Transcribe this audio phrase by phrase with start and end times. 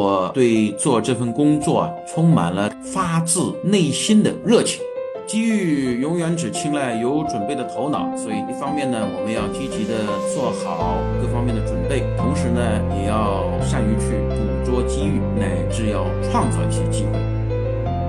[0.00, 4.80] 我对做这份工作啊，充满了发自内心的热情。
[5.26, 12.62] 机遇永远只青睐有准备的头脑，所以一方面呢，我们要积极的做好各方面的准备，同时呢，
[12.96, 17.20] 也要善于去捕捉机遇，乃至要创造一些机会。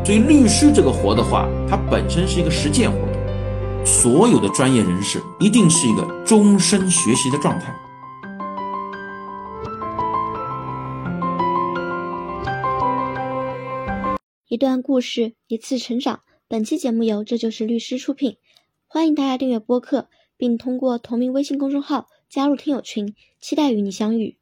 [0.05, 7.66] 所以，律师这个活的话，它本身是一个实践活动，所有的专业人士一定是一个终身学习的状态。
[14.52, 16.23] 一段故事，一次成长。
[16.50, 18.36] 本期节目由这就是律师出品，
[18.86, 24.36] 欢迎大家订阅播客，并通过同名微信公众号加入听友群，期待与你相遇。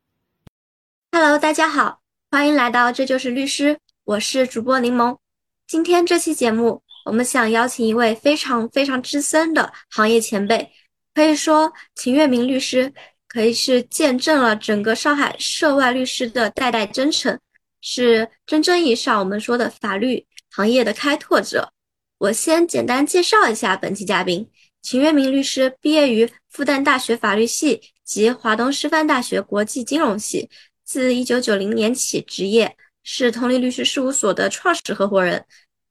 [1.12, 5.16] Hello，大家好，欢迎来到这就是律师，我是主播柠檬。
[5.67, 10.72] 今天这期节目，我们想邀请一位非常非常资深的行业前辈，
[11.14, 12.91] 可以说秦月明律师
[13.28, 17.39] 可以是见证了整个上海涉外律师的代代征程，
[17.81, 21.72] 是真正意义上我们说的法律行业的开拓者。
[22.17, 24.49] 我先简单介绍一下本期嘉宾
[24.81, 30.49] 秦月明律师，毕业于复旦大学法律系及华东师范大学国际金融系，
[30.83, 35.45] 自一九九零年起执业，是同力律师事务所的创始合伙人，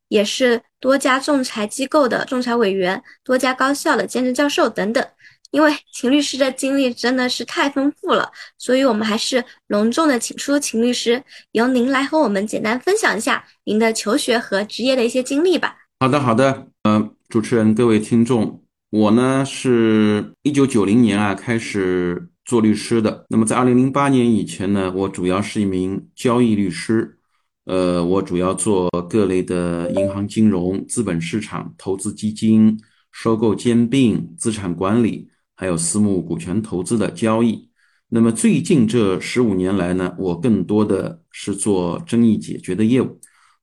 [0.08, 5.06] 也是多家仲裁机构的仲裁委员，多家高校的兼职教授等等。
[5.50, 15.76] 因为秦律师的经历真的是太丰富了，所以我们还是隆重的请出秦律师，由您来和我们简单分享一下您的求学和职业的一些经历吧。
[16.00, 23.24] 好的，好的，呃，主持人，各位听众，我呢是一九九零年啊开始做律师的。
[23.30, 27.18] 那么在二零零八年以前呢，我主要是一名交易律师，
[27.64, 32.78] 呃，我主要做各类的银行金融、资本市场、投资基金、
[33.10, 37.68] 收购兼并、资产管理，还有私募股权投资的交易。
[38.08, 43.18] 那么最近这十五年来呢，我更多的是做争议解决的业务。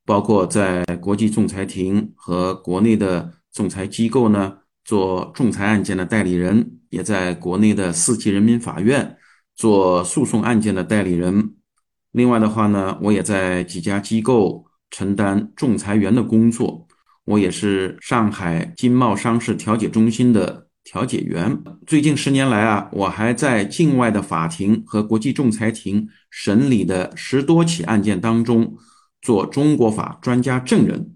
[0.05, 9.17] 包括在国际仲裁庭和国内的仲裁机构呢做仲裁案件的代理人，也在国内的四级人民法院
[9.55, 11.55] 做诉讼案件的代理人。
[12.11, 16.87] 另外的话呢，我也在几家机构承担仲裁员的工作，
[17.23, 21.61] 我也是上海经贸商事调解中心的调解员。
[21.85, 28.77] 最近十年来啊，我还在境外的法庭和国际仲裁庭审理的十多起案件当中。
[29.21, 31.15] 做中国法专家证人，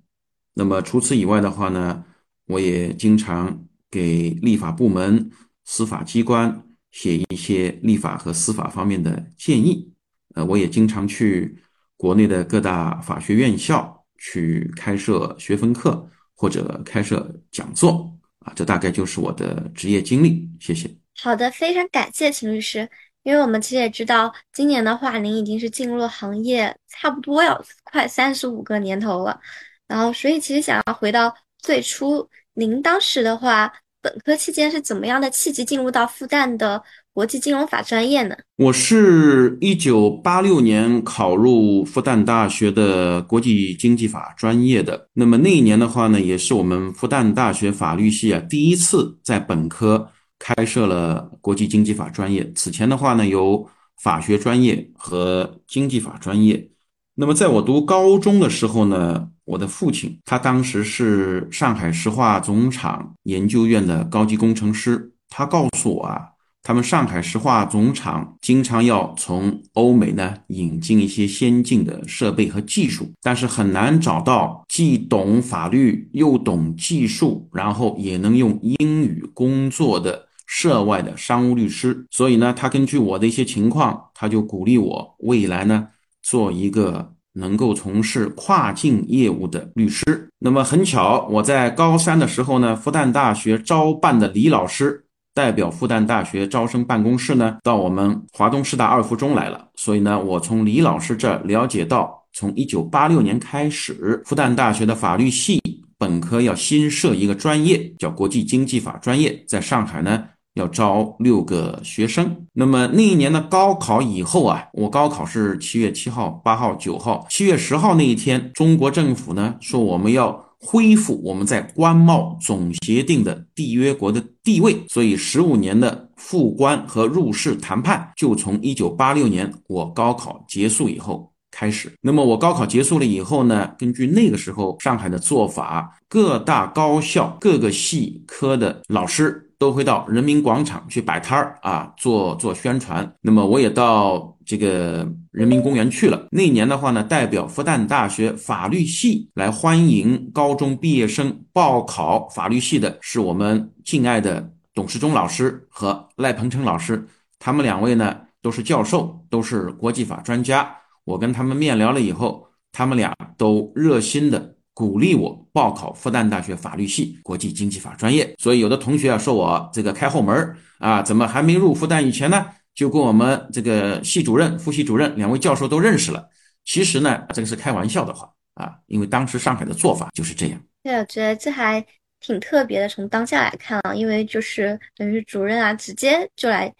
[0.56, 2.04] 那么除此以外的话呢，
[2.48, 5.30] 我也经常给立法部门、
[5.64, 9.94] 司法机关写一些立法和司法方面的建议。
[10.34, 11.56] 呃，我也经常去
[11.98, 18.12] 国内的各大法学院校去开设学分课或者开设讲座。
[18.56, 20.50] 这大概就是我的职业经历。
[20.60, 20.90] 谢谢。
[21.22, 22.90] 好的，非常感谢秦律师。
[23.24, 29.40] 因为我们其实也知道，今年的话，您已经是进入行业，差不多要快三十五个年头了。
[29.88, 33.72] 然后，所以其实想要回到最初，您当时的话，
[34.02, 36.82] 本科期间是怎么样的契机进入到复旦的
[37.14, 38.36] 国际金融法专业呢？
[38.58, 45.08] 我是一九八六年考入复旦大学的国际经济法专业的。
[45.14, 50.10] 那么那一年的话呢，也是我们复旦大学法律系啊第一次在本科。
[50.42, 52.50] 开设了国际经济法专业。
[52.56, 53.70] 此前的话呢，有
[54.02, 56.72] 法学专业和经济法专业。
[57.16, 65.12] 那么在我读高中的时候呢，我的父亲他当时是上海石化总厂研究院的高级工程师。
[65.28, 66.22] 他告诉我啊，
[66.62, 80.28] 他们上海石化总厂经常要从欧美呢引进一些先进的设备和技术，但是很难找到既懂法律又懂技术，然后也能用英语工作的。
[80.52, 85.88] 涉外的商务律师，所以呢，他根据我的一些情况，他就鼓励我未来呢
[86.24, 90.30] 做一个能够从事跨境业务的律师。
[90.40, 105.62] 那么很巧，我在高三的时候呢，复旦大学招办的李老师代表复旦大学招生办公室呢到我们华东师大二附中来了，所以呢，我从李老师这了解到，从一九八六年开始，复旦大学的法律系
[105.98, 110.24] 本科要新设一个专业，叫国际经济法专业，在上海呢。
[110.56, 131.90] 要招六个学生，那么那一年的高考以后啊，我高考是七月七号、八号、九号，七月十号那一天，中国政府呢说我们要恢复我们在关贸总协定的缔约国的地位，所以十五年的复关和入世谈判就从一九八六年我高考结束以后开始。
[132.02, 139.46] 那么我高考结束了以后呢，根据那个时候上海的做法，各大高校各个系科的老师。
[139.60, 143.14] 都会到人民广场去摆摊儿啊，做做宣传。
[143.22, 146.28] 那么我也到这个人民公园去了。
[146.32, 157.06] 那年的话呢，代表复旦大学法律系来欢迎高中毕业生报考法律系的，是我们敬爱的董世忠老师和赖鹏程老师。
[157.38, 160.74] 他们两位呢都是教授，都是国际法专家。
[161.04, 164.56] 我跟他们面聊了以后，他们俩都热心的。
[164.80, 176.30] 鼓励我报考复旦大学法律系国际经济法专业，所以有的同学啊说我这个开后门啊，怎么还没入复旦以前呢，就跟我们这个系主任、副系主任两位教授都认识了。
[176.64, 180.62] 其实呢，这个是开玩笑的话啊，因为当时上海的做法就是这样。
[180.82, 181.86] 对，我觉得这还
[182.22, 182.88] 挺特别的。
[182.88, 186.74] 从当下来看啊，因为就是等于主任啊，直接就来。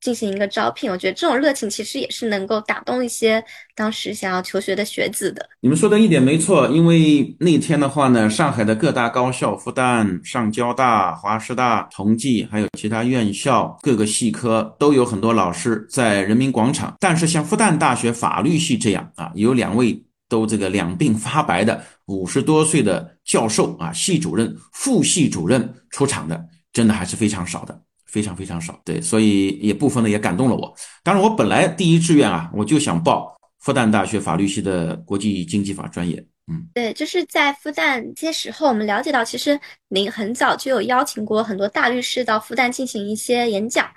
[0.00, 3.42] 进行一个招聘，我觉得这种热情其实也是能够打动一些
[3.74, 5.48] 当时想要求学的学子的。
[5.60, 16.94] 你们说的一点没错，因为那天的话呢，上海的各大高校，复旦、上交大、华师大、同济，还有其他院校各个系科都有很多老师在人民广场。
[17.00, 27.80] 但是像复旦大学法律系这样啊，有两位都这个两鬓发白的五十多岁的教授啊，系主任、副系主任出场的，真的还是非常少的。
[28.06, 30.74] 非常非常少，对，所以也部分的也感动了我。
[31.02, 36.24] 当然，我本来第一志愿啊，我就想报复旦大学法律系的国际经济法专业。
[36.46, 39.58] 嗯，对，就是在复旦这些时候，我们了解到，其实
[39.88, 43.88] 您很早就有邀请过很多大律师到复旦进行一些演讲。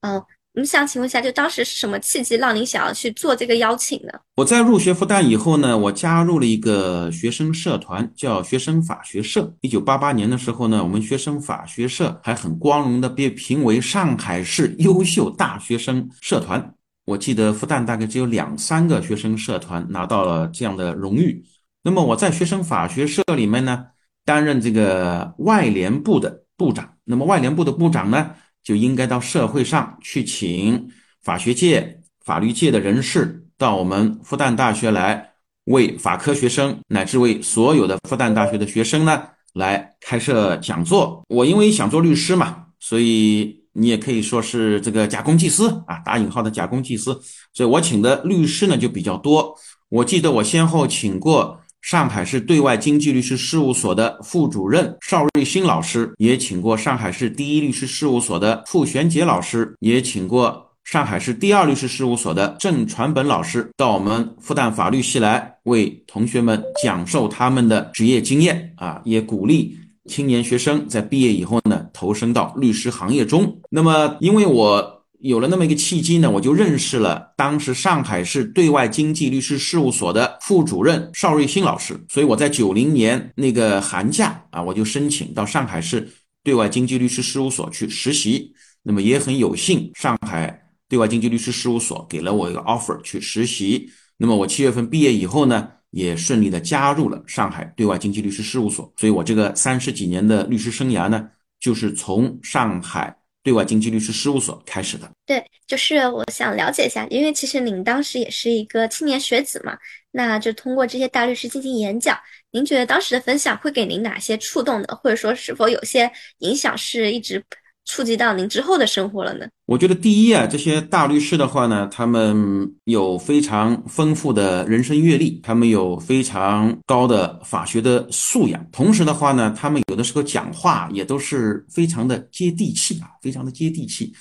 [0.00, 0.22] 嗯。
[0.56, 4.12] 我们想请问一下，就当时是什么契机让您想要去做这个邀请呢？
[4.36, 9.54] 我在入学复旦以后呢，我加入了一个学生社团，叫学生法学社。
[9.60, 16.74] 一九八八年的时候呢，我们学生法学社还很光荣的被评为上海市优秀大学生社团。
[17.04, 21.44] 我记得复旦大概只有两三个学生社团拿到了这样的荣誉。
[21.82, 23.84] 那么我在学生法学社里面呢，
[24.24, 26.94] 担任这个外联部的部长。
[27.04, 28.30] 那么外联部的部长呢？
[28.66, 30.88] 就应该到社会上去，请
[31.22, 35.30] 法学界、法律界的人士到我们复旦大学来，
[35.66, 39.22] 为法科学生乃至为所有的复旦大学的学生呢，
[39.54, 41.24] 来开设讲座。
[41.28, 47.16] 我因为想做律师嘛，所以你也可以说是这个假公济私啊，打引号的假公济私。
[47.52, 49.56] 所以我请的律师呢就比较多。
[49.90, 51.60] 我记得我先后请过。
[51.86, 73.56] 上海市对外经济律师事务所的副主任邵瑞新老师，也请过上海市第一律师事务所的傅玄杰老师，也请过上海市第二律师事务所的郑传本老师，到我们复旦法律系来为同学们讲授他们的职业经验啊，也鼓励青年学生在毕业以后呢投身到律师行业中。
[73.70, 74.95] 那么，因为我。
[75.20, 86.08] 有了那么一个契机呢，我就认识了当时上海市对外经济律师事务所的副主任邵瑞新老师，所以我在九零年那个寒假啊，我就申请到上海市
[86.44, 88.52] 对外经济律师事务所去实习。
[88.82, 93.88] 那么也很有幸，上海对外经济律师事务所给了我一个 offer 去实习。
[94.16, 98.92] 那么我七月份毕业以后呢，也顺利的加入了上海对外经济律师事务所。
[98.96, 101.28] 所以我这个三十几年的律师生涯呢，
[101.58, 103.16] 就是从上海。
[103.46, 109.78] 对外经济律师事务所开始的，对，就是我想了解一下，因为其实您当时也是一个青年学子嘛，
[110.10, 112.18] 那就通过这些大律师进行演讲，
[112.50, 117.40] 您觉得当时的分享会给您哪些触动的，或者说是否有些影响是一直？
[117.86, 119.46] 触及到您之后的生活了呢？
[119.64, 134.12] 我觉得第一啊，这些大律师的话呢，他们有非常丰富的人生阅历，他们有非常高的法学的素养，同时的话呢，他们有的时候讲话也都是非常的接地气啊，非常的接地气。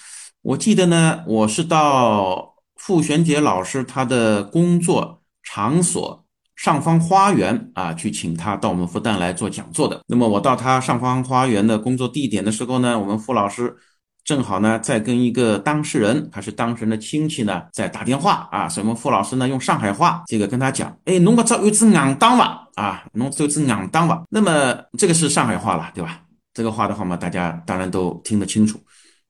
[0.42, 6.25] 我记得呢，我是到傅玄杰老师他的工作场所。
[6.56, 10.00] 上方花园啊，去请他到我们复旦来做讲座的。
[10.08, 13.76] 那么我到他上方花园的工作地点的时候呢，我们傅老师
[14.24, 18.70] 正好呢在跟一个当事人，还是当事人的亲戚呢，在打电话啊。
[18.70, 22.68] 所以我们傅老师呢用上海话这个跟他讲，哎，侬不知有只硬当吧？
[22.76, 24.24] 啊，侬有只硬当吧？
[24.30, 26.22] 那么这个是上海话了，对吧？
[26.54, 28.80] 这个话的话嘛，大家当然都听得清楚。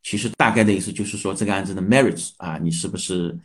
[0.04, 3.36] 其实大概的意思就是说，这个案子的 merits 啊，你是不是？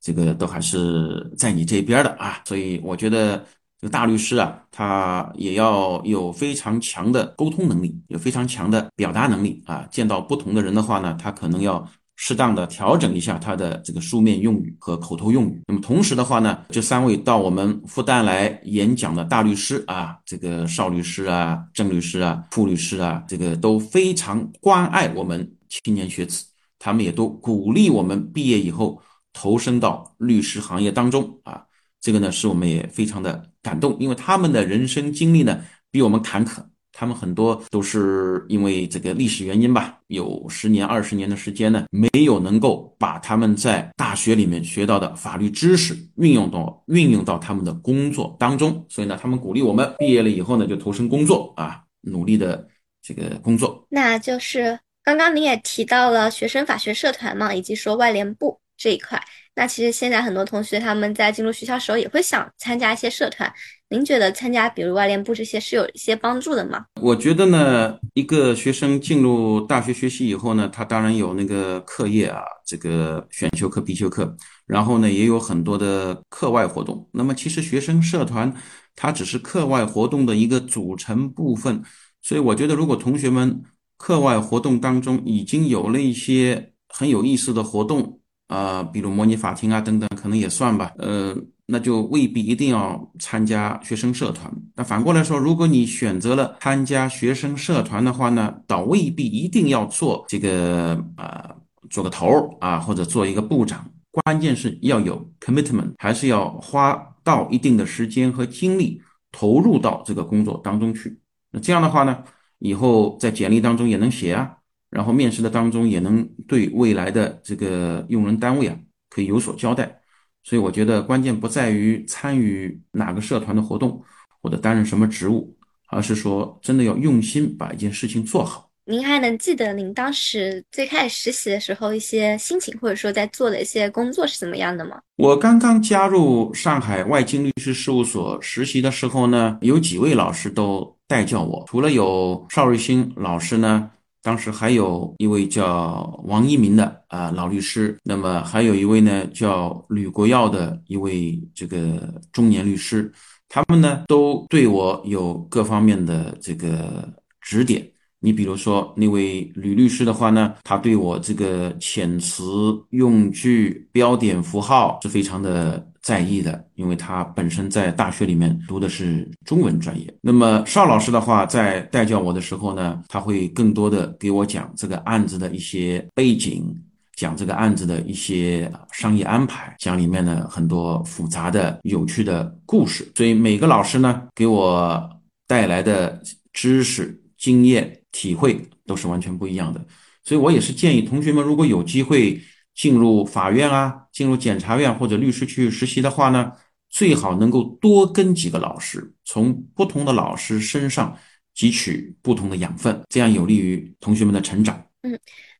[0.00, 3.36] 这个都还是在你这边的啊，所以我觉得
[3.78, 9.86] 这个大律师啊，他也要有非常强的沟通能力，有非常强的表达能力啊。
[9.90, 15.60] 见到不同的人的话呢，他可能要适当的调整一下他的这个书面用语和口头用语。
[15.66, 26.46] 那么同时的话呢，这三位到我们复旦来演讲的大律师啊，这个邵律师啊、郑律师啊、傅律师啊，这个都非常关爱我们青年学子，
[26.78, 28.98] 他们也都鼓励我们毕业以后。
[29.32, 31.64] 投身到律师行业当中啊，
[32.00, 36.64] 这个呢，使我们也非常的感动，因为他们的人生经历呢比我们坎坷。
[36.92, 48.84] 他们很多都是因为这个历史原因吧，有十年、二十年的时间呢，没有能够把他们在大学里面学到的法律知识运用到运用到他们的工作当中。
[48.88, 52.68] 所以呢，他们鼓励我们毕业了以后呢，就投身工作啊，努力的
[53.00, 53.86] 这个工作。
[53.88, 59.22] 那就是刚刚您也提到了学生法学社团嘛，以及说外联部这一块。
[59.54, 63.52] 那其实现在很多同学他们在进入学校时候也会想参加一些社团，
[63.90, 66.86] 您觉得参加比如外联部这些是有一些帮助的吗？
[67.02, 74.34] 我觉得呢，一个学生进入大学学习以后呢，他当然有那个课业啊，这个选修课、必修课，
[74.66, 77.06] 然后呢也有很多的课外活动。
[77.12, 78.54] 那么其实学生社团
[78.96, 81.82] 它只是课外活动的一个组成部分，
[82.22, 83.62] 所以我觉得如果同学们
[83.98, 88.19] 课外活动当中已经有了一些很有意思的活动。
[88.50, 90.90] 啊，比如模拟法庭啊等等，可能也算吧。
[90.98, 91.32] 呃，
[91.66, 94.52] 那就未必一定要参加学生社团。
[94.74, 101.54] 那反过来说，如果你选择了参加学生社团的话呢，倒未必一定要做这个啊，
[101.90, 103.88] 做个头儿啊，或者做一个部长。
[104.10, 111.16] 关键是要有 commitment，还是要花到一定的时间和精力投入到这个工作当中去。
[111.52, 112.18] 那这样的话呢，
[112.58, 114.56] 以后在简历当中也能写啊。
[114.90, 118.76] 然后面试的当中也能对未来的这个用人单位啊
[119.08, 120.00] 可以有所交代，
[120.42, 124.02] 所以我觉得关键不在于参与哪个社团的活动
[124.42, 125.56] 或者担任什么职务，
[125.88, 128.68] 而是说真的要用心把一件事情做好。
[128.84, 135.00] 您还能记得您当时最开始实习的时候一些心情，或者说在做的一些工作是怎么样的吗？
[135.18, 143.88] 我刚刚加入上海外经律师事务所实习的时候呢，有几位老师都带教我，除了有邵瑞新老师呢。
[144.22, 153.12] 当时还有一位叫王一鸣的啊老律师，那么还有一位呢叫吕国耀的一位这个中年律师，
[153.48, 157.08] 他们呢都对我有各方面的这个
[157.40, 157.86] 指点。
[158.20, 162.42] 你比如说那位吕律师的话呢，他对我这个遣词
[162.90, 165.89] 用句、标点符号是非常的。
[166.02, 170.12] 在意的，因为他本身在大学里面读的是中文专业。
[170.22, 176.74] 那么邵老师的话，在带教我的时候呢，他会更多的给我讲这个案子的一些背景，
[177.16, 183.06] 讲这个案子的一些商业安排，讲里面的很多复杂的、有趣的故事。
[183.14, 185.06] 所以每个老师呢，给我
[185.46, 186.18] 带来的
[186.54, 189.84] 知识、经验、体会都是完全不一样的。
[190.24, 192.40] 所以我也是建议同学们，如果有机会。
[192.80, 196.50] 进入法院啊，进入检察院或者律师去实习的话呢，
[196.88, 201.14] 最好能够多跟几个老师，从不同的老师身上
[201.54, 204.82] 汲取不同的养分，这样有利于同学们的成长。
[205.02, 205.18] 嗯，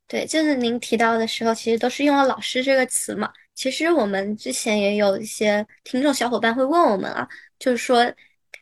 [0.09, 3.31] 对，就是您提到的时候，其实都是用了“老师”这个词嘛。
[3.55, 8.11] 其实我们之前也有一些听众小伙伴会问我们啊，就是说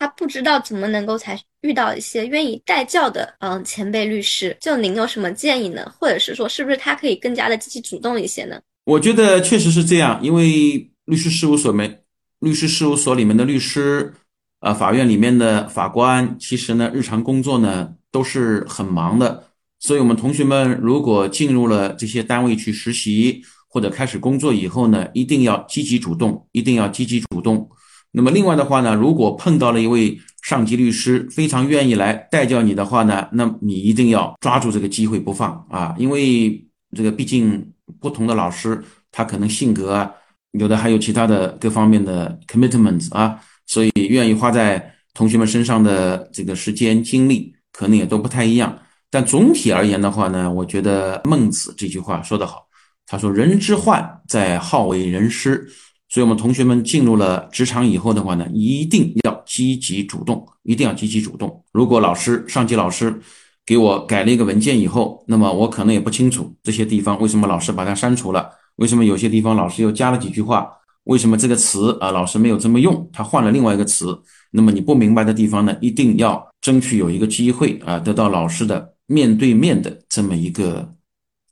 [0.00, 5.92] 他不知道怎么能够才遇到一些愿意带教的嗯前辈律师，就您有什么建议呢？
[5.98, 8.60] 或者是说，是不是他可以更加的积极主动一些呢？
[8.84, 11.98] 我觉得确实是这样，因为律师事务所没
[12.40, 14.14] 律师事务所里面的律师，
[14.60, 19.44] 呃，法院里面的法官，其实呢，日常工作呢都是很忙的。
[19.80, 27.68] 所以，我们同学们如果进入了这些单位去实习或者开始工作以后呢，一定要积极主动，一定要积极主动。
[28.12, 37.72] 那么，另外的话呢，如果碰到了一位上级律师非常愿意来带教你的话呢，那你一定要抓住这个机会不放啊，因为这个毕竟。
[38.00, 40.12] 不同的老师，他可能性格啊，
[40.52, 48.78] 有的还有其他的各方面的 commitments 啊，所以愿意花在同学们身上的这个时间精力，可能也都不太一样。
[49.10, 52.66] 但总体而言的话呢，我觉得孟子这句话说得好，
[53.06, 55.66] 他说：“人之患在好为人师。”
[56.08, 61.62] 所以，我们同学们进入了职场以后的话呢，一定要积极主动，一定要积极主动。
[61.70, 63.20] 如果老师、上级老师，
[63.66, 70.66] 给我改了一个文件以后，那么我可能也不清楚这些地方为什么老师把它删除了，为什么有些地方老师又加了几句话，
[71.04, 74.18] 为什么这个词啊老师没有这么用，他换了另外一个词。
[74.50, 80.94] 那么你不明白的地方呢，一定要争取有一个机会啊，得到老师的面对面的这么一个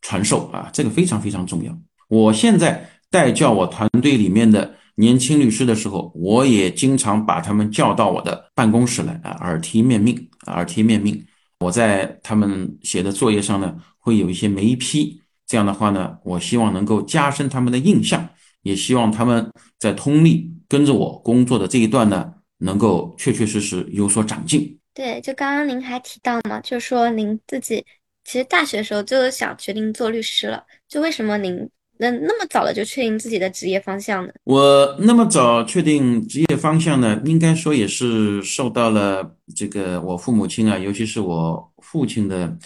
[0.01, 1.79] 传授啊，这个非常非常重要。
[2.09, 11.25] 我现在带教我团队里面的年轻律师的时候，我也经常把他们叫到我的办公室来啊，耳提面命，耳提面命。
[11.61, 15.21] 我在他们写的作业上呢，会有一些眉批。
[15.47, 18.29] 这样的话呢，我希望能够加深他们的印象，
[18.63, 24.79] 也希望他们在通力跟着我工作的这一段呢，能够确确实实有所长进。
[24.93, 27.85] 对，就刚刚您还提到嘛，就是说您自己
[28.25, 31.69] 其实大学的时候就想决定做律师了，就为什么您？
[31.99, 34.33] 那那么早了就确定自己的职业方向呢？
[34.45, 42.57] 我那么早确定职业方向呢，应该说也是受到了这个我父母亲啊，尤其是我父亲的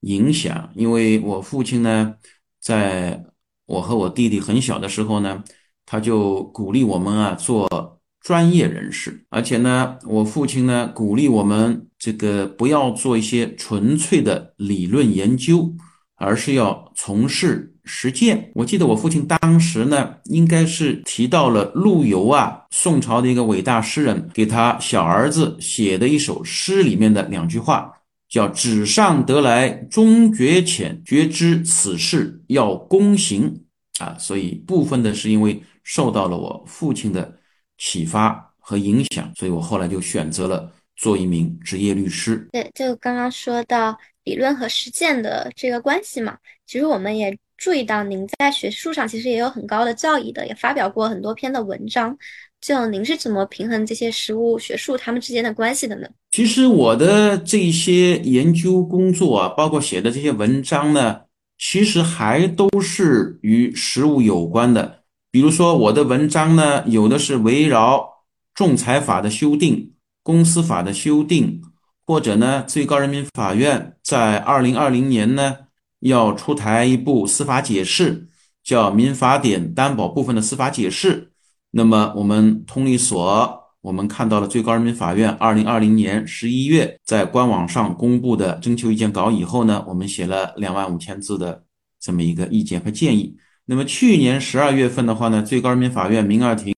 [0.00, 2.14] 影响，因为我父亲呢，
[2.60, 3.22] 在
[3.66, 5.42] 我和我弟弟很小的时候呢，
[5.84, 15.74] 他就鼓励我们啊做专业人士，而且呢，我父亲呢鼓励我们这个不要做一些纯粹的理论研究，
[16.16, 17.74] 而是要从事。
[17.88, 27.90] 实践，我记得我父亲当时呢，应该是提到了陆游啊，宋朝的一个伟大诗人，给他小儿子写的一首诗里面的两句话，
[28.28, 33.64] 叫“纸上得来终觉浅，觉知此事要躬行”
[33.98, 37.34] 啊，所以部分的是因为受到了我父亲的
[37.78, 42.46] 启发和影响，所以我后来就选择了做一名职业律师。
[42.52, 47.36] 对，就刚刚说到理论和实践的这个关系嘛，其实我们也。
[47.58, 52.16] 注意到您在学术上其实也有很高的造诣的，也发表过很多篇的文章。
[52.60, 56.08] 就您是怎么平衡这些实务学术他们之间的关系的呢？
[56.30, 61.20] 其实我的这些研究工作啊，包括写的这些文章呢，
[61.58, 65.00] 其实还都是与实务有关的。
[65.30, 68.08] 比如说我的文章呢，有的是围绕
[68.54, 71.60] 仲裁法的修订、公司法的修订，
[72.06, 75.67] 或者呢，最高人民法院在二零二零年呢。
[76.00, 78.28] 要出台一部司法解释，
[78.62, 81.22] 叫《民法典担保部分的司法解释》。
[81.70, 91.64] 那么，我们通力所，我们看到了最高人民法院二零二零年十一月在官网上公布的征求意见稿以后呢，我们写了两万五千字的
[92.00, 93.36] 这么一个意见和建议。
[93.66, 96.74] 那么，去年十二月份的话呢，最高人民法院民二庭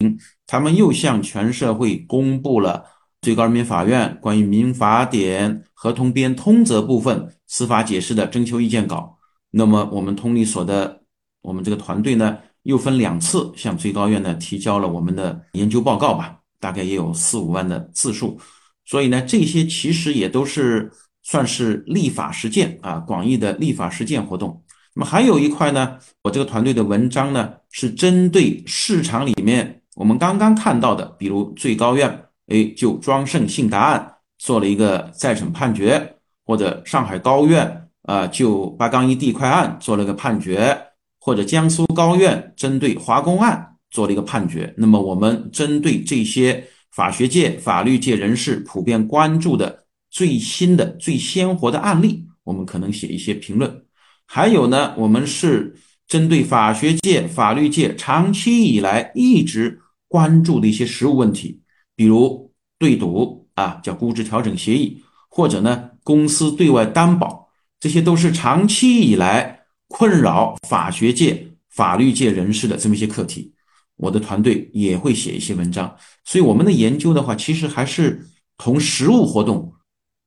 [0.47, 2.85] 他们又向全社会公布了
[3.23, 7.29] 最高人民法院关于民法典合同编通则部分。
[7.51, 9.19] 司法解释的征求意见稿，
[9.51, 11.03] 那么我们通力所的
[11.43, 18.39] 我们这个团队呢，又分两次向最高院呢提交了我们的研究报告吧，大概也有四五万的字数，
[18.85, 20.93] 所以呢，这些其实也都是
[21.25, 24.63] 算是立法实践啊，广义的立法实践活动。
[24.95, 36.17] 那么还有一块呢，我这个团队的文章呢，是针对市场里面我们刚刚看到的，比如最高院哎就庄胜信达案做了一个再审判决。
[36.51, 40.77] 或者上海高院啊，就八杠一地块案做了个判决，
[41.21, 44.75] 或者江苏高院针对华工案做了一个判决。
[44.77, 53.85] 那么，我们针对这些法学界、法律界人士普遍关注的最新的、最鲜活的案例，我们可能写一些评论。
[54.27, 55.77] 还有呢，我们是
[56.09, 61.61] 针对法学界、法律界长期以来一直关注的一些实务问题，
[61.95, 65.87] 比如对赌啊，叫估值调整协议，或者呢。
[66.11, 73.55] 公司对外担保，这些都是长期以来困扰法学界、法律界人士的这么一些课题。
[73.95, 75.95] 我的团队也会写一些文章，
[76.25, 78.27] 所以我们的研究的话，其实还是
[78.59, 79.73] 同实务活动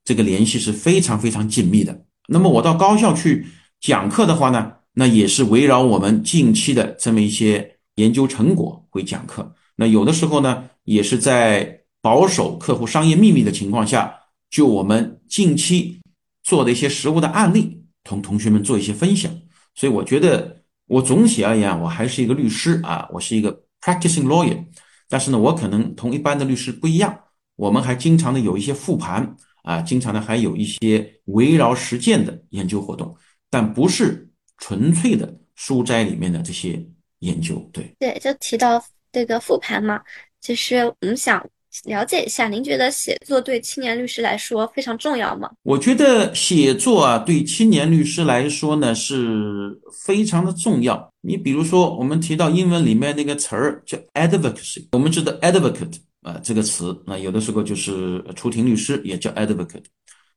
[0.05, 2.05] 这个联系是非常非常紧密的。
[2.29, 3.45] 那么我到高校去
[3.81, 9.53] 讲课的话呢，那也是围绕我们近期的这么一些研究成果会讲课。
[9.75, 14.15] 那有的时候呢，也是在保守客户商业秘密的情况下。
[14.53, 15.99] 就我们近期
[16.43, 19.35] 做的一些实物的案例，同同学们做一些分享。
[19.73, 24.63] 所以我觉得，我总体而言，我还是一个律师啊，我是一个 practicing lawyer。
[25.09, 27.19] 但是呢，我可能同一般的律师不一样，
[27.55, 33.17] 我们还经常的有一些复盘啊，经常的还有一些围绕实践的研究活动，
[33.49, 36.79] 但不是纯粹的书斋里面的这些
[37.21, 37.67] 研究。
[37.73, 39.99] 对对，就提到这个复盘嘛，
[40.39, 41.43] 其实我们想。
[41.85, 45.49] 了解一下，您觉得写作对青年律师来说非常重要吗？
[45.63, 51.11] 我觉得写作啊，对青年律师来说呢是非常的重要。
[51.21, 59.83] 你比如说，我们提到英文里面那个词儿叫 advocacy，我们知道 advocate 啊这个词，那有的时候就是出庭律师也叫 advocate。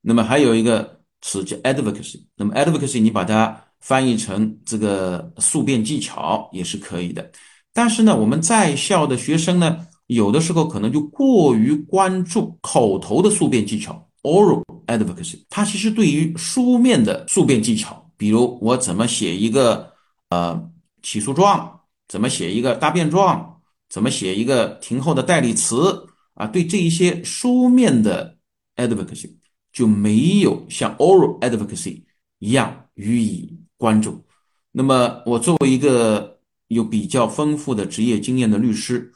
[0.01, 7.31] 那么还有一个词叫 advocacy，那么 advocacy 你把它翻译成这个诉辩技巧也是可以的。
[7.75, 9.87] 但是呢，我们在校的学生呢。
[10.07, 19.93] 有的时候可能就过于关注口头的诉辩技巧 （oral advocacy），它其实对于书面的诉辩技巧，比如我怎么写一个
[20.29, 20.71] 呃
[21.03, 28.37] 起诉状，怎么写一个答辩状，怎么写一个庭后的代理词啊，对这一些书面的
[28.77, 29.31] advocacy
[29.73, 32.01] 就没有像 oral advocacy
[32.39, 34.25] 一样予以关注。
[34.71, 36.39] 那么，我作为一个
[36.69, 39.13] 有比较丰富的职业经验的律师。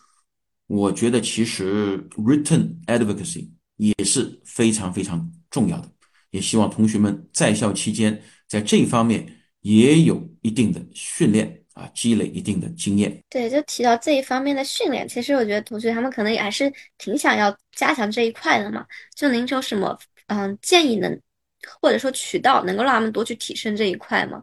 [0.71, 5.91] 我觉得其实 written advocacy 也是非常非常重要的，
[6.31, 9.27] 也希望同学们在校期间在这一方面
[9.63, 11.81] 也有一定的训练啊。
[11.81, 13.23] 啊，积累一定的经验。
[13.31, 18.85] 对，就提到这一方面的训练，其实我觉得同学他们可能也还是挺想要加强这一块的嘛。
[19.15, 21.19] 就您有什么嗯建议能，
[21.81, 24.43] 或者说渠道能够让他们多去提升这一块吗？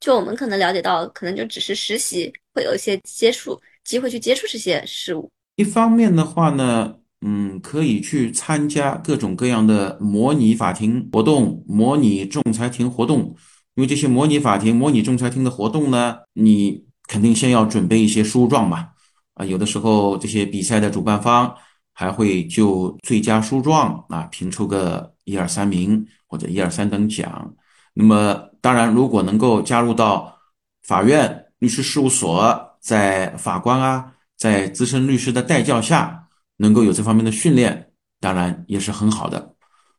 [0.00, 5.30] 就我们可能了解到，可能就只是实习会有一些接触机会去接触这些事物。
[5.56, 13.34] 一方面的话呢，嗯，可以去参加各种各样的模拟法庭活动、模拟仲裁庭活动。
[13.76, 18.88] 因为这些模拟法庭、模拟仲裁庭的活动呢，你肯定先要准备一些书状嘛。
[19.34, 21.52] 啊，有的时候这些比赛的主办方
[21.92, 27.52] 还会就最佳书状啊评出个一二三名或者一二三等奖。
[27.94, 30.38] 那么当然，如果能够加入到
[30.82, 39.54] 法院律师事务所，在法官啊，在资深律师的带教下，能够有这方面的训练，当然也是很好的。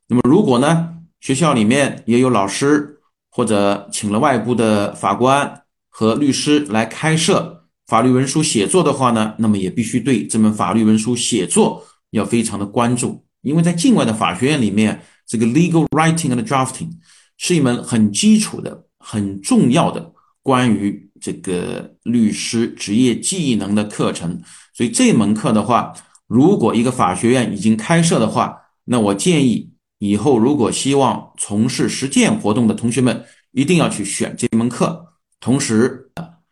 [0.07, 2.91] 那么如果呢，学校里面也有老师。
[3.37, 16.89] 或者请了外部的法官和律师来开设法律文书写作的话呢，那么也必须对这门法律文书写作要非常的关注，因为在境外的法学院里面，这个 legal writing and drafting
[17.35, 24.39] 是一门很基础的、很重要的关于这个律师职业技能的课程。
[24.75, 25.91] 所以这门课的话，
[26.27, 29.71] 如果一个法学院已经开设的话，那我建议。
[29.97, 35.03] 以后如果希望从事实践活动的同学们，一定要去选这门课，
[35.39, 36.11] 同时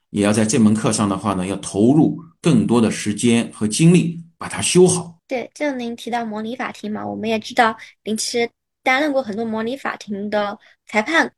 [0.10, 5.20] 也要在这门课上的话呢，要投入更多的时间和精力把它修好。
[5.28, 8.50] 对，就您提到模拟法庭嘛，我们也知道您其实
[8.82, 10.58] 担任过很多模拟法庭的
[10.88, 11.32] 裁判，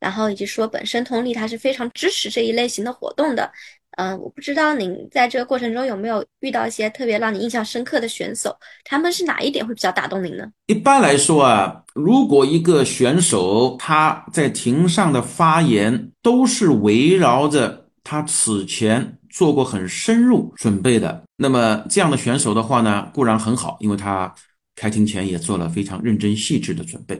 [0.00, 3.50] 然后以及说本身同理他是非常支持这一类型的活动的。
[3.98, 8.54] 嗯，我不知道您在这个过程中有没有遇到一些特别让你印象深刻的选手，
[8.84, 10.46] 他们是哪一点会比较打动您呢？
[10.66, 24.34] 一般来说啊，如果一个选手他在庭上的发言都是围绕着他此前做过很深入准备的，那么这样的选手的话呢，固然很好，因为他
[24.74, 27.18] 开庭前也做了非常认真细致的准备。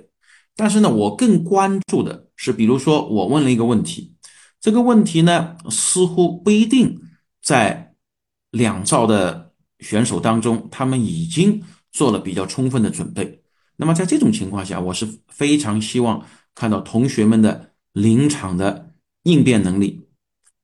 [0.55, 4.14] 但是呢，我更关注的是，比如说我问了一个问题。
[4.61, 7.01] 这个问题呢，似乎不一定
[7.42, 7.94] 在
[8.51, 13.42] 两兆的选手当中，他们已经做了比较充分的准备。
[13.77, 18.94] 那么在这种情况下，我是非常希望看到同学们的临场的
[19.25, 20.09] 应变能力、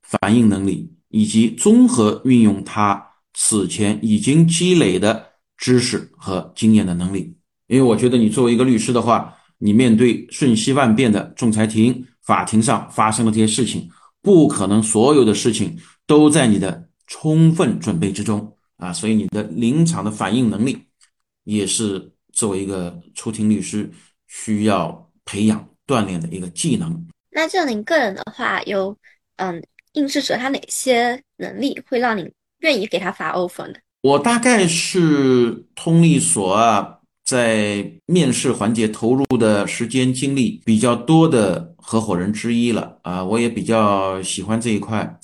[0.03, 7.37] 反应能力，以及综合运用他此前已经积累的知识和经验的能力。
[7.69, 12.05] 因为我觉得，你作为一个律师的话，你面对瞬息万变的仲裁庭。
[12.25, 20.79] 法庭上发生的这些事情，不可能所有的事情都在你的充分准备之中啊，所以你的临场的反应能力，
[21.43, 23.91] 也是作为一个出庭律师
[24.29, 27.05] 需要培养锻炼的一个技能。
[27.29, 28.97] 那就您个人的话，有
[29.39, 29.61] 嗯，
[29.95, 33.75] 应试者他哪些能力会让你愿意给他发 offer 呢？
[34.03, 37.01] 我大概是通力所啊。
[37.25, 45.19] 在面试环节投入的时间精力比较多的合伙人之一了啊，我也比较喜欢这一块。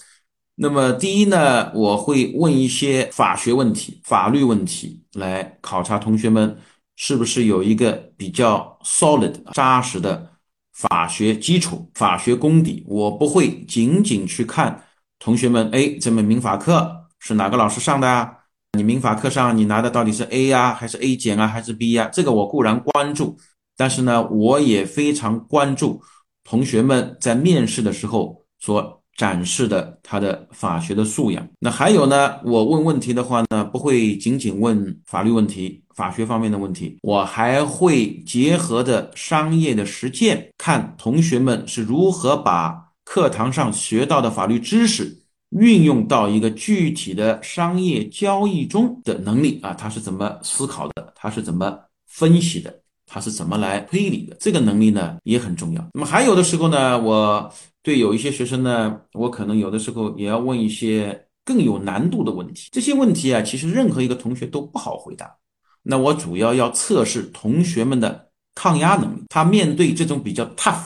[0.54, 6.56] 那么第一呢，我会问一些法学问题、法律问题，来考察同学们
[6.96, 10.32] 是不是有一个比较 solid 扎实的
[10.72, 12.84] 法学基础、法学功底。
[12.88, 14.84] 我不会仅仅去看
[15.18, 18.37] 同学们，哎，这门民法课是哪个老师上的啊？
[18.76, 22.10] 你民法课上你拿的到底是 A 呀，还是 A 减啊，还是 B 呀？
[22.12, 23.36] 这个我固然关注，
[23.76, 26.02] 但是呢，我也非常关注
[26.44, 31.48] 同学们在面试的时候所展示的他的法学的素养。
[31.58, 45.22] 那还有呢，我问问题的话呢，不会仅仅问法律问题、法学方面的问题，我还会结合的商业的实践，看同学们是如何把课堂上学到的法律知识。
[45.50, 51.12] 运用到一个具体的商业交易中的能力啊，他是怎么思考的？
[51.16, 52.82] 他是怎么分析的？
[53.06, 54.36] 他是怎么来推理的？
[54.38, 55.88] 这个能力呢也很重要。
[55.94, 57.50] 那么还有的时候呢，我
[57.82, 62.68] 对有一些学生呢，我可能有的时候也要问一些更有难度的问题。
[62.70, 65.34] 这些问题啊，其实任何一个同学都不好回答。
[65.82, 69.22] 那我主要要测试同学们的抗压能力。
[69.30, 70.82] 他面对这种比较 tough、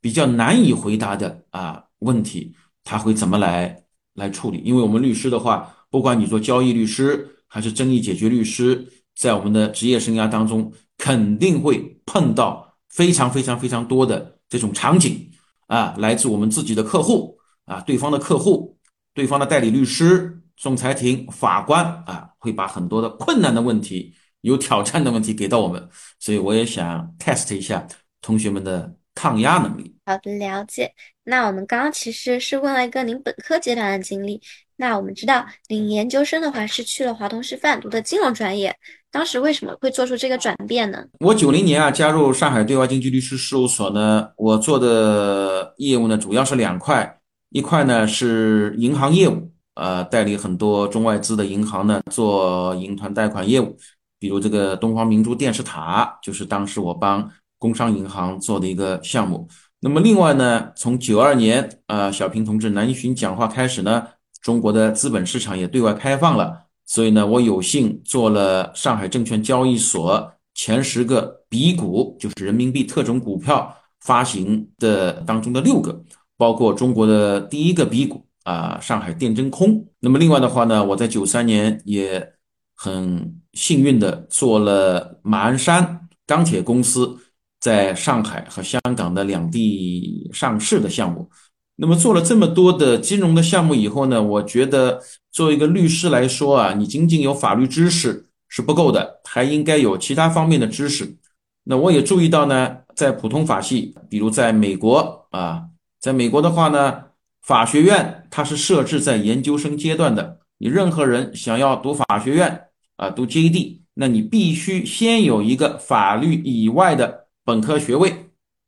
[0.00, 3.79] 比较难以回答的啊问题，他会怎么来？
[4.20, 15.30] 来处理，因为我们律师的话，不管你做交易律师还是争议解决律师，在我们的职业生涯当中，肯定会碰到非常非常非常多的这种场景
[15.66, 18.76] 啊，来自我们自己的客户啊，对方的客户，
[19.14, 27.86] 对方的代理律师、仲裁庭法官啊，会把很多的困难的问题、有挑战的问题给到我们，所以我也想 test 一下
[28.20, 29.96] 同学们的抗压能力。
[30.10, 30.92] 好的，了解。
[31.22, 34.40] 那我们刚刚其实是问了一个您本科阶段的经历。
[34.74, 38.74] 那我们知道，您研究生的话是去了华东师范读的金融专业，
[39.12, 41.04] 当时为什么会做出这个转变呢？
[41.20, 47.20] 我九零年啊加入上海对外经济律师事务所呢，我做的业务呢主要是两块，
[47.50, 53.76] 一块呢是银行业务，呃，代理很多中外资的银行呢做银团贷款业务，
[54.18, 59.46] 比如这个东方明珠电视塔，就是当时我帮工商银行做的一个项目。
[59.80, 64.06] 那么另外呢，从九二年啊，小平同志南巡讲话开始呢。
[64.42, 76.02] 中国的资本市场也对外开放了，所以呢，我有幸做了上海证券交易所前十个比股，就是人民币特种股票发行的当中的六个，
[76.38, 79.86] 包括中国的第一个比股啊，上海电真空。
[80.00, 82.26] 那么另外的话呢，我在九三年也
[82.74, 87.14] 很幸运的做了马鞍山钢铁公司
[87.60, 91.30] 在上海和香港的两地上市的项目。
[91.76, 95.00] 那么做了这么多的金融的项目以后呢，我觉得
[95.32, 101.16] 作为一个律师来说啊，你仅仅有法律知识是不够的，还应该有其他方面的知识。
[101.64, 105.62] 那我也注意到呢，在普通法系，比如在美国啊，
[106.00, 107.04] 在美国的话呢，
[107.42, 110.38] 法学院它是设置在研究生阶段的。
[110.58, 112.60] 你任何人想要读法学院
[112.96, 118.14] 啊，读 JD，那你必须先有一个法律以外的本科学位，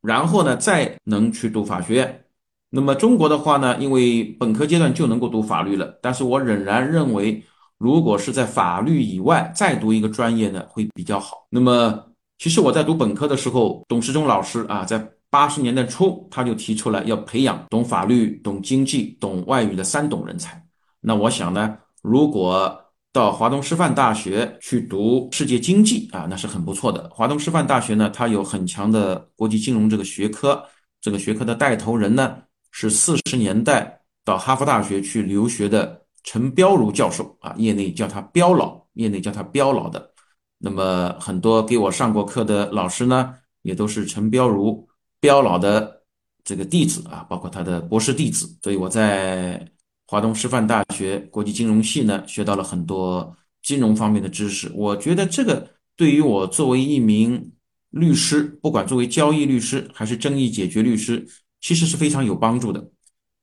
[0.01, 2.25] 然后呢，再能去读法学院。
[2.69, 7.43] 那么中国的话呢，因为本科阶段就能够读法律了，但是我仍然认为，
[7.77, 11.45] 如果是在法律以外再读一个专业呢，会比较好。
[11.49, 12.03] 那么
[12.39, 20.61] 其实我在读本科的时候，董时中老师啊，在八十年代初他就提出来要培养懂法律、懂经济、懂外语的三懂人才。
[20.99, 22.82] 那我想呢，如果
[23.13, 27.09] 到华东师范大学去读世界经济啊，那是很不错的。
[27.13, 30.61] 华东师范大学呢，它有很强的国际金融这个学科，
[30.99, 32.37] 这个学科的带头人呢。
[32.75, 40.11] 是四十年代到哈佛大学去留学的陈彪如教授啊，业内叫他彪老，业内叫他彪老的。
[40.57, 44.87] 那么很多给我上过课的老师呢，也都是陈彪如
[45.19, 46.01] 彪老的
[46.43, 48.57] 这个弟子啊，包括他的博士弟子。
[48.63, 49.63] 所以我在
[50.07, 54.71] 华东师范大学国际金融系呢，学到了很多金融方面的知识。
[54.75, 57.51] 我觉得这个对于我作为一名
[57.89, 61.27] 律师，不管作为交易律师还是争议解决律师。
[61.65, 62.89] 其实是非常有帮助的，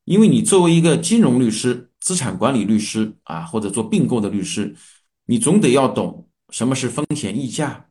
[0.04, 4.76] 因为你作为一个金融律师、资产管理律师啊，或者做并购的律师，
[5.24, 7.86] 你总得要懂什么是风险溢价，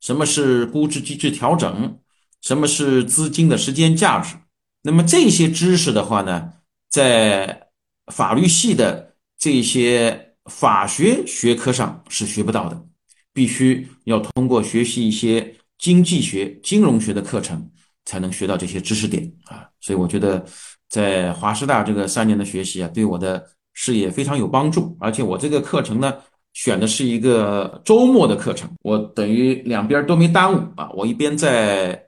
[0.00, 1.98] 什么是估值机制调整，
[2.40, 4.36] 什么是资金的时间价值。
[4.82, 6.52] 那么这些知识的话呢，
[6.88, 7.61] 在
[8.06, 12.84] 法律系的这些法学学科上是学不到的，
[13.32, 17.70] 必须要通过学习一些经济学、金融学的课程。
[18.04, 20.44] 才能学到这些知识点啊，所以我觉得
[20.88, 24.96] 在华师大这个三年的学习啊，对我的事业非常有帮助。
[24.98, 26.12] 而且我这个课程呢，
[26.52, 30.90] 选的是一个周末的课程，我等于两边都没耽误啊。
[30.96, 32.04] 我一边在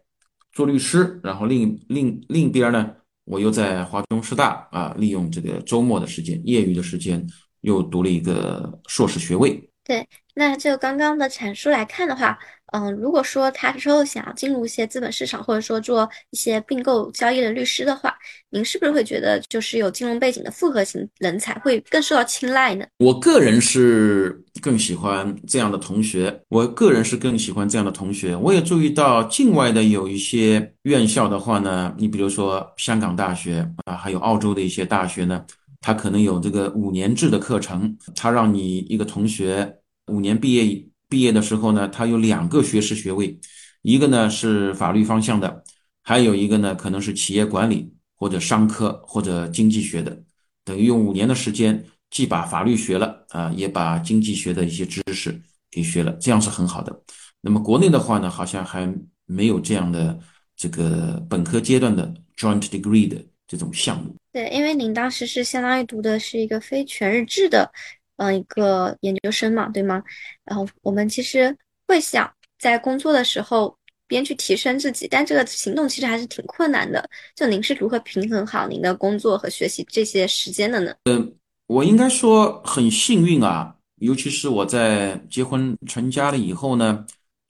[0.50, 2.90] 做律师，然后另另另一边呢，
[3.24, 7.26] 我又在华中师大啊，利用这个周末的时间、业余的时间，
[7.62, 9.70] 又读了一个硕士学位。
[9.84, 12.38] 对，那就刚刚的阐述来看的话。
[12.72, 18.12] 嗯，如果说他之后想要进入一些资本市场，或者说做一些并购交易的律师的话，
[18.50, 22.84] 您是不是会觉得就是有金融背景的复合型人才会更受到青睐呢？
[22.98, 28.34] 我个人是更喜欢这样的同学，我个人是更喜欢这样的同学。
[28.34, 35.44] 我也注意到境外的有一些院校的话呢，你比如说香港大学啊，还有澳洲的一些大学呢，
[35.84, 40.82] 他可能有这个五年制的课程，他让你一个同学五年毕业。
[41.10, 43.38] 毕业的时候呢，他有两个学士学位，
[43.82, 45.62] 一个呢是法律方向的，
[46.02, 50.22] 还有一个呢可能是企业管理或者商科或者经济学的，
[50.64, 55.38] 等于用五年的时间，既把法律学了啊，也把经济学的一些知识
[55.70, 57.02] 给学了，这样是很好的。
[57.42, 58.90] 那么国内的话呢，好像还
[59.26, 60.18] 没有这样的
[60.56, 63.22] 这个本科阶段的 joint degree 的
[63.54, 64.12] 这种项目。
[64.32, 67.70] 对，因为您当时是相当于读的是一个非全日制的。
[68.16, 70.02] 嗯，一个研究生嘛，对吗？
[70.44, 71.56] 然后我们其实
[71.88, 77.08] 会想在工作的时候边去提升自己，但这个行动其实还是挺困难的。
[77.34, 80.94] 就您是如何平衡好您的工作和学习这些时间的呢？
[81.10, 81.34] 嗯，
[81.66, 87.04] 我应该说很幸运啊，尤其是我在结婚成家了以后呢，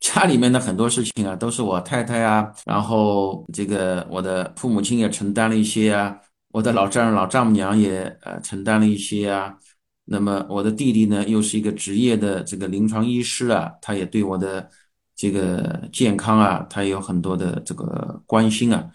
[0.04, 6.14] 家里面的很多事情啊，都是我太太啊，然后这个我的父母亲也承担了一些啊，
[6.52, 9.56] 我的老丈人老丈母娘也呃承担了一些啊。
[10.04, 14.68] 那么我的弟弟呢，又是一个职业的这个临床医师啊，他也对我的
[15.16, 18.86] 这个健康啊，他有很多的这个关心啊。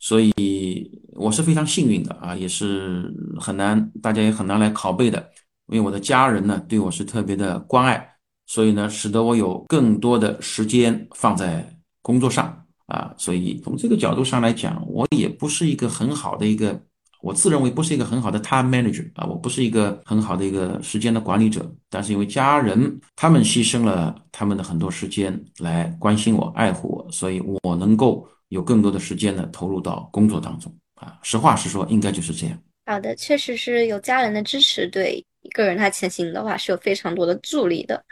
[0.00, 5.24] 所以我是非常幸运的啊，也是很难，大家也很难来拷贝的。
[5.68, 8.17] 因为我的家人呢对我是特别的关爱，
[8.48, 11.64] 所以呢使得我有更多的时间放在
[12.02, 13.14] 工作上啊。
[13.16, 16.82] 所以从这个角度上来讲，我也不是一个很好的一个，
[17.22, 21.72] 我自认为不是一个很好的 time manager 啊，我不是一个很好的一个时间的管理者。
[21.88, 28.28] 但是因为家人他们牺牲了他们的很多时间来关心我、爱护我，所以我能够。
[28.50, 31.18] 有更多的时间呢，投入到工作当中啊。
[31.22, 32.58] 实话实说，应该就是这样。
[32.86, 38.02] 好的，确实是有家人的支持，对一个人他前行的话是有非常多的助力的。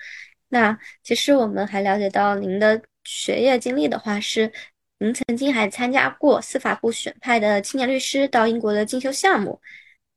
[0.49, 4.53] 那其实我们还了解到您的学业经历的话，是
[4.99, 9.61] 您曾经还参加过司法部选派的青年律师到英国的进修项目，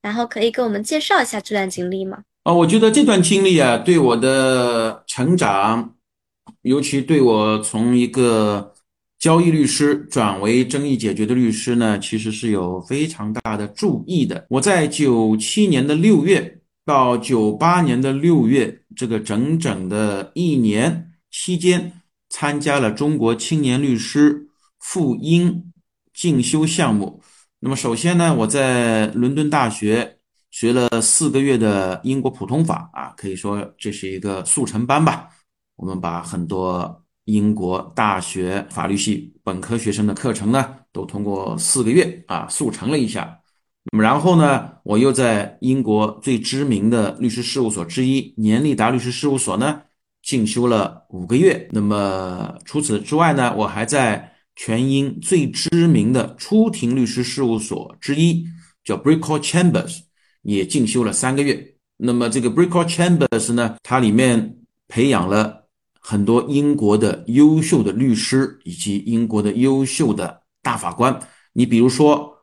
[0.01, 2.23] 然后可以给我们介绍一下这段经历吗？
[2.43, 5.95] 哦，我觉得这段经历啊，对我的成长，
[6.61, 8.73] 尤其对我从一个。
[9.19, 14.45] 交易律师转为争议解决的律师呢，其实是有非常大的注意的。
[14.47, 25.71] 我在九七年的六月到九八年的六月这个整整的一年期间，参加了中国青年律师赴英
[26.13, 27.23] 进修项目。
[27.61, 30.17] 那么，首先呢，我在伦敦大学
[30.51, 35.29] 学了四个月的英国普通法啊，可以说这是一个速成班吧。
[35.77, 37.01] 我们把很多。
[37.25, 43.39] 英国大学法律系本科学生的课程呢，都通过四个月啊速成了一下。
[43.91, 49.81] 那么然后呢，我又在英国最知名的律师事务所之一年利达律师事务所呢
[50.21, 51.67] 进修了五个月。
[51.71, 58.45] 那么除此之外呢，我还在全英最知名的出庭律师事务所之一
[58.83, 59.99] 叫 Brickell Chambers
[60.43, 61.75] 也进修了三个月。
[61.97, 65.57] 那么这个 Brickell Chambers 呢，它里面培养了。
[66.01, 71.19] 很多英国的优秀的律师以及英国的优秀的大法官，
[71.53, 72.33] 你比如说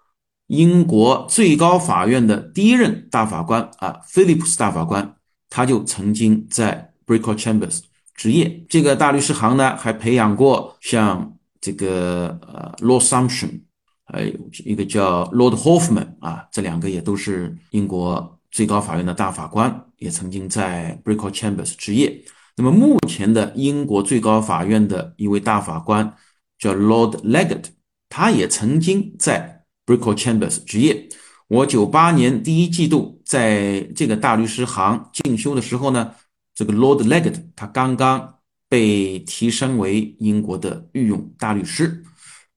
[0.49, 5.17] 英国最高法院的第一任大法官啊，菲利普斯大法官，
[5.51, 7.81] 他就曾经在 Brickle Chambers
[8.15, 8.65] 执业。
[8.69, 13.61] 这个大律师行呢，还培养过像这个呃 Lord Sumption，
[14.05, 14.33] 还有
[14.65, 22.23] 一个叫 Lord Hoffman 啊，这两个也都是英国最高法院的大法官，也曾经在 Brickle Chambers 执业。
[22.57, 26.15] 那么目前的英国最高法院的一位大法官
[26.59, 27.65] 叫 Lord Leggett，
[28.09, 29.56] 他也曾经在
[29.87, 31.09] Brickell Chambers 职业。
[31.49, 36.13] 我九八年第一季度在这个大律师行进修的时候呢，
[36.55, 38.35] 这个 Lord Leggett 他刚刚
[38.69, 42.03] 被提升为英国的御用大律师。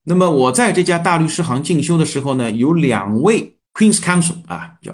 [0.04, 4.92] 那么我在这家大律师行进修的时候呢，有两位 Queen's Counsel 啊，叫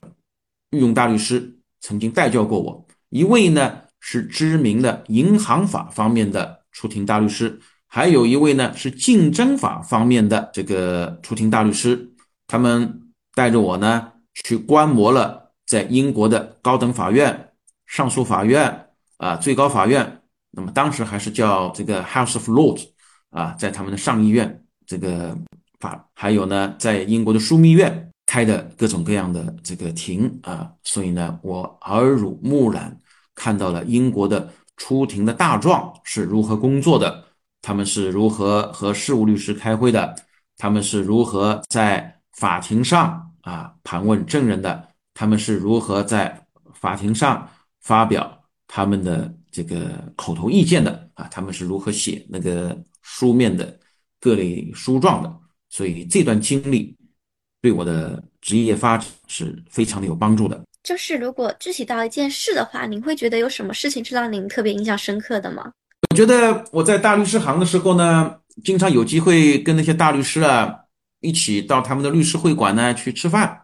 [0.72, 3.82] 御用大律师曾经带教过我，一位呢。
[4.08, 12.14] 是知名的银行法方面的出庭大律师，还有一位呢是竞争法方面的这个出庭大律师。
[12.48, 13.02] 他们
[13.34, 17.52] 带着我呢去观摩了在英国的高等法院、
[17.86, 20.22] 上诉法院啊、最高法院。
[20.52, 22.88] 那么当时还是叫这个 House of Lords
[23.30, 25.38] 啊，在他们的上议院这个
[25.80, 30.72] 法，还有呢在英国的枢密院开的各种各样的这个庭啊。
[30.84, 32.98] 所以呢，我耳濡目染。
[33.38, 37.22] 看到了英国的出庭的大状是如何工作的，
[37.62, 40.16] 他们是如何和事务律师开会的，
[40.58, 47.50] 他们是如何在法庭上啊盘问证人的，他们是如何在法庭上
[47.82, 53.78] 发表他们的这个口头意见的啊，他们是如何写那个书面的
[54.20, 55.34] 各类书状的。
[55.70, 56.96] 所以这段经历
[57.62, 60.62] 对我的职业发展是非常的有帮助的。
[60.84, 65.72] 就是如果具体到一件事的话，您会觉得有什么事情是让您特别印象深刻的吗？
[66.12, 70.74] 我觉得我在大律师行的时候呢，经常有机会跟那些大律师啊
[71.26, 73.62] 一起到他们的律师会馆呢去吃饭。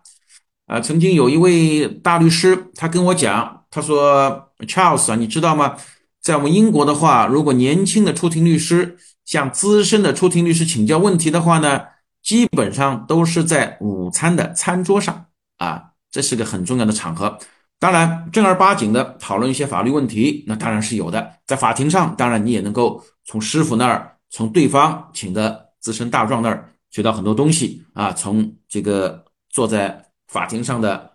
[0.66, 5.76] 啊，曾经有一位大律师，他跟我讲，他说：“Charles 啊，你知道吗？
[6.22, 11.82] 在我们英国的话，如果年轻的出庭律师向资深的出庭律师请教问题的话呢，
[12.24, 15.26] 基本上都是在午餐的餐桌上
[15.58, 17.38] 啊。”这是个很重要的场合，
[17.80, 21.32] 当然正儿八经的讨论一些法律问题，那当然是有的。
[21.48, 31.12] 在法庭上，当然你也能够从师傅那儿、从对方请的资深大状那儿学到很多东西啊，从这个坐在法庭上的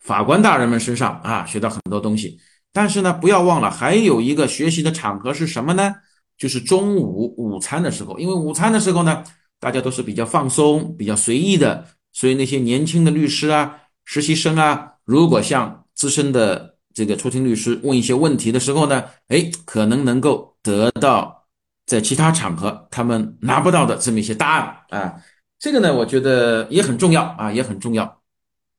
[0.00, 2.38] 法官大人们身上啊学到很多东西。
[2.72, 5.94] 但是呢，不要忘了还有一个学习的场合是什么呢？
[6.36, 9.24] 就是中午午餐的时候，因为午餐的时候呢，
[9.58, 13.76] 大家都是比较放松、比较随意的，所以那些年轻的律师啊。
[14.04, 21.39] 实习生啊，如果向资深的这个出庭律师问一些问题的时候呢，哎，可能能够得到
[21.90, 25.20] 在其他场合他们拿不到的这么一些答案啊。
[25.58, 28.22] 这个呢，我觉得也很重要啊，也很重要，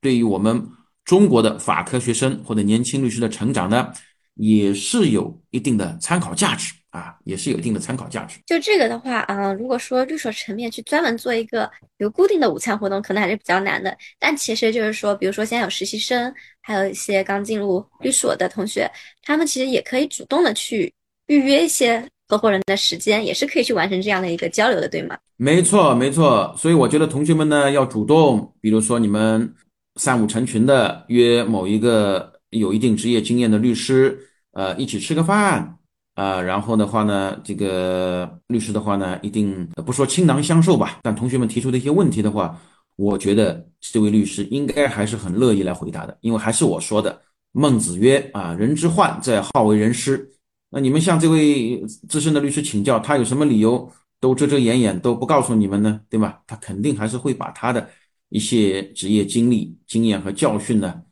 [0.00, 0.66] 对于我们
[1.04, 3.92] 中国的法科学生或者年轻律师的成长呢，
[4.34, 6.72] 也是有一定的参考价值。
[6.92, 8.38] 啊，也是有一定的参考价值。
[8.44, 13.96] 就这个的话，啊，如果说律所层面去专门做一个比如固定的午餐活动，可能还是比较难的。
[14.18, 18.86] 但其实就是说，比如说现在有实习生，还有一些刚进入律所的同学，
[19.22, 20.92] 他们其实也可以主动的去
[21.28, 25.18] 预约一些合伙人的时间，也是可以去完成这样的一个交流的，对吗？
[25.36, 26.54] 没错，没错。
[26.56, 29.54] 所以我觉得同学们呢要主动，比如说你们
[29.96, 34.18] 三五成群的约某一个有一定职业经验的律师，
[34.52, 35.76] 呃，一起吃个饭。
[36.14, 42.58] 啊，然后的话呢，这个律师的话呢，一定不说倾囊相授吧，但同学们提出的一些问题的话，
[42.96, 47.20] 我觉得这位律师应该还是很乐意来回答的，因为还是我说的，
[47.52, 50.31] 孟子曰啊，人之患在好为人师。
[50.72, 56.00] 那你们向这位资深的律师请教，他有什么理由都遮遮掩掩都不告诉你们呢？
[56.08, 56.40] 对吧？
[56.46, 57.86] 他肯定还是会把他的
[58.30, 61.02] 一些职业经历、经验和教训呢，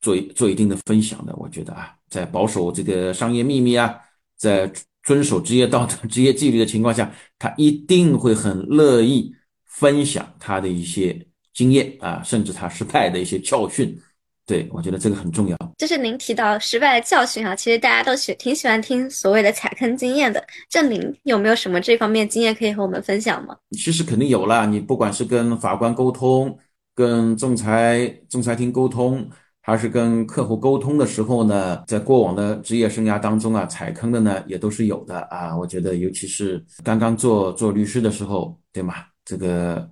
[0.00, 1.32] 做做一定的分享的。
[1.36, 3.94] 我觉得啊，在保守这个商业秘密啊。
[4.36, 4.70] 在
[5.02, 9.32] 遵守职业道德、 职业纪律的情况下，他一定会很乐意
[9.64, 13.98] 分享他的一些经验啊，甚至他失败的一些教训。
[14.46, 15.56] 对我觉得这个很重要。
[15.76, 20.42] 就是您提到失败的教训啊，其实大家都喜挺喜欢听所谓的踩坑经验的。
[20.70, 23.56] 这您有没有什么这方面经验可以和我们分享吗？
[23.72, 26.56] 其实肯定有啦，你不管是跟法官沟通，
[26.94, 29.28] 跟仲裁仲裁庭沟通。
[29.68, 35.56] 还是跟客户沟通的时候呢，在过往的职业生涯当中啊，踩坑的呢也都是有的啊。
[35.58, 38.94] 我觉得，尤其是刚刚做做律师的时候，对吗？
[39.24, 39.90] 这个，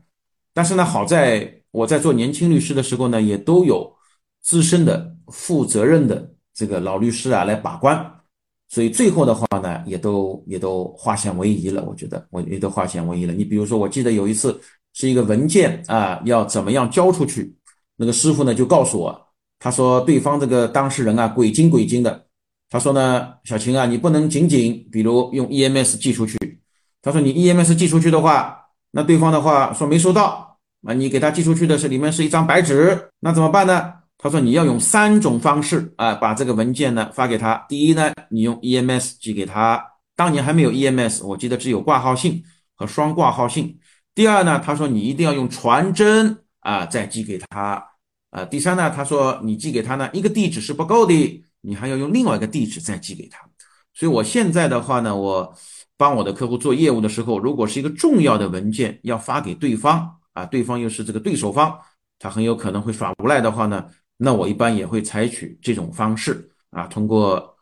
[0.53, 3.93] 但是呢，好在我在做年轻律师的时候呢，也都有
[4.45, 7.99] 资深的、负责任的这个老律师啊来把关，
[8.69, 11.83] 所以最后的话呢，也都也都化险为夷了。
[11.85, 13.33] 我觉得，我也都化险为夷了。
[13.33, 14.61] 你比如说，我记得有一次
[14.93, 17.57] 是一个文件啊，要怎么样交出去，
[17.97, 19.21] 那个师傅呢就告诉我。
[19.59, 22.27] 他说：“对方这个当事人啊，鬼精鬼精的。
[22.69, 26.37] 他说呢，小秦啊，你不能仅仅比如用 EMS 寄出去。
[27.01, 28.59] 他说你 EMS 寄出去的话，
[28.91, 33.95] 那对方的话说没收到啊，你给他寄出去的是里面是一张白纸，那怎么办呢？
[34.25, 37.63] 他说你要用三种方式啊，把这个文件呢发给他。
[37.69, 39.85] 第一呢，你用 EMS 寄给他，
[40.17, 42.43] 当年还没有 EMS，我记得只有挂号信
[42.75, 43.79] 和双挂号信。
[44.15, 47.87] 第二呢，他说你一定要用传真啊，再寄给他。”
[48.33, 53.39] 啊，第三呢，他说你寄给他呢，一个地址是不够的，你还要用另外一个地址再寄给他。
[53.93, 55.55] 所以我现在的话呢，我
[55.99, 61.79] 帮我的客户做业务的时候，如果是一个重要的文件要发给对方啊，对方又是这个对手方，
[62.19, 63.85] 他很有可能会耍无赖的话呢，
[64.17, 67.57] 那我一般也会采取这种方式啊，通过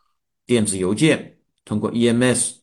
[0.47, 2.55] 电子邮件，通过 EMS，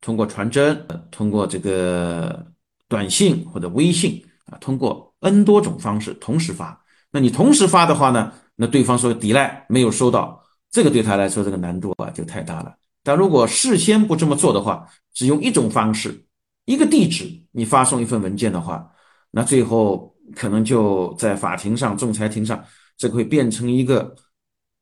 [0.00, 2.46] 通过传真，通过这个
[2.88, 6.80] 短信或者微信啊，通过 N 多种方式同时发。
[7.10, 8.32] 那你同时发的话呢？
[8.60, 12.74] 那对方说抵赖没有收到，这个对他来说这个难度啊就太大了。
[13.04, 16.26] 但如果事先不这么做的话，只用一种方式，
[16.64, 18.90] 一个地址，你发送一份文件的话，
[19.30, 22.62] 那最后可能就在法庭上、仲裁庭上，
[22.98, 24.14] 这个会变成一个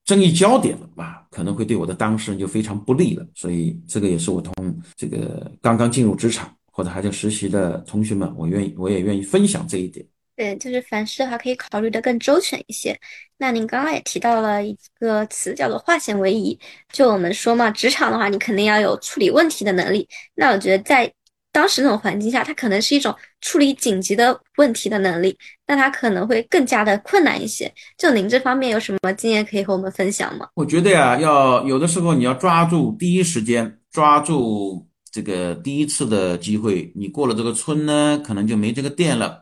[0.04, 1.24] 争议焦点了吧？
[1.30, 3.24] 可能会对我的当事人就非常不利了。
[3.34, 4.52] 所以这个也是我同
[4.96, 10.04] 这个刚刚进入职场或者还在实习的同学们，我愿意我也愿意分享这一点。
[10.34, 12.98] 对，就是凡事的话可以考虑的更周全一些。
[13.38, 16.58] 那您刚刚也提到了一个词，叫做化险为夷。
[16.92, 20.06] 就我们说嘛，职场的话，你肯定要有处理问题的能力。
[20.34, 21.10] 那我觉得在
[21.56, 25.34] 当时那种环境下，它可能是一种处理紧急的问题的能力，
[25.66, 27.72] 那它可能会更加的困难一些。
[27.96, 30.46] 就您这方面有什么经验可以和我们分享吗？
[30.52, 36.92] 我觉得呀，要有的时候你要抓住第一时间，抓住这个第一次的机会。
[36.94, 39.40] 你过了这个村呢，可能就没这个店了。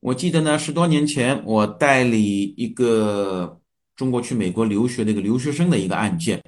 [0.00, 3.60] 我记得呢，十多年前我代理一个
[3.94, 6.42] 中国去美国留学的一个留学生的一个案件。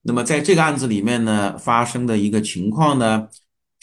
[0.00, 3.28] 那么在这个案子里面呢，发生的一个情况呢，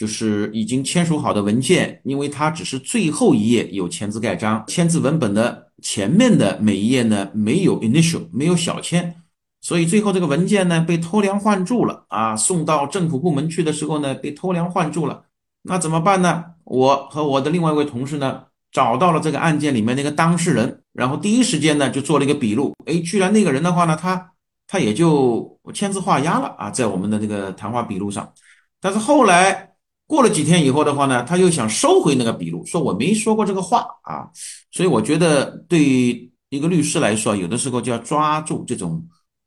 [0.03, 9.15] 就是已经签署好的文件，因为它只是最后一页有签字盖章，签字文本的前面的每一页呢没有 initial，没有小签，
[9.61, 12.35] 所以最后这个文件呢被偷梁换柱了啊！
[12.35, 15.23] 送到政府部门去的时候呢，被偷梁换柱了。
[15.61, 16.43] 那怎么办呢？
[16.65, 18.43] 我和我的另外一位同事呢？
[18.73, 22.73] 找到了这个案件里面那个当事人，然后第一时间呢就做了一个笔录。
[22.85, 24.31] 哎，居然那个人的话呢，他
[24.67, 28.29] 他也就签字画押了啊，在我们的那个谈话笔录上。
[28.81, 29.72] 但是后来
[30.13, 34.29] 过了几天以后的话呢，他又想收回那个笔录，说我没说过这个话啊。
[34.71, 39.03] 所以我觉得对于一个律师来说，有的时候就要抓住这种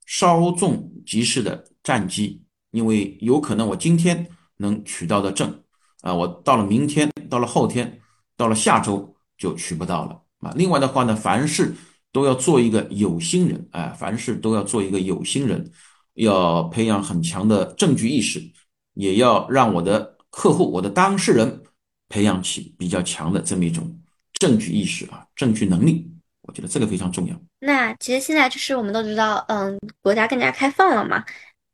[0.06, 2.42] 稍纵即逝的战机，
[2.72, 5.62] 因为有可能我今天能取到的证
[6.02, 8.00] 啊，我到了明天，到了后天，
[8.36, 9.14] 到了下周。
[9.38, 10.54] 就取不到了啊。
[10.56, 11.74] 另外的话呢，凡事
[12.10, 15.70] 都要做一个有心人，哎，凡事都要做一个有心人，
[16.14, 18.42] 要培养很强的证据意识，
[18.94, 21.62] 也要让我的客户、我的当事人
[22.10, 23.90] 培养起比较强的这么一种
[24.34, 26.06] 证据意识啊，证据能力。
[26.42, 27.34] 我觉得这个非常重要。
[27.58, 31.24] 那其实现在就是我们都知道，嗯，国家更加开放了嘛，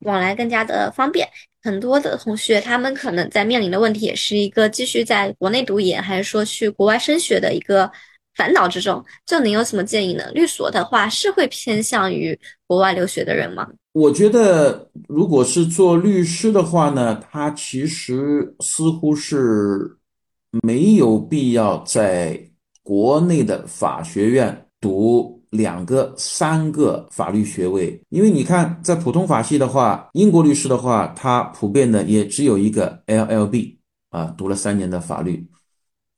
[0.04, 1.28] 往来更加的方便。
[1.60, 7.90] 很多的同学他们可能在面临的问题，也是一个继续在国内读研，还是说去国外升学的一个
[8.34, 9.04] 烦恼之中。
[9.26, 10.30] 就您有什么建议呢？
[10.32, 13.68] 律所的话是会偏向于国外留学的人吗？
[13.92, 19.96] 我觉得，如果是做律师的话呢，他其实似乎是
[20.62, 22.40] 没有必要在
[22.82, 25.40] 国内的法学院读。
[25.52, 33.76] 两个、三个法律学位，因为你看，在普通法系的话，英国律师的话，他普遍的也只有一个 LLB
[34.08, 35.46] 啊，读了三年的法律。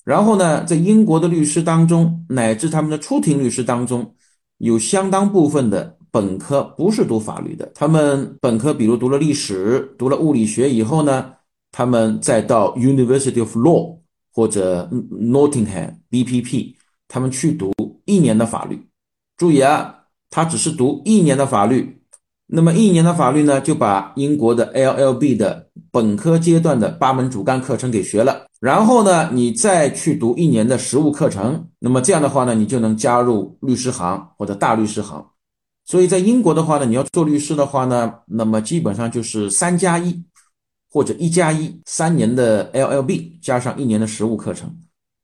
[0.05, 4.15] 然后呢，在英国的律师当中，乃至他们的出庭律师当中，
[4.59, 11.33] 有相当部分的本科不是读法律的，他们本科比如读了历史、读了物理学以后呢，
[11.73, 13.99] 他们再到 University of Law
[14.33, 16.75] 或者 Nottingham BPP，
[17.09, 17.73] 他们去读
[18.05, 18.87] 一年的法律。
[19.37, 22.03] 注意啊，他只是读一年的法律，
[22.47, 35.25] 那么一年的法律呢，就把英国的 LLB 的本科阶段的八门主干课程给学了，然后呢，你再去读一年的实务课程，那么这样的话呢，你就能加入律师行或者大律师行。
[35.85, 40.21] 所以在英国的话呢，你要做律师的话呢，那么基本上就是三加一
[40.91, 44.77] 或者一加一，三年的 LLB 加上一年的实务课程，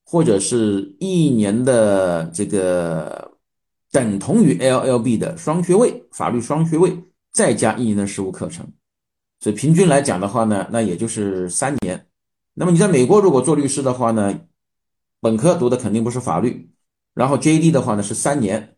[0.07, 3.29] 或者是一年的这个。
[3.93, 6.97] 等同于 LLB 的双学位，法律双学位，
[7.33, 8.65] 再加一年的实务课程，
[9.41, 12.07] 所以平均来讲的话呢，那也就是三年。
[12.55, 14.39] 那么你在美国如果做律师的话呢，
[15.21, 16.71] 本科读的肯定不是法律，
[17.15, 18.77] 然后 JD 的话呢是三年。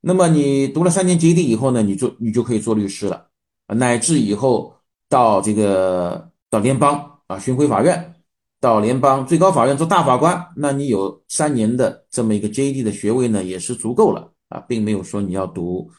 [0.00, 3.26] 那么你读了三年 JD 以后呢，你做你就可以做律师了
[3.66, 4.76] 啊，乃至以后
[5.08, 8.14] 到这个到联邦啊巡回法院，
[8.60, 14.32] 到联邦最高法院做大法官，那你有三年的这么一个 JD 的学位呢，也是足够了。
[14.48, 15.90] 啊，并没有说你要读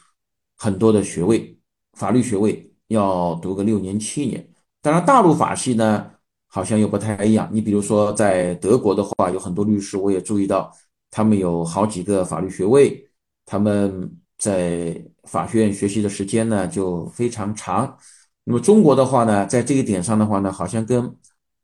[0.56, 1.58] 很多的学位，
[1.92, 4.46] 法律学位要读个六年七年。
[4.82, 6.10] 当然，大陆法系呢
[6.46, 7.48] 好像又不太一样。
[7.52, 10.72] 你比如说，在德国的话，有很多律师，我也注意到
[11.10, 13.08] 他们有好几个法律学位，
[13.44, 17.96] 他们在法学院学习的时间呢就非常长。
[18.44, 21.14] 那么中国的话呢，在这一点上的话呢，好像跟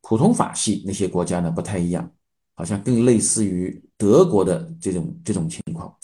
[0.03, 2.11] 普通法系那些国家呢不太一样，
[2.55, 5.95] 好像更类似于德国的这种这种情况。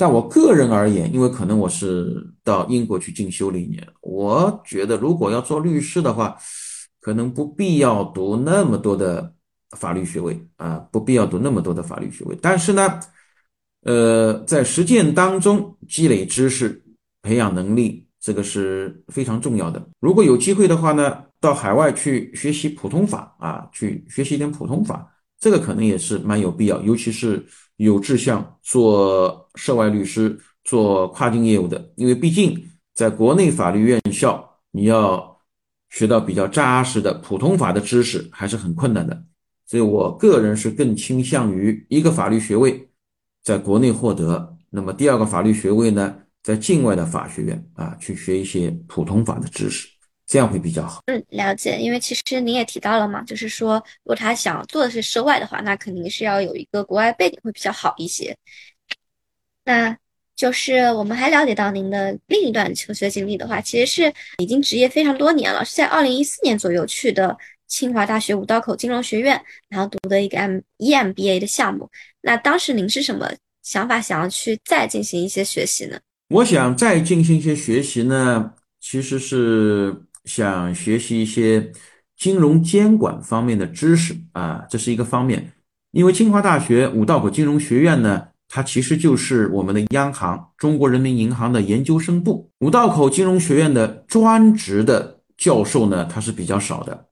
[0.00, 6.34] 但我个人而言，因为可能我是到英国去进修了一年，我觉得如果要做律师的话，
[7.02, 9.30] 可能不必要读那么多的
[9.76, 12.34] 法律学位啊，不必要读那么多的法律学位。
[12.40, 12.98] 但是呢，
[13.82, 16.82] 呃，在实践当中积累知识、
[17.20, 19.86] 培养能力，这个是非常重要的。
[20.00, 25.06] 如果有机会的话呢，到海外去学习普通法啊，去学习一点普通法，
[25.40, 27.44] 这个可能也是蛮有必要，尤其是。
[27.80, 32.62] 有志向做涉外律师、做跨境业务的，因为毕竟
[32.92, 35.40] 在国内法律院校，你要
[35.88, 39.24] 学到比较扎实的普通法的知识还是很困难的。
[39.64, 42.86] 所以我个人是更倾向于一个法律学位
[43.42, 49.88] 在国内获得，那么第二个法律学位呢，在境外的法学院啊去学一些普通法的知识。
[50.30, 51.02] 这样会比较好。
[51.06, 51.76] 嗯，了解。
[51.76, 53.74] 因为其实您也提到了嘛，就是说，
[54.04, 58.36] 如果他想做的是涉外的话，那肯定是要有一个国外背景会比较好一些。
[59.64, 59.96] 那
[60.36, 71.90] 就是我们还了解到您的另一段求学经历的话，其实是已经职业非常多年了，是在二零一四年左右去的清华大学五道口金融学院，然后读的一个 M EMBA 的项目。
[72.20, 73.28] 那当时您是什么
[73.64, 75.98] 想法，想要去再进行一些学习呢？
[76.28, 80.04] 我想再进行一些学习呢，其实是。
[80.24, 81.72] 想学习一些
[82.16, 85.52] 金融监管方面的知识啊，这是一个方面。
[85.92, 92.50] 因为清华大学五道口金融学院呢，它其实就是我们的央行中国人民银行的研究生部。
[92.60, 97.06] 五道口金融学院的专职的教授呢，他是比较少的，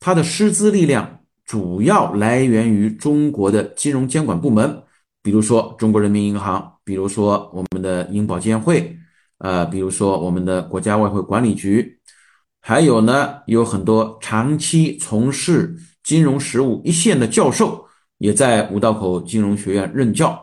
[0.00, 4.82] 他的师资力量主要来源于中国的金融监管部门，
[5.22, 8.94] 比如说中国人民银行，比如说我们的银保监会，
[9.38, 11.97] 呃，比如说我们的国家外汇管理局。
[12.68, 17.82] 还有呢，有很多长期从事金融实务一线的教授
[18.18, 20.38] 也在五道口金融学院任教。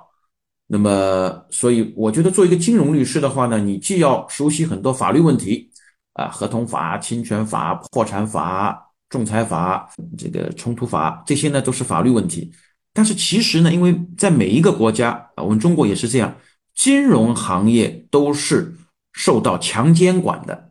[0.65, 5.69] 那么，所以我觉得做一个金融律师的话呢，你既要熟悉很多法律问题
[6.13, 12.51] 啊，合同法、侵权法、破产法、仲裁法、这个冲突法，这些呢都是法律问题。
[12.91, 16.35] 但是其实呢，因为在每一个国家啊，我们中国也是这样，
[16.73, 18.73] 金融行业都是
[19.13, 20.64] 受到强监管的。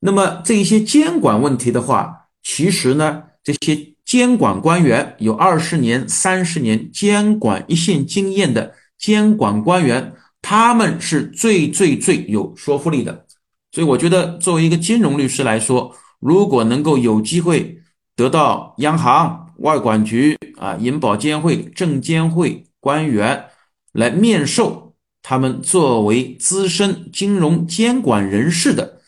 [0.00, 13.26] 那么这一些监管问题的话，其实呢，这些监管官员有二十年、三十年监管一线经验的监管官员，他们是最最最有说服力的。
[13.72, 17.78] 所以我觉得，作为一个金融律师来说，如果能够有机会
[18.16, 23.44] 得到央行、外管局啊、银保监会、证监会官员
[23.92, 28.99] 来面授他们作为资深金融监管人士的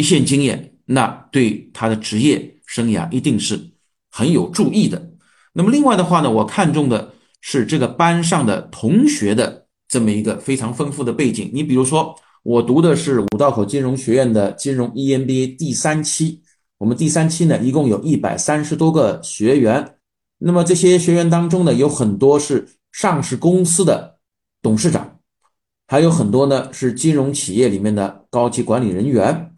[0.00, 3.60] 一线经验，那对他的职业生涯一定是
[4.10, 5.10] 很有助益的。
[5.52, 11.50] 那么另外的话呢，我看中的是这个班上的同学的这么一个非常丰富的背景。
[11.52, 12.16] 你比如说。
[12.42, 16.40] 我读的是五道口金融学院的金融 EMBA 第三期，
[16.78, 19.96] 我们第三期呢，一共有一百三十多个学员。
[20.38, 24.16] 那么这些学员当中呢，有很多是上市公司的
[24.62, 25.18] 董事长，
[25.86, 29.49] 还有很多呢是金融企业里面的高级管理人员。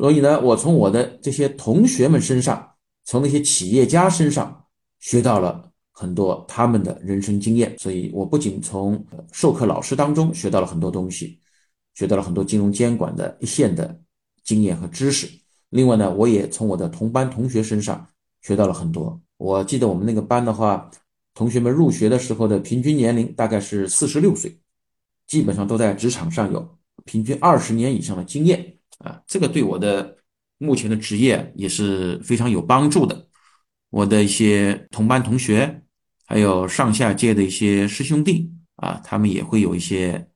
[0.00, 2.66] 所以呢，我从我的这些同学们身上，
[3.04, 4.64] 从那些企业家身上
[4.98, 7.76] 学到了很多他们的人生经验。
[7.78, 11.38] 所以我不仅从授课老师当中学到了很多东西。
[11.92, 14.00] 学到了很多金融监管的一线的
[14.44, 15.28] 经验和知识。
[15.68, 18.08] 另外呢，我也从我的同班同学身上
[18.40, 19.20] 学到了很多。
[19.36, 20.88] 我记得我们那个班的话，
[21.34, 24.56] 同学们入学的时候的平均年龄大概是四十六岁，
[25.26, 26.66] 基本上都在职场上有
[27.04, 29.20] 平均二十年以上的经验啊。
[29.26, 30.16] 这个对我的
[30.58, 33.28] 目前的职业也是非常有帮助的。
[33.90, 35.82] 我的一些同班同学，
[36.24, 40.28] 还有上下届的一些师兄弟啊，他们也会有一些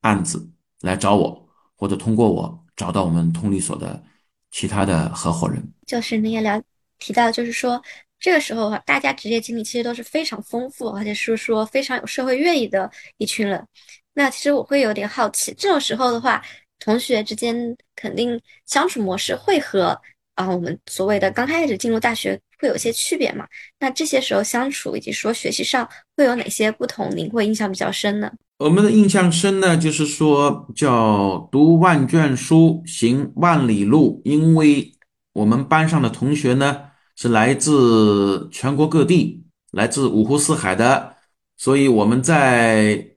[0.00, 0.48] 案子。
[0.82, 4.02] 来找我，或者通过我找到我们通力所的
[4.50, 5.62] 其他的合伙人。
[5.86, 6.60] 就是您也聊
[6.98, 7.80] 提到，就是说
[8.18, 13.64] 这个时候大家职业经历其实都是非常丰富，而且是说非常有社会阅历的一群人。
[14.12, 16.42] 那其实我会有点好奇，这种时候的话，
[16.84, 19.96] 同学之间肯定相处模式会和
[20.34, 23.46] 啊我们所谓的刚开始进入大学会有些区别嘛？
[23.78, 27.08] 那这些时候相处以及说学习上会有哪些不同？
[27.14, 28.32] 您会印象比较深呢？
[28.58, 34.20] 我们的印象深呢，就是说叫读万卷书，行万里路。
[34.24, 34.92] 因为
[35.32, 36.82] 我们班上的同学呢
[37.16, 41.16] 是来自全国各地，来自五湖四海的，
[41.56, 43.16] 所以我们在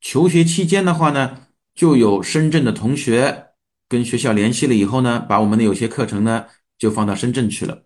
[0.00, 1.47] 求学期间的话呢，
[1.78, 3.44] 就有深圳的同学
[3.88, 6.44] 跟学校联系了以后呢，把我们的有些课程呢
[6.76, 7.78] 就放到深圳去了。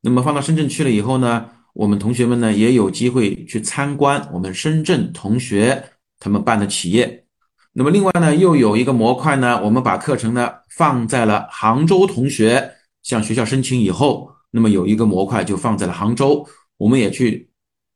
[0.00, 5.84] 那么放到深圳去了以后呢，我们同学们呢也有机会去参观我们深圳同学。
[6.22, 7.24] 他们办的企业，
[7.72, 12.70] 那么另外呢，又有一个模块呢，我们把课程呢放在了杭州同学
[13.02, 16.46] 向学校申请以后，那么有一个模块就放在了杭州，
[16.76, 17.50] 我们也去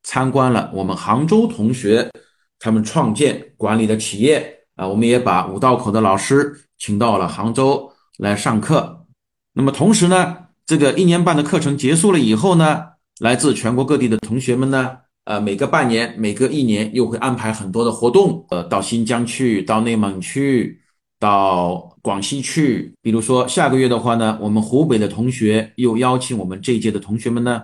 [0.04, 2.10] 参观了我们杭州同学
[2.58, 9.06] 他们创建管理的企业啊，我们也把五道口的老师请到了杭州来上课。
[9.52, 12.82] 那么同时呢，这个一年半的课程结束了以后呢，
[13.20, 14.98] 来自全国各地的同学们呢。
[15.24, 20.82] 呃，每个半年、每个一年又会安排很多的活动，呃，到新疆去，到内蒙去，
[21.18, 22.94] 到广西去。
[23.00, 27.62] 比如说下个月的话呢，我们湖北的同学又邀请我们这一届的同学们呢，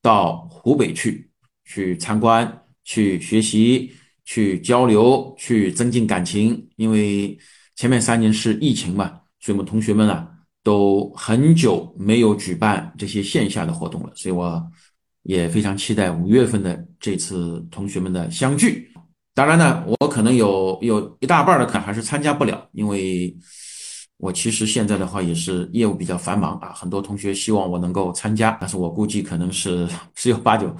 [0.00, 1.28] 到湖北去，
[1.66, 3.92] 去参观、去学习、
[4.24, 6.68] 去交流、去增进感情。
[6.76, 7.38] 因为
[7.76, 10.28] 前面三年是疫情嘛，所以我们同学们啊
[10.62, 14.62] 都很久没有举办这些线下的活动了，所以我。
[15.26, 18.92] 也非常期待五月份的这次同学们的相聚。
[19.32, 23.34] 当然呢，我可能有有一大半的可能还是参加不了，因为
[24.18, 26.74] 我其实现在的话也是业务比较繁忙啊。
[26.74, 30.70] 很多同学希望我能够参加，但是我估计可能是 十有八九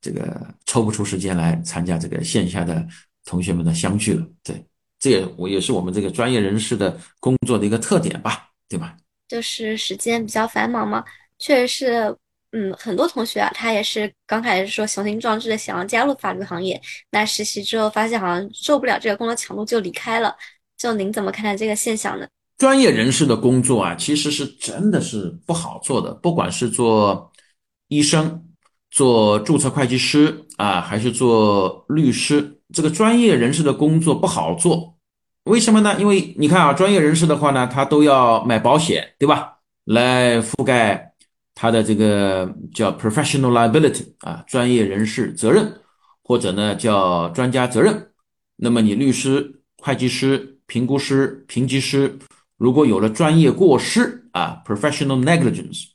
[0.00, 2.86] 这个抽不出时间来参加这个线下的
[3.24, 4.26] 同学们的相聚了。
[4.42, 4.64] 对，
[4.98, 8.96] 这也我也是我们这个专业人士的工作的一个特点吧，对吧？
[9.28, 11.04] 就是时间比较繁忙嘛，
[11.38, 12.16] 确实是。
[12.52, 16.80] 嗯，很多同学啊，他也是刚开始说雄心壮志的想要加入法律行业，
[17.10, 20.34] 那实习之后发现好像受不了这个工作强度就离开了。
[20.78, 22.26] 就您怎么看待这个现象呢？
[22.56, 27.30] 专业人士的工作啊，其实是真的是不好做的，不管是做
[27.88, 28.47] 医生、
[28.90, 34.96] 做注册会计师啊，还是做律师，这个专业人士的工作不好做。
[35.44, 35.96] 为什么呢？
[35.98, 39.58] 因为你看啊，专业人士的话呢，他都要买保险，对吧？
[39.84, 41.12] 来覆盖。
[41.60, 45.80] 他的这个叫 professional liability 啊，专业人士责任，
[46.22, 48.10] 或者呢叫专家责任。
[48.54, 52.16] 那么你律师、会计师、评估师、评级师，
[52.58, 55.86] 如果有了专业过失啊，professional negligence，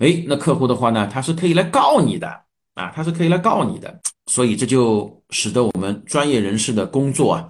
[0.00, 2.26] 哎，那客户的话呢，他是可以来告你的
[2.74, 4.00] 啊，他是可以来告你的。
[4.26, 7.46] 所以这就使得我们专业人士的工作啊，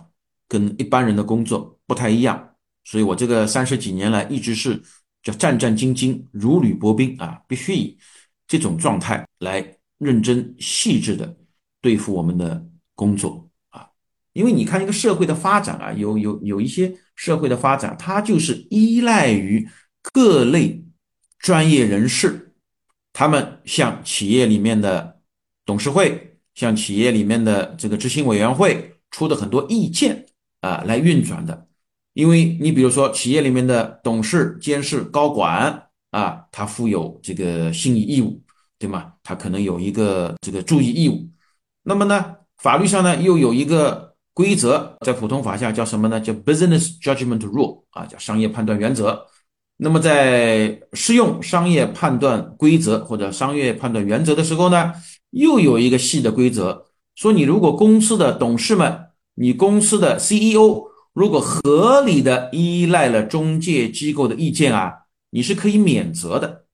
[0.49, 2.55] 跟一般人的工作不太一样。
[2.85, 4.83] 所以我这个三十几年来一直是
[5.23, 7.97] 叫战战兢兢、如履薄冰啊，必须以
[8.49, 9.65] 这种状态来
[9.99, 11.37] 认真细致的
[11.81, 13.87] 对付我们的工作啊。
[14.33, 19.69] 因为你看一个社会的发展啊，有有有一些社会的发展，它就是依赖于
[20.13, 20.83] 各类
[21.41, 22.53] 专业人士，
[23.13, 25.21] 他们向企业里面的
[25.65, 30.27] 董事会，向企业里面的这个执行委员会出的很多意见
[30.61, 31.67] 啊来运转的。
[32.13, 38.39] 因为你比如说，企业里面的董事、监事、高管啊，他负有这个信义义务，
[38.79, 39.15] 对吗？
[39.23, 41.27] 他可能有一个这个注意义务。
[41.83, 46.21] 那么呢，法律上呢又有一个规则，在普通法下叫什么呢？
[46.21, 49.27] 叫 business judgment rule 啊，叫商业判断原则。
[49.83, 54.93] 那么在适用商业判断规则或者商业判断原则的时候呢，
[55.31, 60.91] 又有一个细的规则，说你如果公司的董事们，你公司的 CEO。
[61.13, 64.93] 如果合理的依赖了中介机构的意见啊，
[65.31, 66.67] 你是可以免责的。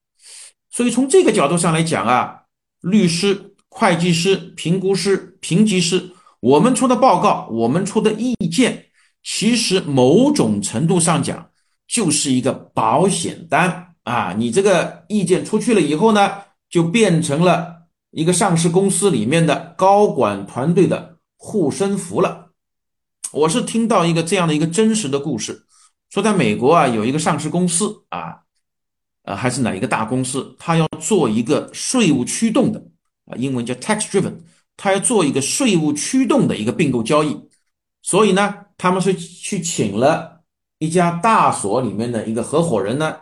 [0.71, 2.43] 所以从这个角度上来讲啊，
[2.83, 8.87] 律师、会计师、评估师、评级师，我们出的报告，我们出的意见，
[9.23, 11.49] 其实某种程度上讲
[11.87, 14.34] 就是一个保险单啊。
[14.37, 22.51] 你这个意见出去了以后呢，就变成了一个上市公司里面的高管团队的护身符了。
[23.32, 25.66] 我是听到一个这样的一个真实的故事，
[26.11, 28.39] 说在美国啊，有一个上市公司啊，
[29.24, 32.82] 呃，还是哪一个大公司，他要做一个税务驱动的
[33.26, 34.32] 啊，英文叫 tax driven，
[34.76, 37.37] 他要做一个税务驱动的一个并购交易，
[38.01, 40.36] 所以呢，他们是去请了
[40.79, 43.16] 一家大所里面的一个合伙人呢，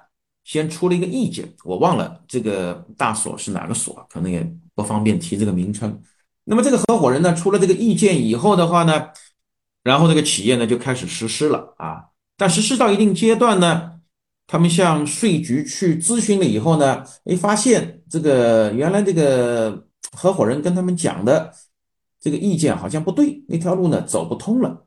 [0.44, 6.00] 先出了一个意见，我忘了这个大所是哪个所，可能也不方便提这个名称。
[6.44, 9.08] 那么这个合伙人呢，出了这个意见以后的话呢。
[9.82, 12.06] 然后这个企业呢就开始实施了啊，
[12.38, 14.00] 但实施到一定阶段呢，
[14.46, 21.52] 他们向税局去咨询了以后呢，哎，发现这个原来这个合伙人跟他们讲的
[22.18, 24.83] 这个意见好像不对，那条路呢走不通了，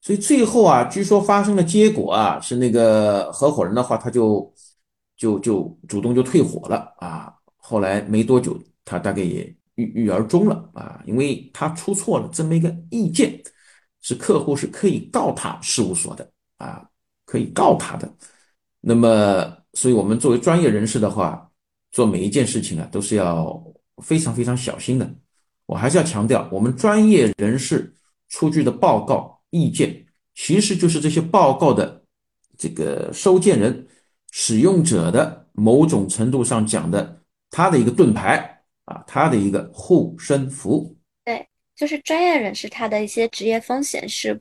[0.00, 4.52] 所以最后啊，据说发生的结果啊是那个合伙人的话，他就
[5.16, 13.40] 就就主动就退伙了啊，后来没多久，他大概也郁郁而终了啊，因为他出错了这么一个意见。
[14.02, 16.26] 是客户是可以告他事务所的
[16.56, 16.82] 啊，
[17.26, 18.10] 可以告他的。
[18.80, 21.50] 那么，所以我们作为专业人士的话，
[21.92, 23.62] 做每一件事情啊，都是要
[23.98, 25.14] 非常非常小心的。
[25.66, 27.94] 我还是要强调，我们专业人士
[28.30, 32.02] 出具的报告意见，其实就是这些报告的
[32.56, 33.86] 这个收件人、
[34.30, 40.96] 使用者的某种程度上讲的他的一个盾牌啊，他的一个护身符。
[41.24, 41.46] 对
[41.76, 44.40] 就是专业人士他的一些职业风险是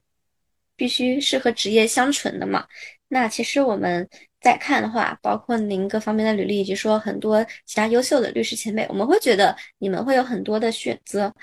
[0.76, 2.66] 必须是和职业相存的嘛？
[3.07, 4.07] 那其实我们
[4.39, 11.34] 在看的话，包括您各方面的履历，以及说很多其他优秀的律师前辈，我们会觉得你们会有很多的选择，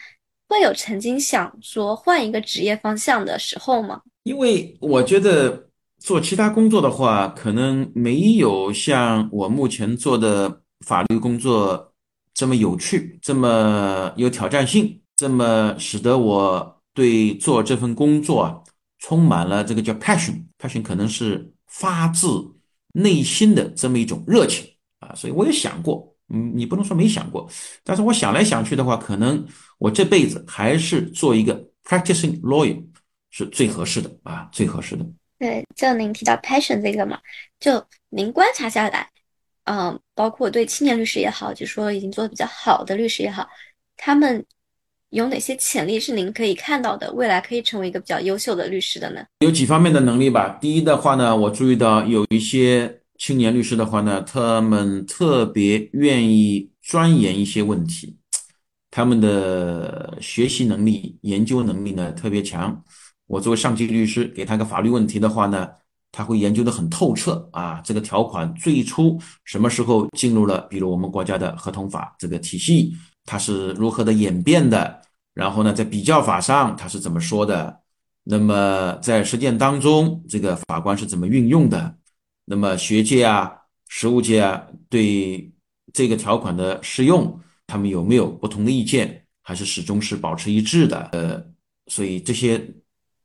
[0.48, 4.00] 会有曾经想说换一个职业方向的时候吗？
[4.22, 5.68] 因为我觉得
[5.98, 11.92] 做其他工作的话，可能没有像我目前做的法律工作
[12.34, 15.00] 这么有趣，这么有挑战性。
[15.16, 18.60] 这么使得我对做这份工作啊，
[18.98, 22.28] 充满了这个叫 passion，passion 可能是发自
[22.92, 24.68] 内心的这么一种热情
[25.00, 27.48] 啊，所以我也想过，嗯，你不能说没想过，
[27.84, 29.46] 但是我想来想去的话，可能
[29.78, 31.54] 我这辈子还是做一个
[31.84, 32.82] practicing lawyer
[33.30, 35.06] 是最合适的啊，最合适的。
[35.38, 37.18] 对，就您提到 passion 这个嘛，
[37.60, 39.08] 就您观察下来，
[39.64, 43.48] 嗯，包括对青年律师也好，就说已经做的比较好的律师也好，
[43.96, 44.44] 他们。
[45.10, 47.10] 有哪些潜力是您可以看到的？
[47.12, 49.24] 未来可以成为一个比较优秀的律师的呢？
[49.38, 50.58] 有几方面的能力吧。
[50.60, 58.16] 第一的话呢，我注意到有一些青年律师的话呢，他们特别愿意钻研一些问题，
[58.90, 62.82] 他们的学习能力、研究能力呢特别强。
[63.26, 65.68] 我作为上级律师，给他个法律问题的话呢，
[66.12, 67.80] 他会研究的很透彻啊。
[67.84, 72.94] 这个条款最初什么时候进入了，比如我们国家的合同法这个体系？
[73.24, 75.02] 它是如何的演变的？
[75.34, 77.80] 然后呢，在比较法上它是怎么说的？
[78.22, 81.96] 那么在实践当中，这个法官是怎么运用的？
[82.46, 83.52] 那么学界啊、
[83.88, 85.52] 实务界啊，对
[85.92, 89.24] 这个条款的适用，他们有没有不同的意见？
[89.42, 91.08] 还是始终是保持一致的？
[91.12, 91.44] 呃，
[91.86, 92.60] 所以这些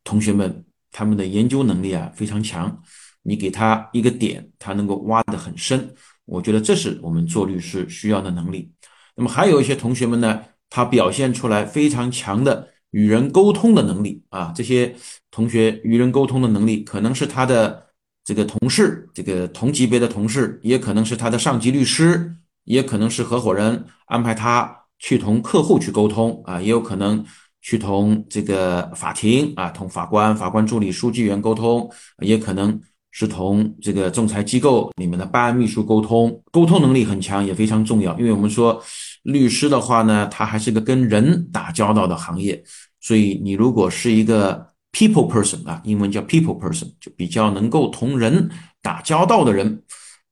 [0.03, 2.83] 同学们他们的研究能力啊非常强，
[3.23, 5.95] 你给他一个点，他能够挖得很深。
[6.25, 8.71] 我觉得这是我们做律师需要的能力。
[9.15, 14.53] 那么还有一些同学们呢，他表现出来非常强的与人沟通的能力啊。
[14.55, 14.95] 这些
[15.31, 17.87] 同学与人沟通的能力，可能是他的
[18.23, 27.23] 这个同事，这个同级别的同事，也可能是他的上级律师，也可能是合伙人安排他去同客户去沟通啊，也有可能
[27.61, 32.79] 去同这个法庭啊，同法官、法官助理、书记员沟通，也可能。
[33.13, 38.17] 是同这个仲裁机构里面的办案秘书沟通，沟通能力很强也非常重要。
[38.17, 38.81] 因为我们说
[39.23, 42.63] 律师的话呢，他还是个跟人打交道的行业，
[43.01, 48.49] 所以你如果是一个 people person 啊，英文叫 people person，就比较能够同人
[48.81, 49.83] 打交道的人，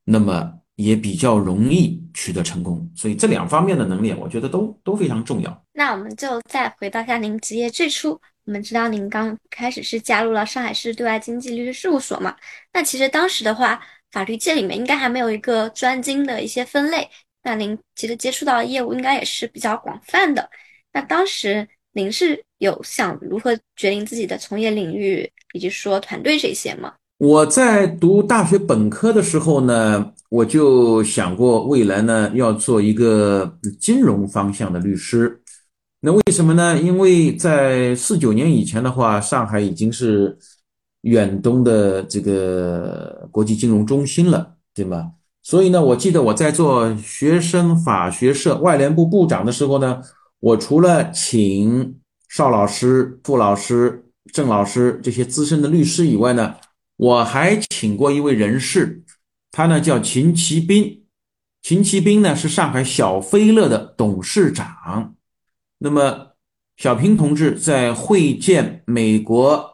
[0.03, 2.91] 那么也比较容易取得成功。
[2.95, 5.65] 所以这两方面的能力，我觉得都都非常重要。
[5.73, 8.19] 那我们就再回到一下您职业最初。
[8.45, 12.35] 我们知道您刚开始是加入了上海市对外经济律师事务所嘛？
[12.73, 13.79] 那其实当时的话，
[14.11, 17.07] 法律界里面应该还没有一个专精的一些分类。
[17.43, 20.49] 那您其实接触到的业务应该也是比较广泛的。
[20.91, 21.67] 那当时
[21.99, 26.93] 您是有想如何决定自己的从业领域，以及说团队这些吗？
[27.17, 35.41] 我在读大学本科的时候呢，我就想过未来呢要做一个金融方向的律师。
[35.99, 36.79] 那为什么呢？
[36.79, 40.37] 因为在四九年以前的话，上海已经是
[41.01, 45.11] 远东的这个国际金融中心了，对吗？
[45.43, 50.01] 所以呢，我记得我在做学生法学社外联部部长的时候呢，
[50.39, 56.55] 我除了请邵老师、傅老师、郑老师这些资深的律师以外呢，
[56.97, 59.03] 我还请过一位人士，
[59.51, 61.03] 他呢叫秦其斌。
[61.61, 65.15] 秦其斌呢是上海小飞乐的董事长。
[65.77, 66.29] 那么，
[66.77, 69.69] 小平同志在会见美国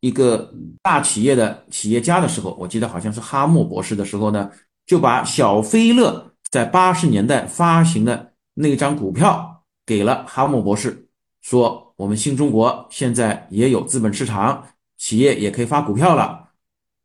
[0.00, 4.50] 一个大企业的企业家的时候，我记得好像是哈默博士的时候呢，
[4.86, 9.55] 就把小飞乐在八十年代发行的那张股票
[9.86, 11.06] 给了哈默博士，
[11.40, 14.66] 说我们新中国现在也有资本市场，
[14.98, 16.50] 企业也可以发股票了。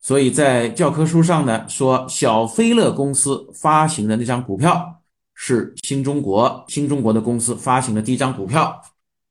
[0.02, 4.98] 所以在教科书上呢，说小飞乐公司发行的那张股票。
[5.44, 8.80] 是新中国新中国的公司发行的第一张股票。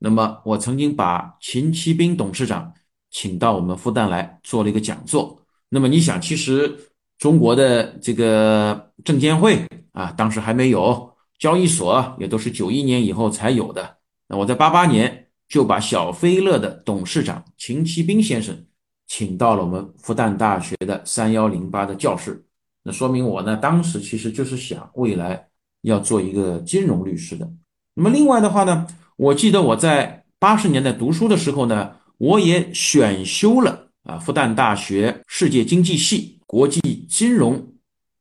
[0.01, 2.73] 那么，我曾经把秦其兵董事长
[3.13, 5.41] 请到我们复旦来做了一个讲座。
[5.69, 6.77] 那么，你想，其实
[7.17, 11.10] 中国的这个证监会啊，当时还没有
[11.41, 13.97] 交易所，也都是九一年以后才有的。
[14.29, 18.65] 那我在八八年就把小飞乐的董事长秦其斌先生
[19.09, 22.45] 请到了我们复旦大学的三幺零八的教室。
[22.85, 25.49] 那说明我呢，当时其实就是想未来。
[25.83, 27.51] 要做一个金融律师的。
[27.95, 28.87] 那么另外的话呢，
[29.17, 37.73] 我记得我在八十年代读书的时候呢，我也选修了啊复旦大学世界经济系国际金融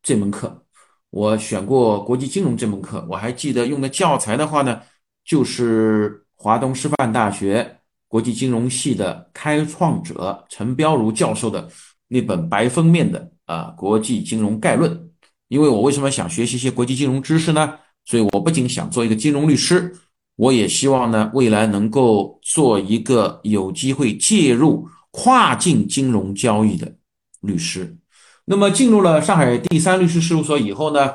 [0.02, 0.64] 这门课。
[1.12, 4.82] 我选过国际金融这门课，我还记得用的教材的话呢，
[5.26, 11.68] 就是华东师范大学国际金融系的开创者陈彪如教授的
[12.08, 15.10] 那本白封面的啊国际金融概论。
[15.48, 17.74] 因为我为什么想学习一些国际金融知识呢？
[18.06, 19.92] 所以我不仅想做一个金融律师，
[20.36, 26.96] 我也希望呢未来能够做一个有机会介入跨境金融交易的
[27.42, 27.98] 律师。
[28.52, 31.14] 那么进入了上海第三律师事务所以后呢，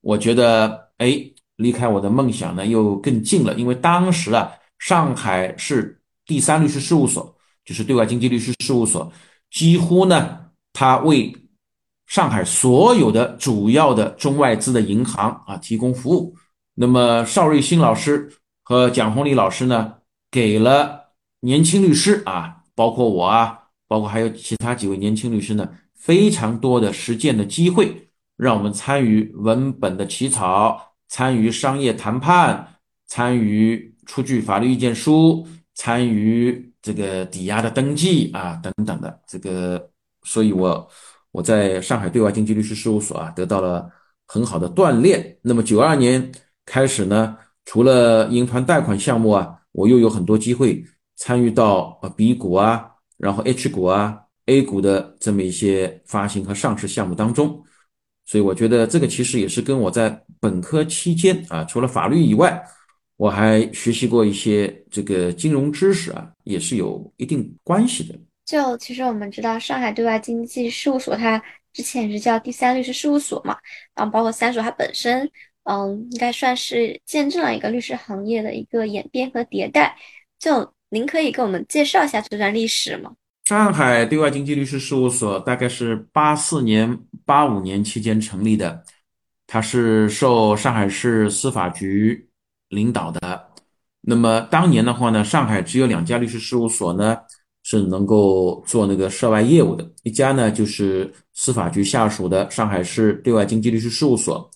[0.00, 3.54] 我觉得哎，离开我的梦想呢又更近了。
[3.54, 4.50] 因为当时啊，
[4.80, 7.32] 上海市第三律师事务所
[7.64, 9.12] 就是对外经济律师事务所，
[9.52, 10.40] 几乎呢
[10.72, 11.32] 他为
[12.08, 16.34] 上海所有的主要的中外资的银行啊，提供服务。
[16.74, 18.28] 那么邵瑞新老师
[18.64, 19.94] 和蒋红丽老师呢，
[20.28, 25.68] 给了年轻律师啊，包括我啊，包括还有其他几位年轻律师呢，
[25.98, 32.76] 非常多的实践的机会，让我们参与文本的起草，参与商业谈判，
[33.06, 39.90] 参与出具法律意见书，参与这个抵押的登记啊，等等的这个，
[40.22, 40.88] 所以我。
[41.34, 43.90] 我在上海对外经济律师事务所啊，得到了
[44.28, 45.36] 很好的锻炼。
[45.42, 46.30] 那么九二年
[46.64, 50.84] 开始呢，除了银团贷款项目啊，我又有很多机会
[51.16, 52.88] 参与到呃 B 股啊，
[53.18, 54.16] 然后 H 股啊、
[54.46, 57.64] A 股的这么一些发行和上市项目当中。
[58.26, 62.62] 所以我觉得这个其实也是跟我在本科期间啊，除了法律以外，
[63.16, 68.18] 我还学习过一些这个金融知识啊，也是有一定关系的。
[68.44, 71.42] 就其实我们知道，上海对外经济事务所它
[71.72, 73.56] 之前也是叫第三律师事务所嘛，
[73.94, 75.30] 然后包括三所它本身，
[75.64, 79.96] 嗯，应该算是见证了一个律师行业的一个演变和迭代。
[80.38, 83.14] 就您可以给我们介绍一下这段历史吗？
[83.44, 88.82] 上海对外经济律师事务所大概是八四年、八五年期间成立的，
[89.46, 92.26] 它是受上海市司法局
[92.70, 93.48] 领导的，
[94.00, 97.18] 那么当年的话呢，上海只有两家律师事务所呢
[97.62, 104.50] 是能够做那个涉外业务的，一家呢就是司法局下属的上海市对外经济律师事务所，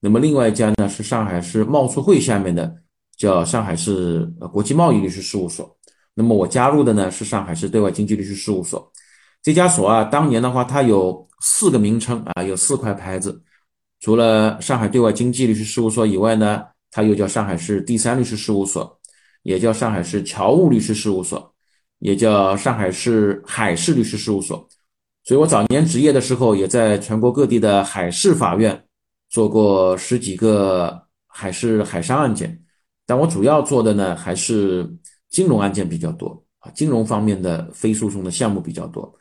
[0.00, 2.76] 那么另外一家呢是上海市贸促会下面的
[3.16, 5.73] 叫上海市国际贸易律师事务所。
[6.14, 8.90] 那么我加入的呢是上海市对外经济律师事务所。
[9.42, 13.42] 这家所啊，当年的话它有四个名称啊，有四块牌子，
[14.00, 16.62] 除了上海对外经济律师事务所以外呢。
[16.96, 18.96] 它又叫上海市第三律师事务所，
[19.42, 21.52] 也叫上海市侨务律师事务所，
[21.98, 24.64] 也叫上海市海事律师事务所。
[25.24, 28.80] 所以我早年执业的时候，也在全国各地的海事法院
[29.28, 32.56] 做过十几个海事海商案件。
[33.04, 34.88] 但我主要做的呢，还是
[35.34, 36.28] 金融案件比较多
[36.60, 39.12] 啊，金融方面的非诉讼的项目比较多，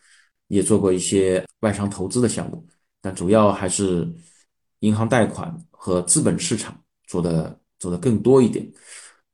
[0.47, 2.65] 也做过一些外商投资的项目，
[3.01, 4.07] 但主要还是
[4.79, 6.73] 银行贷款和资本市场
[7.07, 7.59] 做的。
[7.79, 8.65] 做的更多一点，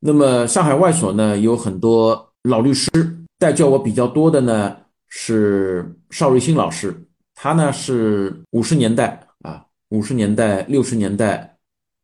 [0.00, 2.90] 那么上海外所呢有很多老律师，
[3.38, 4.76] 带教我比较多的呢
[5.06, 6.92] 是邵瑞新老师，
[7.36, 11.56] 他呢是五十年代啊，五十年代六十年代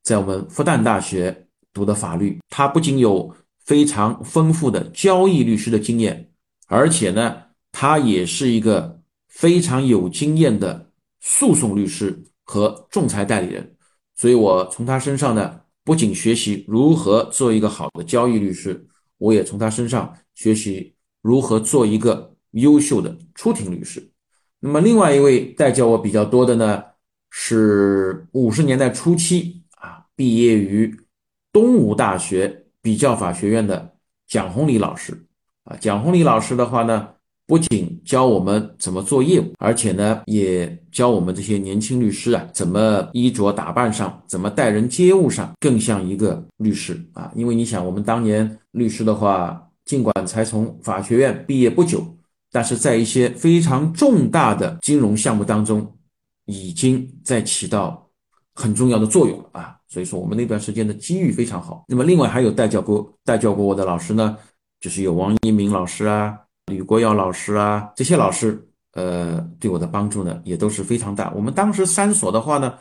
[0.05, 3.35] 在我们复旦大学读的法律，他不仅有
[3.67, 6.31] 非常丰富的交易律师的经验，
[6.67, 10.91] 而且呢他也是一个非常有经验的
[11.21, 13.77] 诉讼律师和仲裁代理人，
[14.15, 15.61] 所以我从他身上呢。
[15.87, 18.85] 不仅学习如何做一个好的交易律师，
[19.19, 20.93] 我也从他身上学习
[21.23, 24.11] 如何做一个优秀的出庭律师。
[24.59, 26.83] 那么，另外一位带教我比较多的呢，
[27.31, 30.93] 是五十年代初期啊，毕业于
[31.53, 33.97] 东吴大学比较法学院的
[34.29, 35.27] 蒋红礼老师
[35.65, 35.77] 啊。
[35.81, 37.09] 蒋红礼老师的话呢。
[37.49, 47.31] 不仅教我们怎么做业务，而且呢，也教我们这些年轻律师啊，怎么衣着打扮上，怎么待人接物上更像一个律师啊。
[47.37, 52.05] 因为你想，我们当年律师的话，尽管才从法学院毕业不久，
[52.51, 55.97] 但是在一些非常重大的金融项目当中，
[56.47, 58.11] 已经在起到
[58.57, 59.76] 很重要的作用了啊。
[59.89, 61.85] 所以说，我们那段时间的机遇非常好。
[61.89, 64.37] 那么，另外还有带教过带教过我的老师呢，
[64.81, 66.39] 就是有王一鸣老师啊。
[66.67, 68.61] 吕国耀老师啊，这些老师，
[68.95, 71.33] 呃，对我的帮助呢，也都是非常大。
[71.33, 72.75] 我们当时三所的话呢，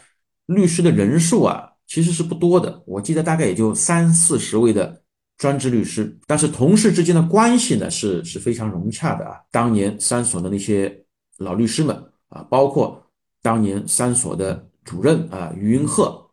[0.47, 2.81] 律师的人数啊，其实是不多的。
[2.87, 4.99] 我记得大概也就三四十位的
[5.37, 9.37] 专职律师，但是同事之间的关系呢，是是非常融洽的啊。
[9.51, 10.91] 当年三所的那些
[11.37, 11.95] 老律师们
[12.29, 12.99] 啊，包括
[13.43, 16.24] 当年三所的主任啊，于云鹤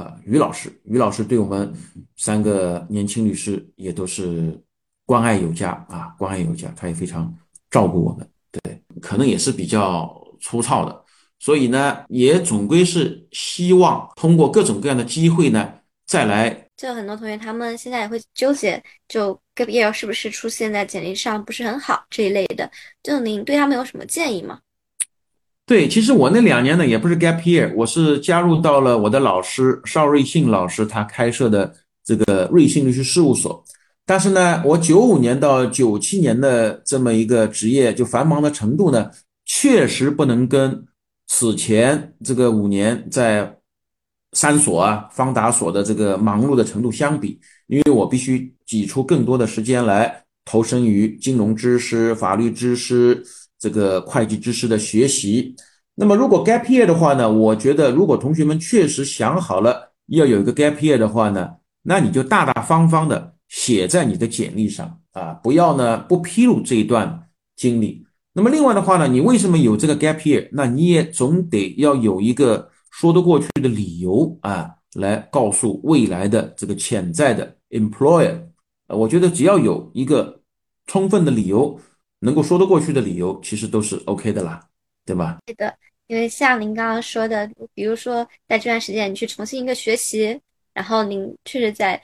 [0.00, 1.72] 呃，于老师，于老师对我们
[2.16, 4.58] 三个年轻律师也都是。
[5.10, 7.34] 关爱有加啊，关爱有加，他也非常
[7.68, 8.24] 照顾我们。
[8.52, 10.08] 对，可能也是比较
[10.40, 11.04] 粗糙的，
[11.40, 15.74] 所以呢，也总归是希望通过各种各样的机会呢，
[16.06, 16.64] 再来。
[16.76, 22.70] 就很多同学他们现在也会纠结，就 gap year 是不是出现在简历上不是很好这一类的，
[23.02, 24.60] 就您对他们有什么建议吗？
[25.70, 31.72] 对，其实我那两年呢，也不是 gap year，我是加入到了我的老师邵瑞信老师他开设的
[32.04, 33.64] 这个瑞信律师事务所。
[34.04, 39.12] 但是呢，我九五年到九七年的这么一个职业就繁忙的程度呢，
[39.46, 40.84] 确实不能跟
[41.28, 43.56] 此前这个五年在
[44.32, 53.22] 三所啊方达所的这个忙碌的程度相比，因为我必须挤出更多的时间来投身于金融知识、法律知识、
[53.60, 55.54] 这个会计知识的学习。
[55.94, 61.50] 那么如果 gap year 的话呢，我觉得如果同学们确实想好了要有一个 gap year 的话呢，
[61.82, 63.34] 那你就大大方方的。
[63.50, 68.06] 写在你的简历上啊，不要呢不披露这一段经历。
[68.32, 70.48] 那么另外的话呢，你为什么有这个 gap year？
[70.52, 78.40] 那你也总得要有一个说得过去的理由啊，来告诉未来的这个潜在的 employer。
[78.86, 80.40] 我觉得只要有一个
[80.86, 81.76] 充分的理由，
[82.20, 84.66] 能够说得过去的理由，其实都是 OK 的啦，
[85.04, 85.38] 对吧？
[85.44, 90.40] 对的，因为像您刚刚说的，比如说在这段时间你去重新一个学习，
[90.72, 92.00] 然后您确实在。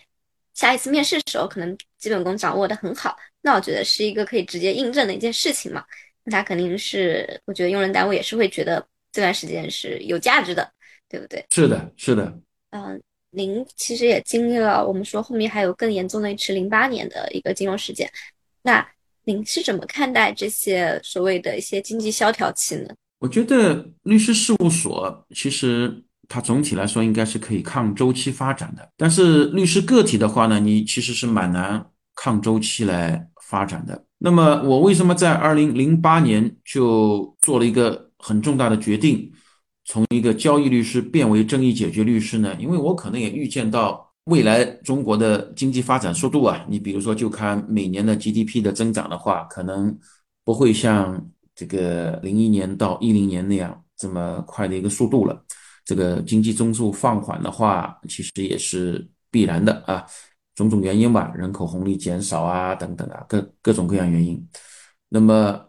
[0.54, 5.84] 下一次面试的时候，可能基本功掌握的很好，那我觉得是一个可以直接印证的一件事情嘛。
[6.24, 10.72] 那他肯定是，我觉得用人单位也是会觉得这段时间是有价值的，
[11.10, 11.44] 对不对？
[11.50, 12.40] 是的，是的。
[12.70, 12.98] 嗯，
[13.28, 18.10] 您其实也经历了，我们说后面还有更严重的一次零八年的一个金融事件。
[18.62, 18.80] 那
[19.26, 22.94] 您是怎么看待这些所谓的一些经济萧条期呢？
[23.18, 26.02] 我觉得律师事务所其实。
[26.28, 34.04] 它总体来说应该是可以抗周期发展的，但是律师个体的话呢，你其实是蛮难抗周期来发展的。
[34.18, 39.30] 那么我为什么在二零零八年就做了一个很重大的决定，
[39.84, 42.56] 从一个交易律师变为争议解决律师呢？
[42.58, 49.96] 因为我可能也预见到未来中国的经济发展速度啊，你比如说就看每年的 GDP 的增长的话，可能
[50.44, 51.24] 不会像
[51.54, 55.44] 这个零一年到一零年那样这么快的一个速度了。
[55.84, 60.04] 这个经济增速放缓的话，其实也是必然的啊，
[60.56, 64.44] 种种原因吧，人口红利减少啊，等等啊，各各种各样原因。
[65.08, 65.64] 那么，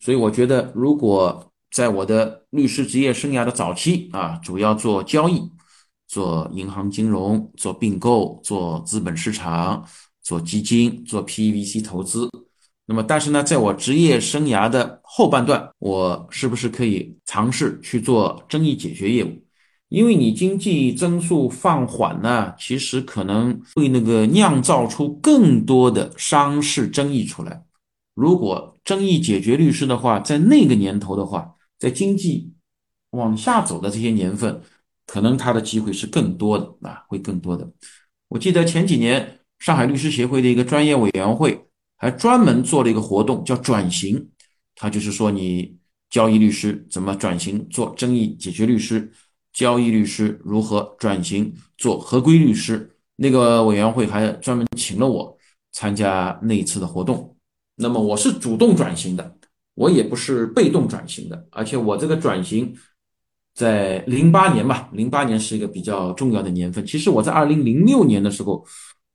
[0.00, 5.46] 所以我觉得，如果在我的律师职业生涯的早期啊，主要做交易。
[6.08, 9.86] 做银行金融，做并购，做资本市场，
[10.22, 12.28] 做基金，做 PEVC 投资。
[12.86, 19.44] 那么，但是呢，在我职业生涯的后半段，我是不是可以尝试去做争议解决业务？
[19.90, 27.62] 因为你经济增速放缓呢，其实可能会那个酿造出更多的商事争议出来。
[28.14, 32.50] 如果争议解决律师的话，在那个年头的话，在经济
[33.10, 34.62] 往下走的这些年份。
[35.08, 37.66] 可能他的机会是更多的啊，会更多的。
[38.28, 41.58] 我记得前几年上海律师协会的一个专业委员会
[41.96, 44.28] 还专门做了一个活动，叫转型。
[44.74, 45.78] 他就是说，你
[46.10, 49.10] 交易律师怎么转型做争议解决律师，
[49.50, 52.94] 交易律师如何转型做合规律师。
[53.16, 55.36] 那个委员会还专门请了我
[55.72, 57.34] 参加那一次的活动。
[57.76, 59.38] 那么我是主动转型的，
[59.74, 62.76] 我也不是被动转型的，而且我这个转型。
[63.58, 66.86] 在零八年吧，零八年是一个比较重要的年份。
[66.86, 68.64] 其实我在二零零六年的时候，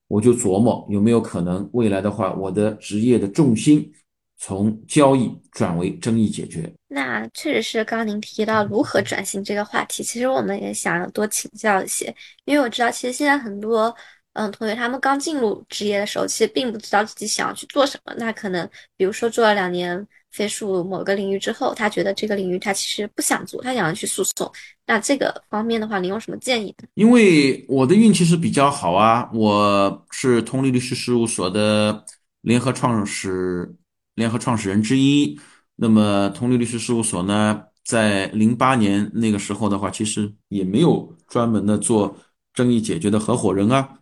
[0.09, 3.89] 我就琢磨有没有可能未来的话，我的职业的重心
[4.37, 6.69] 从交易转为争议解决。
[6.89, 12.13] 那确实是刚您提到如何转型这个话题，其实我们也想要多请教一些，
[12.43, 13.95] 因为我知道其实现在很多
[14.33, 18.13] 嗯同学他们刚进入职业的时候，其实并不知道自己想要去做什么。
[18.17, 20.05] 那可能比如说做了两年。
[20.34, 24.51] 飞速某个领域之后，他觉得这个领域他其实不想做，他想要去诉讼。
[24.86, 26.75] 那这个方面的话，您有什么建议？
[26.95, 32.03] 因为我的运气是比较好啊，我是通力律师事务所的
[32.41, 33.73] 联合创始
[34.15, 35.39] 联合创始人之一。
[35.75, 42.17] 那么通力律师事务所呢，在零八年那个时候的话，其实也没有专门的做
[42.55, 43.99] 争议解决的合伙人啊。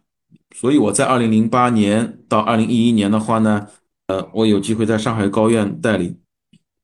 [0.56, 3.68] 所以我在二零零八年到二零一一年的话呢，
[4.08, 6.21] 呃，我有机会在上海高院代理。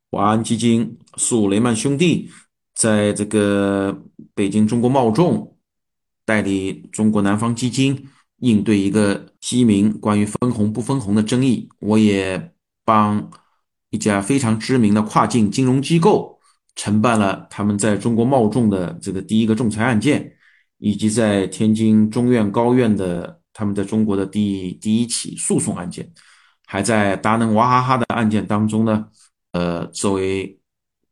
[0.09, 2.31] 华安基金、苏雷曼兄弟
[2.73, 4.03] 在这个
[4.33, 5.57] 北京中国贸众
[6.25, 11.67] 代理中国南方基金，应对一个基民关于分红不分红的争议。
[11.79, 12.53] 我也
[12.85, 13.29] 帮
[13.89, 16.39] 一家非常知名的跨境金融机构
[16.75, 20.31] 承办了他们在中国贸众的这个第一个仲裁案件，
[20.77, 26.09] 以及在天津中院高院的他们在中国的第第一起诉讼案件，
[26.65, 29.07] 还在达能娃哈哈的案件当中呢。
[29.51, 30.59] 呃，作为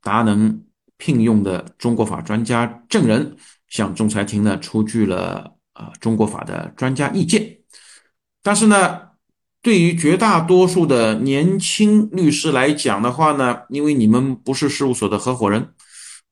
[0.01, 0.63] 达能
[0.97, 3.36] 聘用的中国法专家证人，
[3.67, 7.57] 向仲裁庭呢出具了啊中国法的专家意见。
[8.43, 9.01] 但是呢，
[9.61, 15.73] 对于绝大多数的年轻律师来讲的话呢，因为你们不是事务所的合伙人，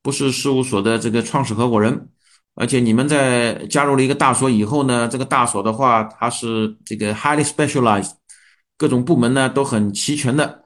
[0.00, 2.08] 不是事务所的这个创始合伙人，
[2.54, 8.12] 而且你们在加入了一个大所以后呢，这个大所的话，它是这个 highly specialized，
[8.78, 10.63] 各种部门呢都很齐全的。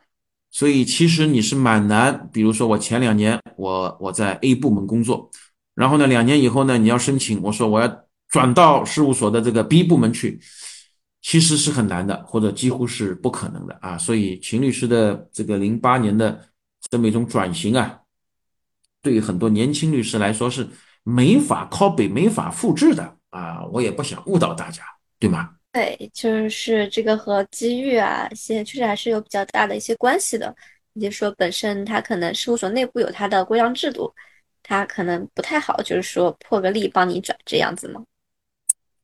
[0.50, 5.30] 所以其实你是蛮难，比如说我前两年我我在 A 部门工作，
[5.74, 10.40] 然后呢两年以后呢你要申请，我说我要转到事务所的这个 B 部门去，
[11.20, 13.98] 其实是很难的，或者几乎是不可能的啊。
[13.98, 16.40] 所以秦律师的这个零八年的
[16.90, 18.00] 这么一种转型啊，
[19.02, 20.66] 对于很多年轻律师来说是
[21.04, 23.64] 没法 copy、没法复制的啊。
[23.66, 24.82] 我也不想误导大家，
[25.18, 25.50] 对吗？
[25.70, 30.52] 对，就是这个和机遇啊，现在确实还是有比较大的一些关系的。
[30.94, 34.12] 也就是说，本身他可能事务所内部有他的规章制度，
[34.62, 38.02] 他可能不太好，就是说破个例帮你转这样子吗？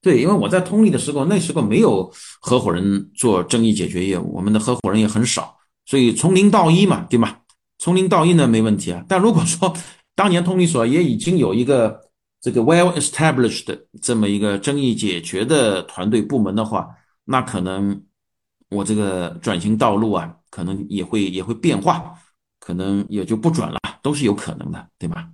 [0.00, 2.10] 对，因为我在通力的时候，那时候没有
[2.40, 7.38] 合伙人做争议解决业务，我们的合伙人也很少，所以从零到一嘛，对吗？
[7.78, 9.04] 从零到一呢没问题啊。
[9.06, 9.72] 但如果说
[10.16, 12.00] 当年通力所也已经有一个。
[12.44, 16.94] 这个 well established 的这么一个争议解决的团队部门的话，
[17.24, 18.04] 那可能
[18.68, 22.12] 我这个转型道路啊，可能也会也会变化，
[22.60, 25.26] 可能也就不转了，都是有可能的，对吧？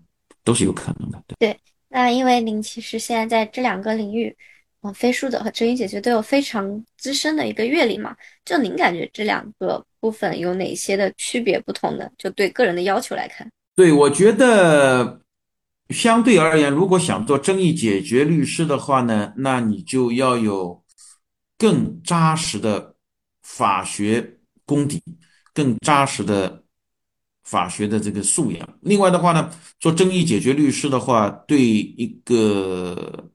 [0.45, 1.21] 都是有可能的。
[1.37, 1.59] 对，
[1.89, 4.33] 那因为您其实现在在这两个领域，
[4.81, 12.09] 啊，飞书的和争议解决都有非常资深的一个阅历嘛，就您感觉这两个部分有哪些的区别不同的？
[12.17, 15.21] 就对个人的要求来看，对我觉得。
[15.91, 20.83] 相对而言，如果想做争议解决律师的话呢，那你就要有
[21.59, 22.95] 更扎实的
[23.43, 25.03] 法学功底，
[25.53, 26.63] 更扎实的
[27.43, 28.79] 法学的这个素养。
[28.83, 29.51] 另外的话呢，
[29.81, 33.29] 做争议解决律师的话，对一个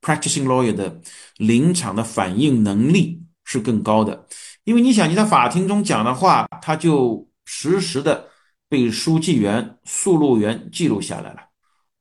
[0.00, 1.00] practicing lawyer 的
[1.36, 4.26] 临场的反应能力是更高的，
[4.64, 8.28] 因为你想你在法庭中讲的话，他就实时的
[8.68, 11.49] 被书记员、速录员记录下来了。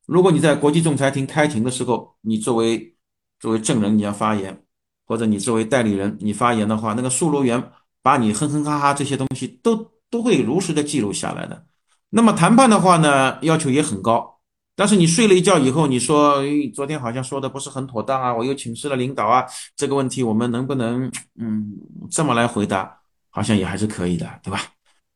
[0.10, 2.96] 如果你在国际仲裁庭开庭的时候，你作为
[3.40, 4.64] 作为证人你要发言，
[5.06, 7.64] 或者你作为代理人你发言的话，那个速录员
[8.02, 11.64] 把你哼哼哈哈这些东西都都会如实的记录下来的。
[12.10, 14.40] 那么谈判的话呢，要求也很高。
[14.76, 16.42] 但是你睡了一觉以后，你说
[16.74, 19.46] 昨天好像说的不是很妥当啊，我又请示了领导啊，
[19.76, 21.72] 这个问题我们能不能嗯
[22.10, 22.98] 这么来回答？
[23.30, 24.62] 好像也还是可以的，对吧？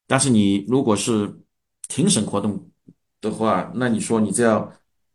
[0.06, 1.34] 但是你如果是
[1.88, 2.70] 庭审活动
[3.22, 4.72] 的话，那你说你这样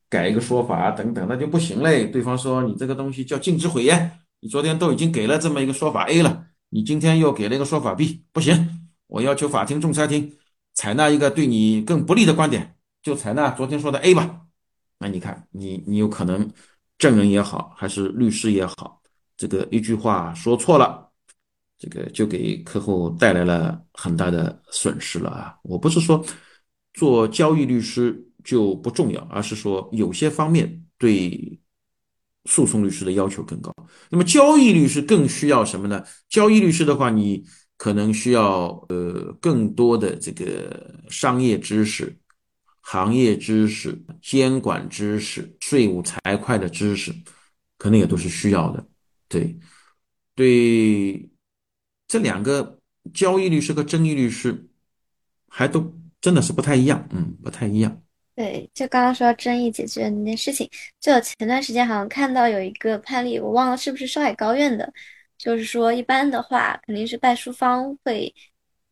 [0.08, 2.06] 改一个说法等等，那就不行嘞。
[2.06, 10.32] 对方说你这个东西叫禁止毁言，你昨天都已经给了这么一个说法 A 了，你今天又给了一个说法 B，不行，我要求法庭仲裁庭。
[10.74, 14.42] 采纳一个对你更不利的观点，就采纳昨天说的 A 吧。
[15.00, 16.48] 那你看，你你有可能
[16.98, 19.02] 证人也好，还是律师也好，
[19.36, 21.08] 这个一句话说错了，
[21.78, 25.56] 这个就给客户带来了很大的损失了啊！
[25.64, 26.24] 我不是说
[26.94, 31.58] 做交易律师就不重要，而是说有些方面对
[32.44, 33.74] 诉讼律师的要求更高。
[34.10, 36.04] 那么交易律师更需要什么呢？
[36.28, 37.44] 交易律师的话，你。
[37.80, 42.18] 可能需要呃更多的这个商业知识、
[42.80, 47.14] 行业知识、监管知识、税务财会的知识，
[47.78, 48.84] 可能也都是需要的。
[49.28, 49.56] 对，
[50.34, 51.30] 对，
[52.08, 52.80] 这两个
[53.14, 54.68] 交易律师和争议律师
[55.46, 58.02] 还都真的是不太一样，嗯，不太一样。
[58.38, 60.70] 对，就刚刚说争议解决那件事情，
[61.00, 64.92] 就前段时间好像看到有一个判例，我忘了是不是上海高院的。
[65.36, 68.32] 就是说，一般的话，肯定是败诉方会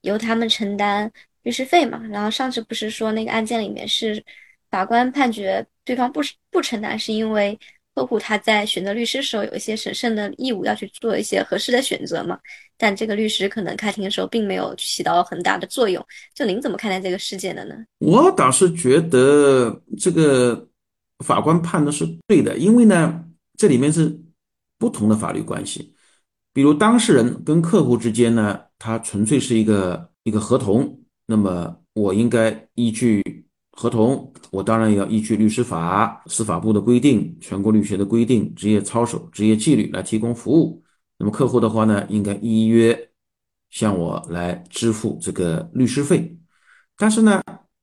[0.01, 1.10] 由他们承担
[1.43, 2.02] 律师费嘛。
[2.10, 4.24] 然后上次不是说那个案件里面是
[4.68, 6.20] 法官判决对方不
[6.51, 7.56] 不承担，是因为
[7.97, 12.39] 客户他在选择律师时候有一些审慎的义务要去做一些合适的选择嘛。
[12.77, 16.05] 但这个律师可能开庭的时候并没有起到很大的作用。
[16.35, 17.74] 就您怎么看待这个事件的呢？
[18.01, 20.68] 我倒是觉得这个
[21.24, 23.24] 法官判的是对的，因为呢，
[23.56, 24.14] 这里面是
[24.78, 25.94] 不同的法律关系。
[26.52, 33.23] 比如当事人跟客户之间呢，他纯粹是一个一个合同，那么我应该依据
[33.78, 40.82] 合同，我当然也要依据律师法、司法部的规定、全国律协的规定、职业操守、职业纪律来提供服务。
[41.19, 42.98] 那么客户的话呢，应该依约
[43.69, 46.35] 向我来支付这个律师费。
[46.97, 47.43] 但是呢，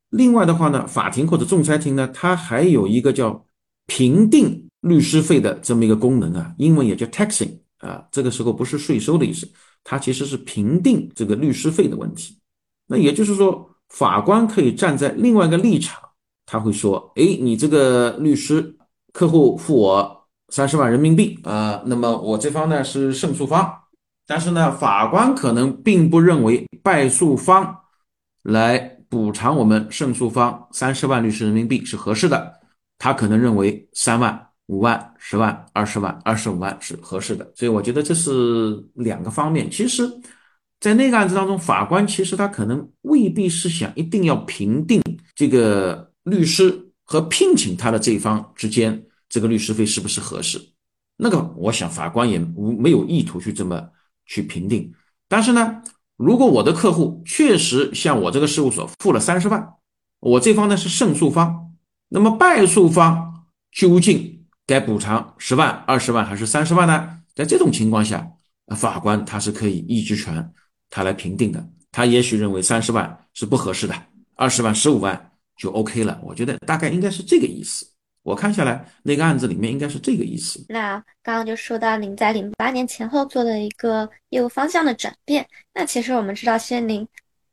[0.10, 3.46] 另外的话呢，法庭或者仲裁庭呢，它还有一个叫
[3.86, 7.60] 评定律师费的这么一个功能啊，英文也叫 taxing。
[7.78, 9.46] 啊，这个时候不是税收的意思，
[9.84, 12.40] 它其实是评定这个律师费的问题。
[12.88, 16.02] 那也就是说，法官可以站在另外一个立场，
[16.46, 18.76] 他会说：“哎，你这个律师
[19.14, 23.74] 客户付我三十万人民币啊，那么我这方呢是胜诉方，
[24.28, 27.74] 但是呢，法官可能并不认为败诉方
[28.42, 32.52] 来补偿我们胜诉方三十万律师人民币是合适的，
[32.98, 39.70] 他可能认为三万。”五万、十万、二十万、二十五万是合适的，所以我觉得这是两个方面。
[39.70, 40.10] 其实，
[40.84, 45.02] 在那个案子当中，法官其实他可能未必是想一定要评定
[45.34, 50.62] 这个律师和聘请他的这一方之间这个律师费是不是合适。
[51.16, 53.82] 那个，我想法官也无没有意图去这么
[54.26, 54.94] 去评定。
[55.30, 55.82] 但是呢，
[56.18, 59.76] 如果我的客户确实向我这个事务所付了三十万，
[60.20, 61.72] 我这方呢是胜诉方，
[62.10, 64.46] 那么败诉方究竟？
[64.68, 67.20] 该补偿十万、二十万还是三十万呢？
[67.34, 68.28] 在这种情况下，
[68.76, 70.54] 法官他是可以依职权
[70.94, 71.68] 他来评定的。
[71.92, 73.96] 他也许认为三十万是不合适的，
[74.36, 76.20] 二十万、十五万就 OK 了。
[76.22, 77.84] 我觉得大概应该是这个意思。
[78.22, 80.64] 我看下来那个案子里面应该是这个意思。
[80.70, 85.44] 那刚刚就说到您在零八年前后做的一个业务方向的转变。
[85.74, 87.08] 那其实我们知道，其实您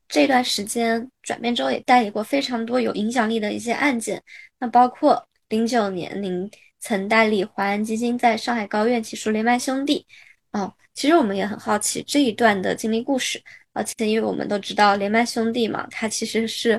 [0.06, 4.22] 这段时间转变之后也代理过非常多有影响力的一些案件。
[4.58, 6.50] 那包括零九年您。
[6.82, 10.06] 曾代理华安基金在上海高院起诉雷曼兄弟，
[10.52, 13.40] 哦，其实我们也很好奇这一段的经历故事，
[13.72, 16.78] 而且因为我们都知道雷曼兄弟嘛，它其实是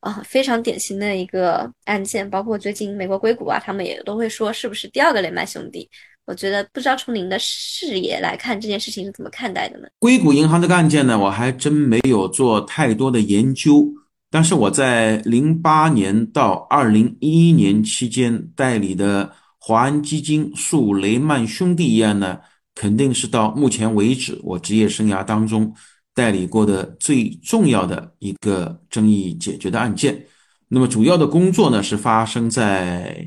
[0.00, 5.88] 啊非常典型的一个案件，包括最近美国硅谷啊，他们也都会说是不是第二个雷曼兄弟。
[6.26, 9.88] 我觉得不知道从您的视野来看这件事情是怎么看待的呢？
[10.00, 13.90] 硅谷银行这个案件呢，我还真没有做太多的研究。
[14.30, 22.38] 但是我在零八年到二零一一年期间代理的华安基金诉雷曼兄弟一案呢，
[22.74, 25.74] 肯定是到目前为止我职业生涯当中
[26.14, 30.26] 代理过的最重要的一个争议解决的案件。
[30.68, 33.26] 那么主要的工作呢是发生在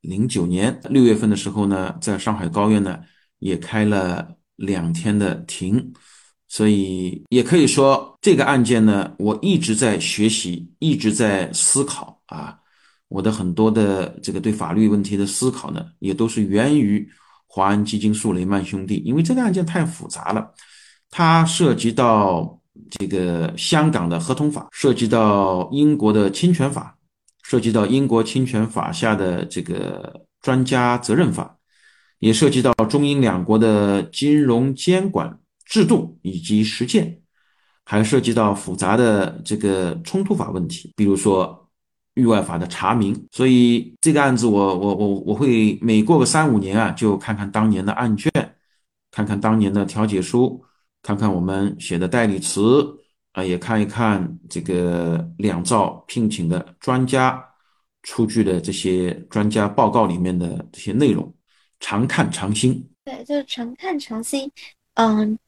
[0.00, 2.98] 零九年六月份的时候呢，在上海高院呢
[3.38, 5.92] 也开了两天的庭，
[6.48, 12.58] 所以也可以说这个案件呢，我一直在学习，一直在思考啊。
[13.06, 17.08] 我的很多的这个对法律问题的思考呢，也都是源于
[17.54, 20.54] 华安基金诉雷曼兄弟，因为这个案件太复杂了，
[21.10, 22.58] 它涉及到
[22.88, 26.96] 这个香港的合同法，涉及到英国的侵权法，
[27.42, 31.54] 涉及到英国侵权法下的这个专家责任法，
[32.20, 37.20] 也涉及到中英两国的金融监管制度以及实践，
[37.84, 41.61] 还涉及到复杂的这个冲突法问题，比如说。
[42.14, 48.30] 域外法的查明，所以这个案子我我我我会每过个三五年啊，就看看当年的案卷，
[49.10, 50.62] 看看当年的调解书，
[51.02, 52.86] 看看我们写的代理词
[53.32, 57.42] 啊，也看一看这个两造聘请的专家
[58.02, 61.34] 出具的这些专家报告里面的这些内容，
[61.80, 62.86] 常看常新。
[63.04, 64.50] 对，就是常看常新。
[64.94, 65.38] 嗯，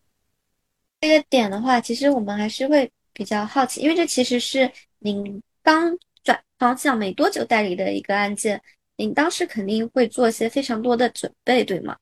[1.02, 5.94] 这个点的话，其实我们还是会比较好奇，因为这其实是您刚。
[6.58, 8.60] 方向没多久代理的一个案件，
[8.96, 11.96] 您当时肯定会做一些非常多的准备，对吗？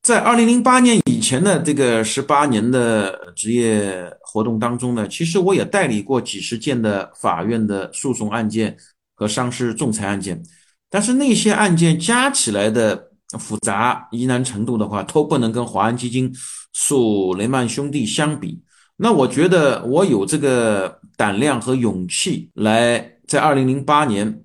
[0.00, 8.76] 在二零零八年以前的这个十八年的职业活动当中呢，其实我也代理过几十件的法院的诉讼案件
[9.14, 10.42] 和商事仲裁案件，
[10.90, 16.34] 但是那些案件加起来的复杂疑难程度的话，都不能跟华安基金
[16.72, 18.60] 诉雷曼兄弟相比。
[18.96, 23.11] 那我觉得我有这个胆量和勇气来。
[23.32, 24.44] 在二零零八年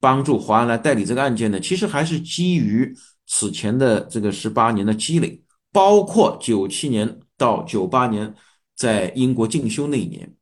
[0.00, 2.90] 帮助华安来代理这个案件呢，其实还是基于
[3.26, 8.34] 此前的这个十八年的积累，包括九七年到九八年
[8.74, 10.34] 在英国进修那一年，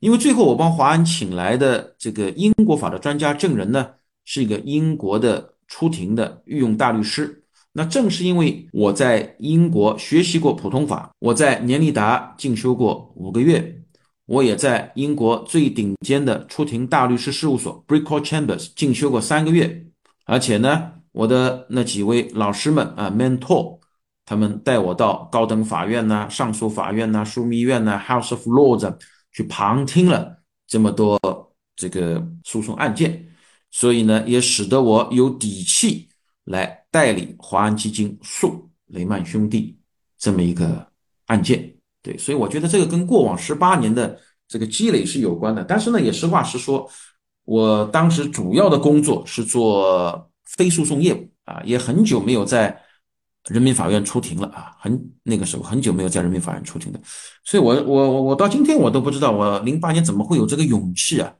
[0.00, 3.90] 因为最后我帮华安请来的这个英国法的专家证人呢，
[4.24, 7.44] 是一个英国的出庭的御用大律师。
[7.74, 13.82] 那正是因为我在英国学习过普通法，我在年利达进修过五个月。
[14.26, 19.86] 我也在英国最顶尖的出庭大律师事务所 Brickell Chambers 进修过三个月，
[20.24, 23.78] 而且呢，我的那几位老师们啊，mentor，
[24.24, 28.96] 他们带我到高等法院呐、上诉法院呐、枢密院呐、House of Lords
[29.30, 31.20] 去旁听了这么多
[31.76, 33.28] 这个诉讼案件，
[33.70, 36.08] 所以呢，也使得我有底气
[36.42, 39.78] 来代理华安基金诉雷曼兄弟
[40.18, 40.84] 这么一个
[41.26, 41.75] 案件。
[42.06, 44.16] 对，所以我觉得这个跟过往十八年的
[44.46, 45.64] 这个积累是有关的。
[45.64, 46.88] 但是呢，也实话实说，
[47.44, 52.80] 我当时主要的工作是做非诉讼业务啊，也很久没有在
[53.48, 57.00] 人民法院出庭了啊，很那个时候很久没有在人民法院出庭的。
[57.44, 61.34] 所以，我我我我到今天我都不知道，我零八年怎么会有这个勇气啊，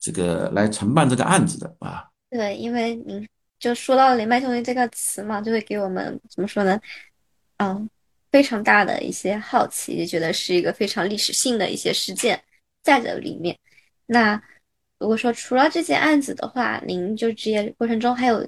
[0.00, 2.02] 这个来承办这个案子的啊？
[2.30, 3.24] 对，因为您
[3.60, 6.80] 就说到“连麦兄弟”这个词嘛，就会给我们怎么说呢？
[7.58, 7.88] 嗯。
[8.32, 12.40] 非常大的一些好奇，也觉得是一个非常历史性的一些事件
[12.82, 13.56] 在这里面。
[14.06, 14.40] 那
[14.98, 18.46] 如果说除了这件案子的话，您就职业过程中还有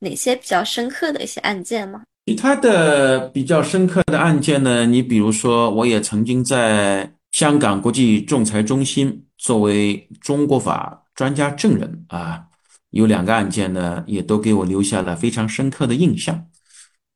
[0.00, 2.02] 哪些比较深刻的一些案件吗？
[2.26, 4.86] 其他的比较深刻的案件呢？
[4.86, 12.44] 你比如说，我也曾经在香港国际仲裁中心作为中国法专家证人啊，
[12.90, 16.46] 有两个案件呢，也都给我留下了非常深刻的印象。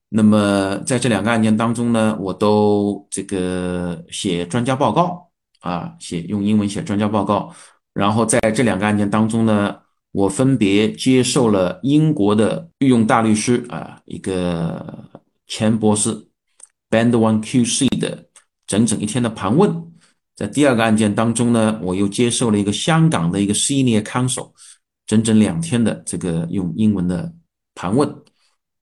[0.08, 5.28] 那么在这两个案件当中呢，我都这个写专家报告
[5.60, 7.52] 啊，写用英文写专家报告。
[7.92, 9.76] 然后在这两个案件当中呢，
[10.12, 15.08] 我分别接受了英国的御用大律师啊，一个
[15.46, 16.10] 钱博士
[16.88, 18.26] Band One QC 的
[18.66, 19.92] 整整一天的盘问。
[20.36, 24.52] 在第二个案件当中呢，我又接受了一个香港的一个 Senior Counsel
[25.06, 27.32] 整整两天的这个用英文的
[27.74, 28.14] 盘问。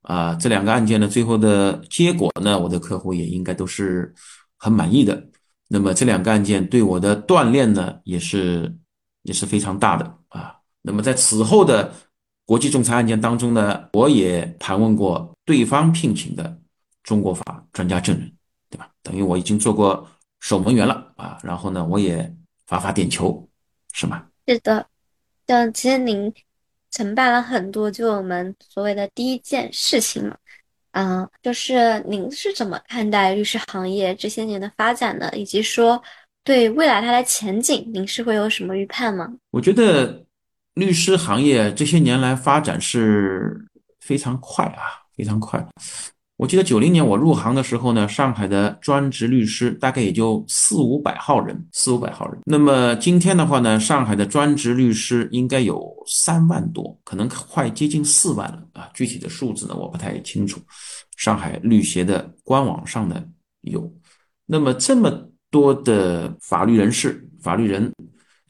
[0.05, 4.15] 啊，这两个案件呢，最后的结果呢，我的客户也应该都是
[4.59, 5.27] 很满意的。
[5.67, 8.71] 那么这两个案件对我的锻炼呢，也是
[9.23, 10.55] 也是非常大的啊。
[10.83, 11.91] 那么在此后的
[12.45, 16.55] 国际仲裁案件当中呢，我也盘问过对方聘请的
[17.03, 18.31] 中国法专家证人，
[18.69, 18.91] 对吧？
[19.03, 20.07] 等于我已经做过
[20.41, 21.39] 守门员了啊。
[21.43, 22.31] 然后呢，我也
[22.67, 23.49] 发发点球，
[23.93, 24.23] 是吗？
[24.47, 24.87] 是的，
[25.47, 26.31] 像其实您。
[26.95, 30.37] 承办了很多，就我们所谓的第一件事情嘛，
[30.93, 36.01] 嗯，就是您是怎么看待律师行业这些年的发展呢，以及说
[36.45, 39.29] 对未来它的前景，您是会有什么预判吗？
[39.51, 40.25] 我觉得
[40.75, 43.66] 律师行业这些年来发展是
[43.99, 45.66] 非常快啊，非常快。
[46.36, 52.40] 我记得九零年我入行的时候呢，上海的专职律师大概也就四五百号人，四五百号人。
[52.44, 58.90] 那么今天的话呢，上海的专职律师应该有三万多，可能快接近四万了啊。
[58.93, 60.61] 具体的数字呢，我不太清楚。
[61.16, 63.23] 上海律协的官网上呢
[63.61, 63.89] 有。
[64.44, 67.90] 那么这么多的法律人士、法律人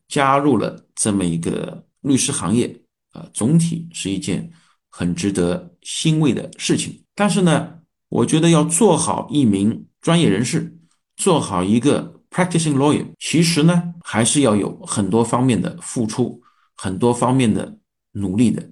[0.08, 2.74] 加入了这么一个律师行业
[3.12, 4.50] 啊，总体是一件
[4.88, 7.03] 很值得欣慰的事情。
[7.14, 10.76] 但是呢，我觉得要做好一名专业人士，
[11.16, 16.42] 做好一个 practicing lawyer，其实呢，还是要有很多方面的付出，
[16.74, 17.78] 很多方面的
[18.12, 18.70] 努力的。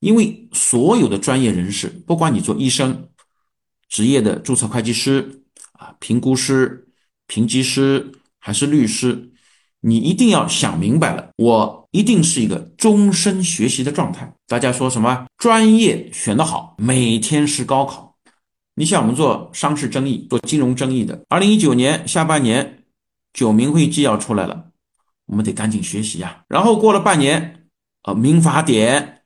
[0.00, 3.08] 因为所有的专业人士，不管你做医生、
[3.88, 5.42] 职业的注册会计师
[5.72, 6.88] 啊、评估师、
[7.26, 9.31] 评级师，还是律师，
[9.84, 14.32] 你一定要想明白了，我一定是一个终身学习的状态。
[14.46, 18.16] 大家说什么专业选得好，每天是高考。
[18.76, 22.84] 你像我们做商事争议、做金融争议的，二零一九年下半年
[23.32, 24.66] 九民会纪要出来了，
[25.26, 26.44] 我们得赶紧学习呀。
[26.48, 27.66] 然后过了半年，
[28.04, 29.22] 呃，民法典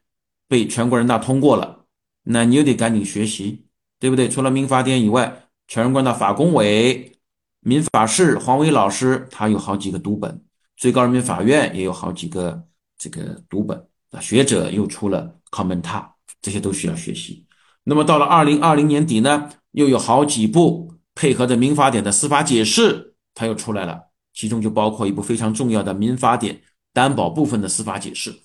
[0.49, 1.85] 被全国人大通过了，
[2.25, 3.67] 那你又得赶紧学习，
[4.01, 4.27] 对不对？
[4.29, 7.13] 除了民法典以外，全国人大法工委。
[7.61, 10.41] 民法室黄伟老师他有好几个读本，
[10.77, 12.63] 最高人民法院也有好几个
[12.99, 13.77] 这个读本
[14.11, 16.07] 啊，学者又出了 commenta
[16.41, 17.45] 这些都需要学习。
[17.85, 26.61] 那么到了二零二零年底呢，又有好几部配合着民法典的司法解释，它又出来了，其中就包括一部非常重要的民法典
[26.93, 28.43] 担保部分的司法解释。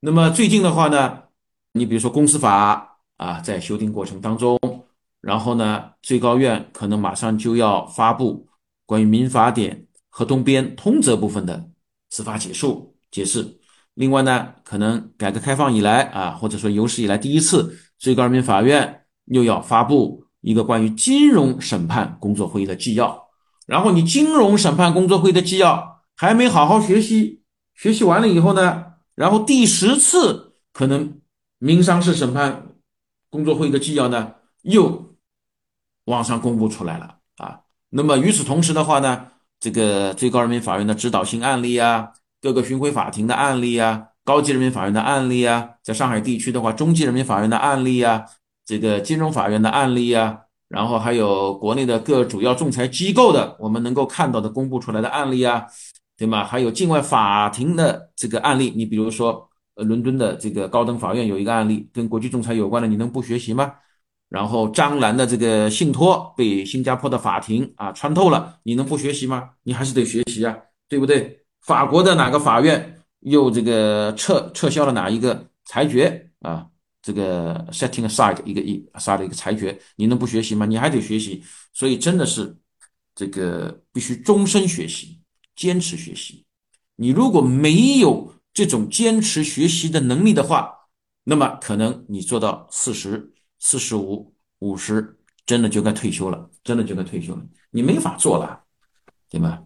[0.00, 1.22] 那么最近的话呢，
[1.72, 4.58] 你比如说公司法啊，在修订过程当中。
[5.22, 8.46] 然后呢，最高院可能马上就要发布
[8.84, 11.68] 关于民法典合同编通则部分的
[12.08, 13.58] 司法解述解释。
[13.92, 23.28] 另外呢，可能改革开放以来啊，或者说有史以来第一次，最高人民法院又要发布一个关于金融审判工作会议的纪要。
[23.66, 27.42] 然后你金融审判工作会议的纪要还没好好学习，
[27.74, 31.20] 学习完了以后呢，然后第十次可能
[31.58, 32.68] 民商事审判
[33.28, 34.32] 工作会议的纪要呢
[34.62, 35.14] 又。
[36.06, 37.60] 网上公布出来了啊，
[37.90, 39.26] 那么与此同时的话呢，
[39.58, 42.10] 这个最高人民法院的指导性案例啊，
[42.40, 48.24] 各个巡回法庭的案例啊，高级人民法院的案例啊，在上海地区的话，中级人民法院的案例啊，
[48.64, 50.38] 这个金融法院的案例啊，
[50.68, 55.64] 然后还有国内的各主要仲裁机构的我们能够看到的公布出来的案例啊，
[56.16, 56.44] 对吗？
[56.44, 63.72] 还有境外法庭的这个案例，你比如说，呃，伦敦的这个高等法院有一个案例跟国际仲裁有关的，你能不学习吗？
[64.28, 69.50] 然后张兰的这个信托被新加坡的法庭啊穿透了，你能不学习吗？
[69.62, 70.56] 你还是得学习啊，
[70.88, 71.44] 对不对？
[71.60, 76.66] 法国的哪个法院又这个撤撤销了哪一个裁决啊？
[77.02, 80.66] 这个 setting aside 一个一 aside 一个裁决，你能不学习吗？
[80.66, 81.42] 你还得学习，
[81.72, 82.56] 所以真的是
[83.14, 85.20] 这个必须终身学习，
[85.54, 86.44] 坚持学习。
[86.96, 90.72] 你如果没有这种坚持学习的能力的话，
[91.22, 93.32] 那么可能你做到四十。
[93.58, 98.64] 四十五、五十，真的就该退休了，真的就该退休了，你没法做了，
[99.30, 99.62] 对吧？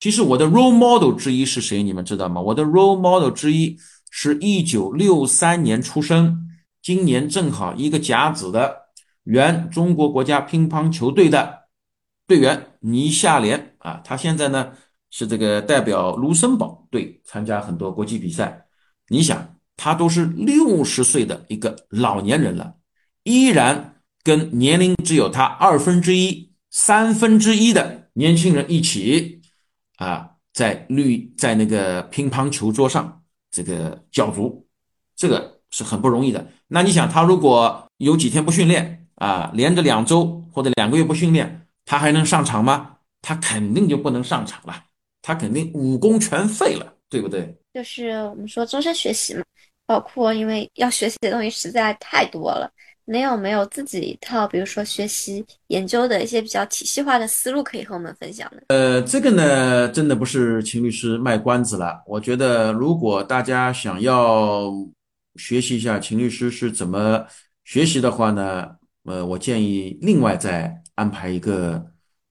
[0.00, 1.82] 其实我的 role model 之一是谁？
[1.82, 2.40] 你们知道吗？
[2.40, 3.78] 我的 role model 之一
[4.10, 6.48] 是一九六三年出生，
[6.82, 8.88] 今年正好一个甲子的
[9.24, 11.68] 原中国国家乒乓球队的
[12.26, 14.72] 队员倪夏莲啊，他现在呢
[15.10, 18.66] 是这个代表卢森堡队参加很多国际比赛。
[19.08, 19.51] 你想？
[19.82, 22.76] 他都是六十岁的一个老年人了，
[23.24, 29.42] 依然跟年龄只有他二分之一、三分之一的年轻人一起
[29.96, 34.64] 啊，在绿在那个乒乓球桌上这个角逐，
[35.16, 36.46] 这个是很不容易的。
[36.68, 42.98] 那你想，他如果有几天不训练啊，连着两周或者两个月不训练，他还能上场吗？
[43.20, 44.84] 他肯定就不能上场了，
[45.22, 47.52] 他肯定武功全废了，对不对？
[47.74, 49.42] 就是我们说终身学习嘛。
[49.92, 52.66] 包括因为要学习的东西实在太多了，
[53.04, 58.62] 你有没有自己一套，比如说学习研究的一些比较体系化的思路可以和我们分享呢？
[58.68, 62.02] 呃，这个呢，真的不是秦律师卖关子了。
[62.06, 64.72] 我觉得，如果大家想要
[65.36, 67.26] 学习一下秦律师是怎么
[67.66, 68.66] 学习的话呢，
[69.04, 71.84] 呃，我建议另外再安排一个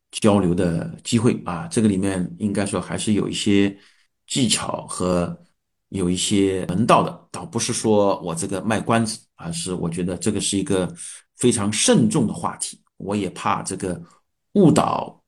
[0.09, 1.67] 交流的机会啊。
[1.69, 3.77] 这个里面应该说还是有一些
[4.25, 5.37] 技巧和。
[5.91, 10.93] 有一些门道的，倒不是说我这个卖关子，而是我觉得这个是一个
[11.35, 12.81] 非常慎重的话题。
[12.95, 14.01] 我也怕这个
[14.53, 15.21] 误导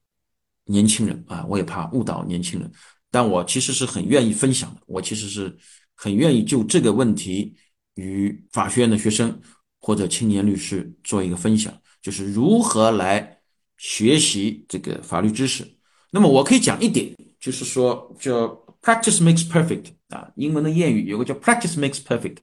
[0.65, 2.72] 年轻人啊，我也怕误导年轻人。
[3.11, 5.56] 但我其实是很愿意分享的，我其实是
[5.95, 7.53] 很愿意就这个问题
[7.95, 9.38] 与法学院的学生
[9.80, 13.38] 或者青年律师做一个分享，就是如何来
[13.77, 15.68] 学习这个法律知识。
[16.10, 18.48] 那么我可以讲一点，就是说叫
[18.81, 22.38] practice makes perfect 啊，英文的谚语有个叫 practice makes perfect。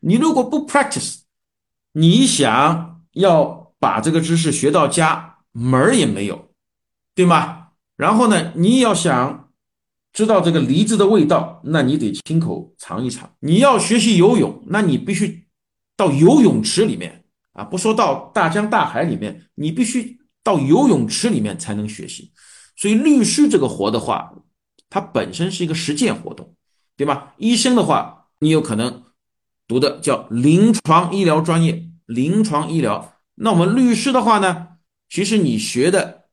[0.00, 1.20] 你如果不 practice，
[1.92, 6.50] 你想要把这个知识学到家门儿也没有，
[7.14, 7.68] 对吗？
[7.96, 9.50] 然后呢，你要想
[10.12, 13.32] 知道这个梨子的味道，那你得亲口尝一尝。
[13.40, 15.46] 你要学习游泳，那你必须
[15.96, 22.32] 到游泳池里面啊，不说到大江大海里面，你必须到游泳池里面才能学习。
[22.74, 24.32] 所以律师这个活的话，
[24.90, 26.54] 它本身是一个实践活动，
[26.96, 27.34] 对吧？
[27.38, 29.04] 医生的话，你有可能
[29.66, 33.16] 读的叫临床医疗专业，临床医疗。
[33.36, 34.68] 那我们律师的话呢，
[35.08, 36.24] 其实你学的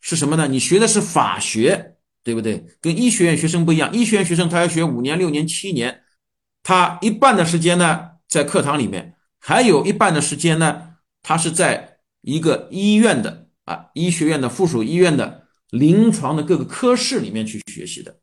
[0.00, 0.46] 是什么呢？
[0.48, 2.64] 你学的是法学，对不对？
[2.80, 6.02] 跟医学院学生不一样，医学院学生他要学五年、六年、七年，
[6.62, 15.42] 他一半的时间呢在课堂里面，还有一半的时间呢，他是在一个医院的啊，医学院的附属医院的。
[15.70, 18.16] 临床的各个科室里面去学习的，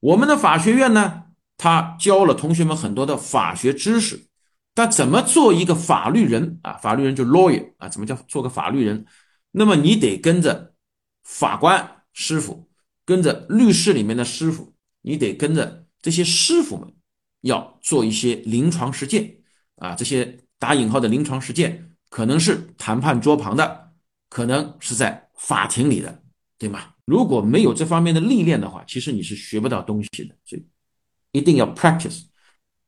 [0.00, 1.24] 我们的法学院呢，
[1.56, 4.28] 他教了同学们很多的法学知识，
[4.74, 6.74] 但怎么做一个法律人啊？
[6.74, 9.04] 法律人就 lawyer 啊，怎么叫做个法律人？
[9.50, 10.74] 那么你得跟着
[11.24, 12.68] 法官师傅，
[13.04, 16.92] 跟着律师里面的师傅，你得跟着这些师傅们，
[17.40, 19.38] 要做一些临床实践
[19.76, 23.92] 啊，这些打引号的临床实践，可能是谈判桌旁的，
[24.28, 26.22] 可能是在法庭里的。
[26.58, 26.80] 对吗？
[27.06, 30.34] 如果没有这方面的历练的话，其实你是学不到东西的。
[30.44, 30.66] 所以
[31.30, 32.24] 一定要 practice，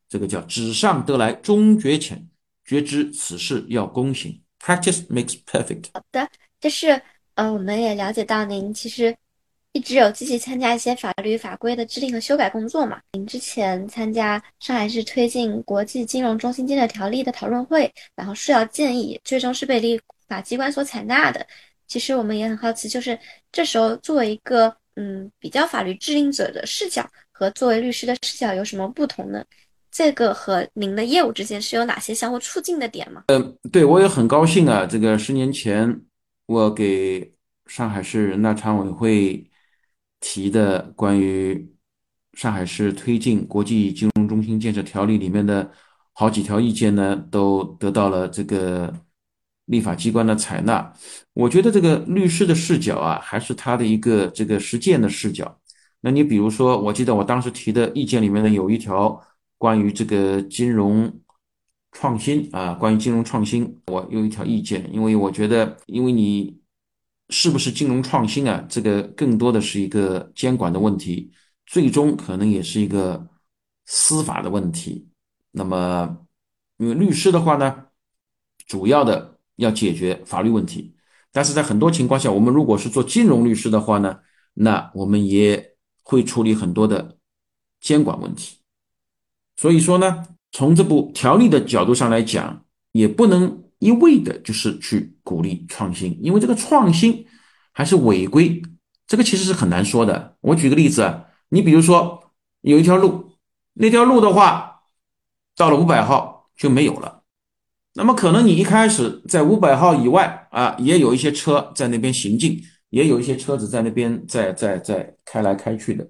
[0.08, 2.28] 这个叫纸上得来终觉浅，
[2.64, 4.42] 觉知此事要躬行。
[4.60, 5.84] Practice makes perfect。
[5.94, 6.28] 好的，
[6.60, 7.00] 就是
[7.34, 9.16] 呃，我们也了解到您其实
[9.70, 13.00] 一直有积极参加一些法律法规的制定和修改工作嘛。
[13.12, 21.46] 您之前参加上海市推进国际金融中心建设条例的讨论会，然后是要建议，最终是被立法机关所采纳的。
[21.88, 23.18] 其实我们也很好奇，就是
[23.50, 29.42] 这时候作为一个嗯比较法律制定者的视角和作为律师的视角有什么不同呢？
[29.90, 33.24] 这个和您的业务之间是有哪些相互促进的点吗？
[33.28, 34.84] 嗯，对我也很高兴啊。
[34.84, 36.02] 这个十年前
[36.44, 37.32] 我给
[37.66, 39.50] 上海市人大常委会
[40.20, 41.74] 提的关于
[42.34, 45.68] 上海市推进国际金融中心建设条例里面的
[46.12, 48.92] 好几条意见呢，都得到了这个。
[49.68, 50.92] 立法机关的采纳，
[51.34, 55.60] 我觉得这个律师的视角啊，还是他的一个这个实践的视角。
[56.00, 59.22] 那你比如说，我记得我当时提的意见里面呢，有一条
[59.58, 61.12] 关于这个金融
[61.92, 66.58] 创新啊，关于金融创新，我有一条意见，因为我觉得，因为你
[67.28, 71.30] 是不是金融创新啊，这个更多的是一个监管的问题，
[71.66, 73.28] 最终可能也是一个
[73.84, 75.06] 司法的问题。
[75.50, 76.16] 那么，
[76.78, 77.84] 因为律师的话呢，
[78.66, 79.37] 主要的。
[79.58, 80.94] 要解决法律问题，
[81.32, 84.18] 但是在很多情况下，我们如果是做金融律师的话呢，
[84.54, 87.18] 那我们也会处理很多的
[87.80, 88.58] 监管问题。
[89.56, 97.26] 所以说呢，从这部条例的角度上来讲，也不能一味的就是去鼓励创新，因为这个创新
[97.72, 98.62] 还是违规，
[99.08, 100.36] 这个其实是很难说的。
[100.40, 103.32] 我举个例子啊，你比如说有一条路，
[103.74, 104.82] 那条路的话，
[105.56, 107.17] 到了五百号就没有了。
[107.98, 116.06] 那么可能你一开始在五百号以外啊，也有一些车在那边行进，也有一些车子在那边在在在开来开去的。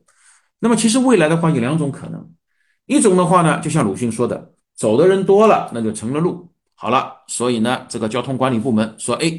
[0.58, 2.30] 那么其实未来的话有两种可能，
[2.84, 6.50] 一种的话呢，就像鲁迅说的，走的人多了，那就成了路。
[6.74, 9.32] 好了，所以呢，这个交通管理部门说，哎，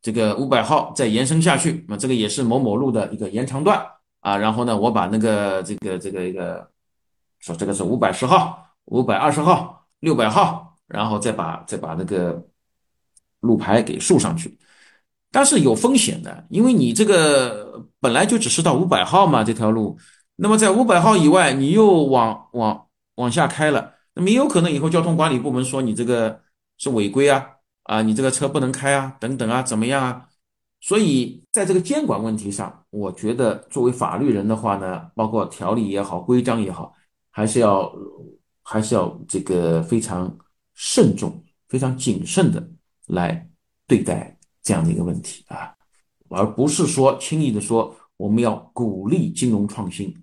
[0.00, 3.84] 这个五百号再延伸下去，那这个也是某某路的一个延长段
[4.20, 4.36] 啊。
[4.36, 6.70] 然后呢，我把那个这个这个一个
[7.40, 10.69] 说这个是五百十号、五百二十号、六百号。
[10.90, 12.44] 然后再把再把那个
[13.38, 14.58] 路牌给竖上去，
[15.30, 19.96] 但是有风险的，因为你这个本来就只是到五百号嘛这条路，
[20.34, 26.42] 那么在五百号以外，你又往往往下开了，那么也有可能以后交通管理部门说你这个
[26.76, 27.46] 是违规啊
[27.84, 30.26] 啊，你这个车不能开啊等等啊怎么样啊？
[30.80, 36.92] 所以在这个监管问题上，我觉得作为法律人的话呢，包括条例也好，规章也好，
[37.30, 37.90] 还是要
[38.64, 40.36] 还是要这个非常。
[40.82, 42.66] 慎重、非常谨慎的
[43.08, 43.46] 来
[43.86, 45.74] 对待这样的一个问题啊，
[46.30, 50.16] 而不是说轻易的说我们要鼓励金融创新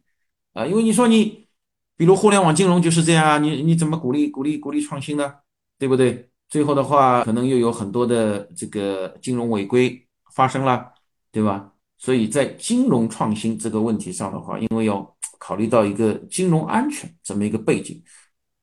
[0.54, 1.48] 啊，因为你说你，
[1.96, 5.32] 比如互联网金融就是这样啊，你你怎么鼓励、鼓励、鼓励创新呢？
[5.78, 6.28] 对不对？
[6.50, 10.92] 最后的话，可能又有很多的这个金融违规发生了，
[11.32, 11.72] 对吧？
[12.00, 18.02] 所以在金融创新这个问题上的话，因为要考虑到一个金融安全这么一个背景，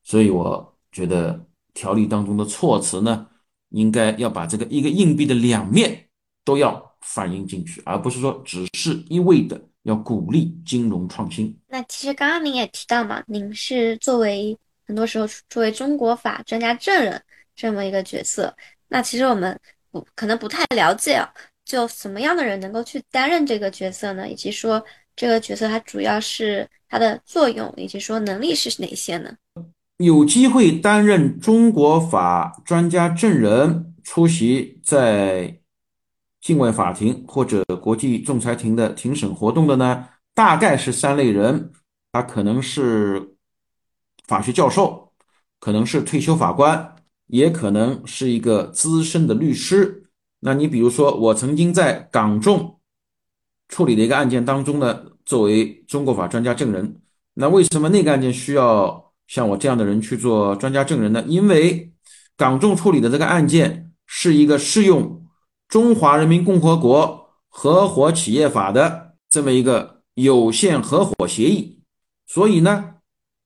[0.03, 1.47] 所以我觉得。
[1.75, 3.27] 条例当中的措辞呢，
[3.71, 6.09] 应该要把这个一个硬币的两面
[6.45, 11.55] 都要反映进去，而不是说只是一味的要鼓励金融创新。
[11.67, 14.57] 那其实刚刚您也提到嘛，您是作为
[14.87, 17.21] 很多时候作为中国法专家证人
[17.55, 18.55] 这么一个角色，
[18.89, 19.59] 那其实我们
[19.91, 21.29] 不可能不太了解啊，
[21.65, 24.29] 就什么样的人能够去担任这个角色呢？
[24.29, 24.83] 以及说
[25.17, 29.35] 这个角色它主要是它的作用，以及说能力是哪些呢？
[29.99, 35.61] 有机会担任中国法专家证人，出席在
[36.41, 41.73] 境外法庭或者国际仲裁庭的庭审活动的呢，大概是三类人。
[42.13, 43.35] 他可能是
[44.27, 45.13] 法学教授，
[45.59, 46.95] 可能是退休法官，
[47.27, 50.09] 也可能是一个资深的律师。
[50.41, 52.79] 那你比如说，我曾经在港众
[53.69, 57.01] 处理的一个案件当中呢，作为中国法专家证人。
[57.35, 61.25] 那为什么那个案件需要像我这样的人去做专家证人呢？
[61.27, 61.93] 因为
[62.37, 65.03] 港众处理的这个案件是一个适用
[65.69, 71.81] 《中华人民共和国合伙企业法》的这么一个有限合伙协议。
[72.27, 72.95] 所以呢，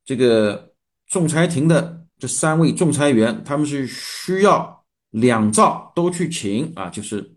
[0.04, 0.72] 这个
[1.06, 7.36] 仲裁庭的这三位仲裁员，他们是需要两造都去请啊，就是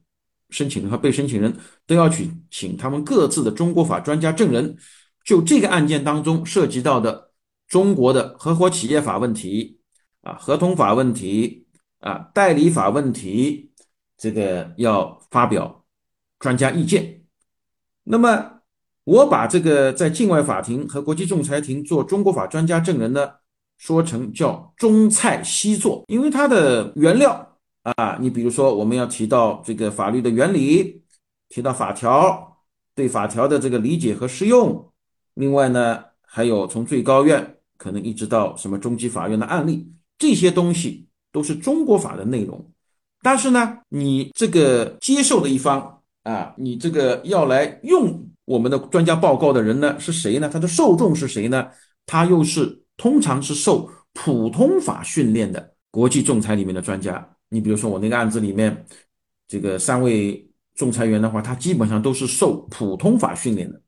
[0.49, 1.55] 申请人和被申请人
[1.85, 4.77] 都要去请他们各自的中国法专家证人，
[5.25, 7.30] 就这个案件当中涉及到的
[7.71, 9.79] 中国的合伙企业法问题
[10.23, 11.65] 啊、合同法问题
[12.01, 13.71] 啊、代理法问题，
[14.17, 15.85] 这个要发表
[16.37, 17.23] 专家意见。
[18.03, 18.59] 那么。
[19.03, 23.31] 我把这个在境外法庭和国际仲裁庭做中国法专家证人呢，
[23.79, 31.03] 说成叫中菜西做，因为它的原料啊，你比如说我们要提到这个法律的原理，
[31.49, 32.59] 提到法条，
[32.93, 34.93] 对法条的这个理解和适用，
[35.33, 42.63] 另外呢，还有从最高院可能一直到什么中级法院的案例，这些东西都是中国法的内容，
[43.23, 48.27] 但是呢，你这个接受的一方啊，你这个要来用。
[48.45, 50.47] 我们的专家报告的人呢是谁呢？
[50.47, 51.69] 他的受众是谁呢？
[52.05, 57.27] 他又是通常是受普通法训练的国际仲裁里面的专家。
[57.49, 58.85] 你比如说我那个案子里面，
[59.47, 60.45] 这个三位
[60.75, 63.81] 仲裁员的话，他基本上都是受普通法训练的，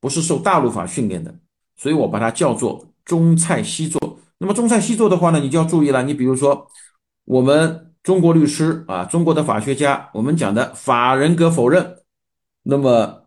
[0.00, 1.34] 不是受大陆法训练的。
[1.76, 4.18] 所以我把它叫做中菜西做。
[4.38, 6.02] 那么中菜西做的话呢，你就要注意了。
[6.02, 6.66] 你比如说
[7.24, 11.98] 我们中国律师啊，中国的法学家，我们讲的法人格否认，
[12.62, 13.22] 那么。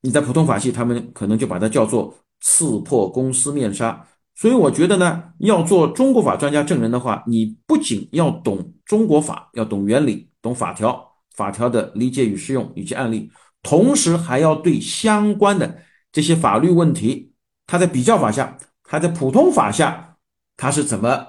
[0.00, 4.06] 你在普通法系，他们可能就把它叫做刺破公司面纱。
[4.36, 13.28] 所以我觉得呢，要做中国法专家证人的话，你不仅要懂中国法，要懂原理，懂法条，法条的理解与适用以及案例，
[13.60, 15.78] 同时还要对相关的
[16.12, 17.32] 这些法律问题，
[17.66, 18.56] 它在比较法下，
[18.90, 20.16] 它在普通法下，
[20.56, 21.26] 它是怎么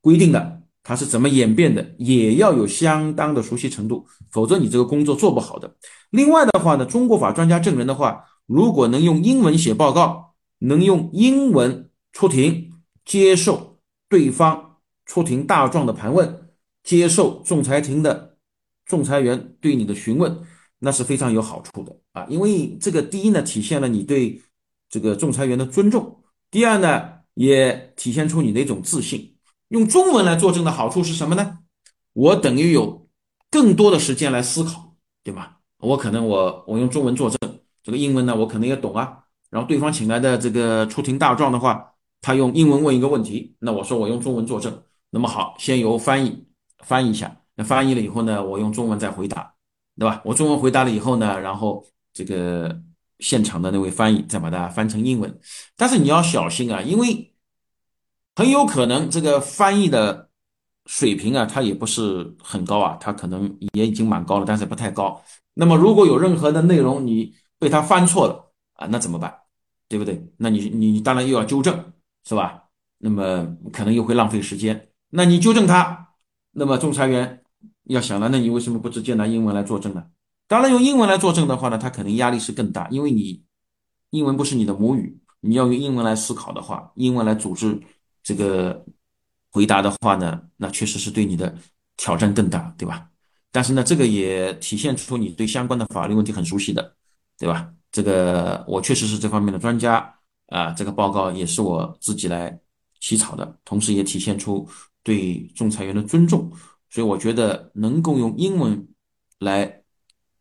[0.00, 5.74] 规定的，它是怎么演变的，也要有相当的熟悉程度，否则你这个工作做不好的。
[6.10, 12.70] 另外的话呢，中国法专家证人的话，如果能用英文写报告，能用英文出庭，
[13.04, 16.48] 接受对方出庭大状的盘问，
[16.84, 18.36] 接受仲裁庭的
[18.86, 20.40] 仲裁员对你的询问，
[20.78, 22.24] 那是非常有好处的啊。
[22.28, 24.40] 因为这个第一呢，体现了你对
[24.88, 26.02] 这个仲裁员的尊重；
[26.50, 29.36] 第二呢，也体现出你的一种自信。
[29.68, 31.58] 用中文来作证的好处是什么呢？
[32.12, 33.08] 我等于有
[33.50, 35.58] 更多的时间来思考，对吧？
[35.78, 37.38] 我可能我我用中文作证，
[37.82, 39.24] 这个英文呢我可能也懂啊。
[39.48, 44.82] 然后对方请来的这个出庭大状的话，他用英文问一个问题，那我说我用中文作证。
[45.10, 46.46] 那么好，先由翻译
[46.84, 47.36] 翻译一下。
[47.54, 49.54] 那翻译了以后呢，我用中文再回答，
[49.98, 50.20] 对吧？
[50.24, 52.80] 我中文回答了以后呢，然后这个
[53.20, 55.40] 现场的那位翻译再把它翻成英文。
[55.76, 57.34] 但是你要小心啊，因为
[58.34, 60.30] 很有可能这个翻译的
[60.86, 65.22] 水平啊，他也不是很高啊，他可能也已经蛮高了，但是不太高。
[65.54, 69.34] 那么，如果有任何的内容你被他翻错了啊，那怎么办？
[69.88, 70.24] 对不对？
[70.38, 71.92] 那你你当然又要纠正，
[72.24, 72.64] 是吧？
[72.98, 74.88] 那么可能又会浪费时间。
[75.10, 76.14] 那你纠正他，
[76.52, 77.42] 那么仲裁员
[77.84, 80.04] 要想了，那你为什么不直接拿英文来作证呢？
[80.50, 83.40] 当然，用英文来作证的话呢，他可能压力是更大，因为你
[84.10, 87.80] 英文不是你的母语，你要用英文来思考的话，英文来组织
[88.20, 88.84] 这个
[89.52, 91.56] 回答的话呢，那确实是对你的
[91.96, 93.08] 挑战更大，对吧？
[93.52, 96.96] 但是呢，这个也体现出你对相关的法律问题很熟悉的，
[97.38, 97.72] 对吧？
[97.92, 100.12] 这个我确实是这方面的专家
[100.48, 102.58] 啊，这个报告也是我自己来
[102.98, 104.68] 起草的，同时也体现出
[105.04, 106.50] 对仲裁员的尊重。
[106.88, 108.88] 所以我觉得能够用英文
[109.38, 109.79] 来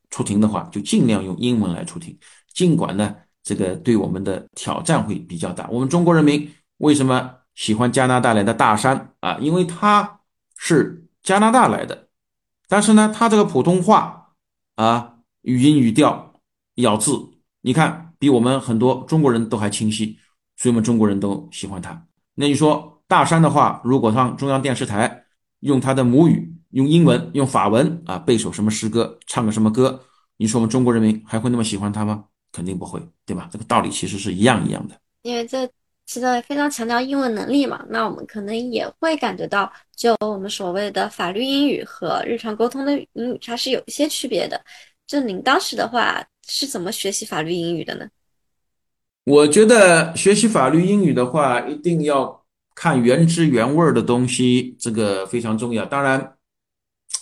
[0.09, 2.17] 出庭的话，就尽量用英文来出庭。
[2.53, 5.67] 尽管呢，这个对我们的挑战会比较大。
[5.69, 9.37] 我们中国人民为什么喜欢加拿大来的大山啊？
[9.39, 10.19] 因为他
[10.57, 12.07] 是加拿大来的，
[12.67, 14.33] 但是呢，他这个普通话
[14.75, 16.33] 啊，语音语调、
[16.75, 17.17] 咬字，
[17.61, 20.17] 你看比我们很多中国人都还清晰，
[20.57, 22.05] 所以我们中国人都喜欢他。
[22.35, 25.23] 那你说大山的话，如果上中央电视台
[25.59, 29.99] 用他的母语，用英文、用法文啊背首什么诗歌，唱个什么歌，
[30.37, 32.25] 你说我们中国人民还会那么喜欢他吗？
[32.51, 33.47] 肯定不会，对吧？
[33.51, 34.95] 这个道理其实是一样一样的。
[35.21, 35.69] 因为这
[36.07, 44.59] 是在非常强调英文能力嘛，那我们可能也会感觉到，就我们所谓的法律英语和日常沟通的英语，它是有一些区别的。
[45.05, 48.07] 就您当时的话是怎么学习法律英语的呢？
[49.25, 52.43] 我觉得学习法律英语的话，一定要
[52.73, 55.85] 看原汁原味的东西，这个非常重要。
[55.85, 56.35] 当然，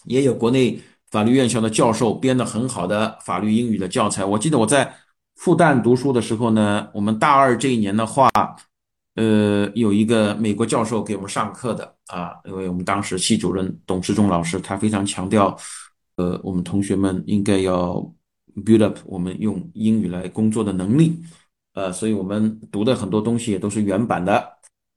[0.07, 0.79] 也有国内
[1.11, 4.25] 法律院校的教授编的很好的法律英语的教材。
[4.25, 4.93] 我记得我在
[5.35, 8.29] 复旦读书的时候呢，我们大二这一年的话，
[9.15, 15.55] 呃，有一个美国教授给我们上课的啊，因为我们当时系主任董志忠老师，他非常强调，
[16.15, 17.93] 呃，我们同学们应该要
[18.65, 21.19] build up 我们用英语来工作的能力。
[21.73, 24.43] 呃，所以我们读的很多东西也都是原版的，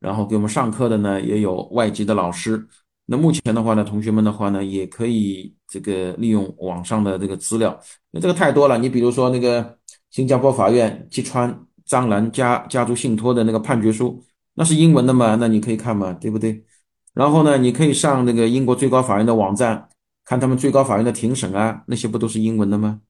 [0.01, 2.66] 然后给我们上课的呢也有外籍的老师。
[3.12, 7.77] 那目前的话呢，同学们的话呢也可以这个利用网上的这个资料，
[8.12, 8.78] 那这个太多了。
[8.78, 9.77] 你比如说那个
[10.11, 14.23] 新加坡法院击穿张兰家家族信托的那个判决书，
[14.55, 15.35] 那是英文的嘛？
[15.35, 16.65] 那你可以看嘛，对不对？
[17.12, 19.89] 然后呢，你可以上那个英国最高法院的网站
[20.24, 23.01] 看他们最高法院的庭审啊，那些不都是英文的吗？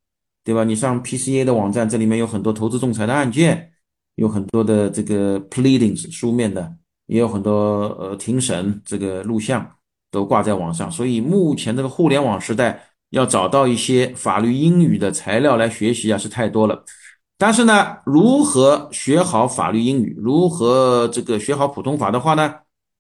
[0.43, 0.65] 对吧？
[0.65, 3.71] 你上 PCA 的网站，这里面有很多投资仲裁的案件，
[4.15, 6.75] 有很多的这个 pleadings 书面的，
[7.05, 9.71] 也有很多呃庭审这个录像
[10.11, 10.91] 都挂在网上。
[10.91, 16.85] 所以目前这个互联网时代，要找到一些法律英语的材料来学习啊，是太多了。
[17.39, 22.55] 但是呢，如何学好法律英语，如何这个学好普通法的话呢？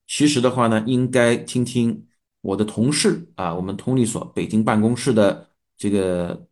[0.07, 2.07] 其实的话呢，应该听听
[2.41, 6.47] 我的同事啊，我们通力所北京办公室的这个。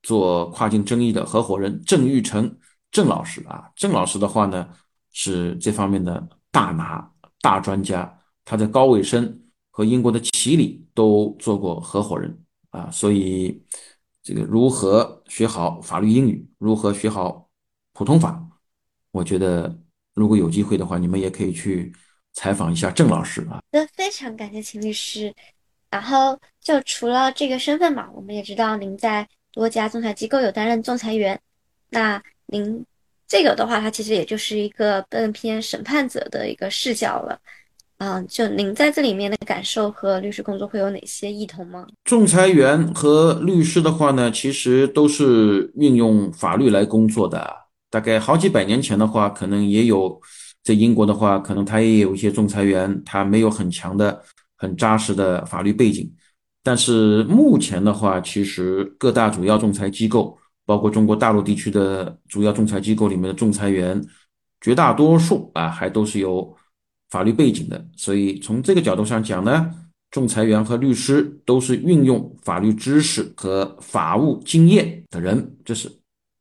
[0.00, 2.56] 做跨境争议的合伙人郑玉成
[2.92, 4.68] 郑老师啊，郑老师的话呢
[5.12, 7.10] 是这方面的大拿
[7.42, 9.40] 大专家，他在高伟生
[9.78, 12.36] 和英国的齐里都做过合伙人
[12.70, 13.62] 啊，所以
[14.24, 17.48] 这个如何学好法律英语，如何学好
[17.92, 18.44] 普通法，
[19.12, 19.72] 我觉得
[20.14, 21.94] 如果有机会的话，你们也可以去
[22.32, 23.62] 采访一下郑老师啊。
[23.70, 25.32] 那非常感谢秦律师。
[25.88, 29.28] 然后就除了这个身份嘛，我们也知道您在。
[29.50, 31.40] 多家仲裁机构有担任仲裁员，
[31.88, 32.84] 那您
[33.26, 37.40] 这个的话，它其实也就是一个更偏审判者的一个视角了。
[37.98, 41.84] 嗯，就您在这里面的感受和律师工作会有哪些异同吗？
[42.04, 47.52] 仲裁员和律师的话呢，其实都是运用法律来工作的。
[47.90, 50.20] 大概好几百年前的话，可能也有
[50.62, 54.22] 在英国的话，可能他也有一些仲裁员，他没有很强的、
[54.56, 56.08] 很扎实的法律背景。
[56.62, 64.00] 但是目前的话，其实各大主要仲裁机构，包括中国大陆地区的主要仲裁机构里面的仲裁员，
[64.60, 66.54] 绝大多数啊，还都是由
[67.10, 67.84] 法律背景的。
[67.96, 69.70] 所以从这个角度上讲呢，
[70.10, 75.90] 仲裁员和律师都是运用法律知识和法务经验的人，这是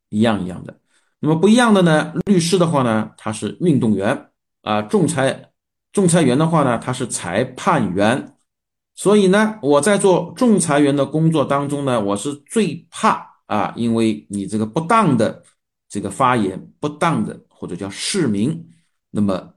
[0.09, 0.79] 一样一样的。
[1.19, 4.29] 那么不一样的呢，律师的话呢，他是运动员
[4.61, 5.49] 啊，仲裁
[5.91, 8.33] 仲裁员的话呢，他是裁判员。
[8.93, 15.43] 所以呢，我在做仲裁员的工作当中呢，我是最怕啊，因为你这个不当的
[15.87, 18.67] 这个发言，不当的或者叫示明，
[19.11, 19.53] 那么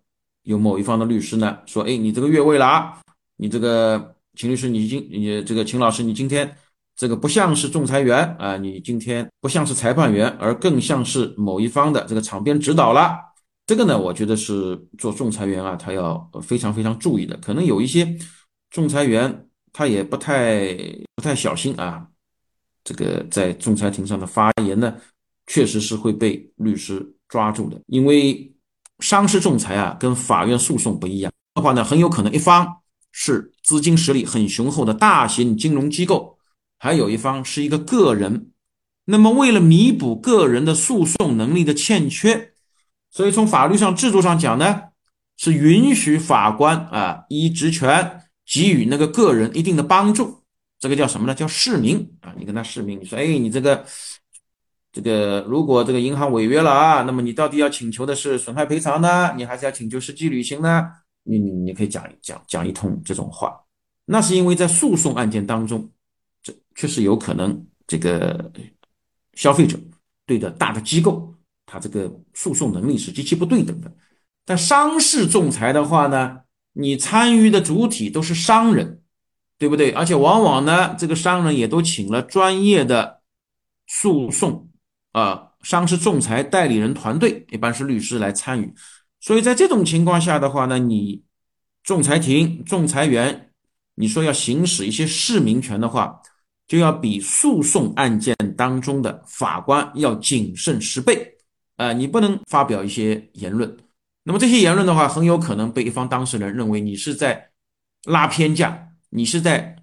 [0.51, 3.01] 有某一方的律师呢说，哎，你这个越位了啊，
[3.37, 6.57] 你这个秦律师，你今你这个秦老师，你今天
[6.97, 13.17] 这个不像是仲裁员啊，你今天不像是裁判员，而更像是某一方的这个场边指导了。
[13.65, 18.19] 这个呢，我觉得是做仲裁员啊，他要非常非常注意的，可能有一些。
[18.71, 20.77] 仲裁员他也不太
[21.15, 22.07] 不太小心啊，
[22.85, 24.97] 这个在仲裁庭上的发言呢，
[25.47, 27.81] 确实是会被律师抓住的。
[27.87, 28.53] 因为
[29.01, 32.77] 商事仲裁啊，跟法院诉讼不一样的话呢，很有可能一方
[33.13, 36.39] 是资金实力很雄厚的大型金融机构，
[36.79, 38.51] 还有一方是一个个人。
[39.07, 42.53] 那么为了弥补个人的诉讼能力的欠缺，
[43.11, 44.83] 所以从法律上制度上讲呢，
[45.37, 48.23] 是允许法官啊依职权。
[48.53, 50.43] 给予那个个人一定的帮助，
[50.81, 51.33] 这个叫什么呢？
[51.33, 52.35] 叫市民啊！
[52.37, 53.87] 你跟他市民，你说，哎，你这个
[54.93, 60.91] 这个，如果这个银行违约了啊，那么你到底要请求的是损害赔偿呢，你还是要请求实际履行呢？
[61.23, 63.61] 你你你可以讲讲讲一通这种话，
[64.05, 65.89] 那是因为在诉讼案件当中，
[66.43, 68.51] 这确实有可能这个
[69.35, 69.79] 消费者
[70.27, 71.35] 对的大的机构，
[71.67, 73.93] 他这个诉讼能力是极其不对等的。
[74.45, 76.41] 但商事仲裁的话呢？
[76.73, 79.03] 你参与的主体都是商人，
[79.59, 79.91] 对不对？
[79.91, 83.23] 而且往往呢，这个商人也都请了专业的
[83.89, 84.70] 诉讼
[85.13, 88.75] 啊、商事仲裁代理人团队，一般是律师来参与。
[89.21, 91.23] 所以在这种情况下的话呢，你
[91.83, 93.53] 仲裁庭、仲裁员，
[93.95, 96.21] 你说要行使一些市民权的话，
[96.67, 101.37] 就要比诉讼案件当中的法官要谨慎十倍。
[101.77, 103.77] 呃，你不能发表一些言论，
[104.23, 107.51] 那么这些言论的话，很有可能被一方当事人认为你是在
[108.05, 108.87] 拉偏架。
[109.13, 109.75] 你是在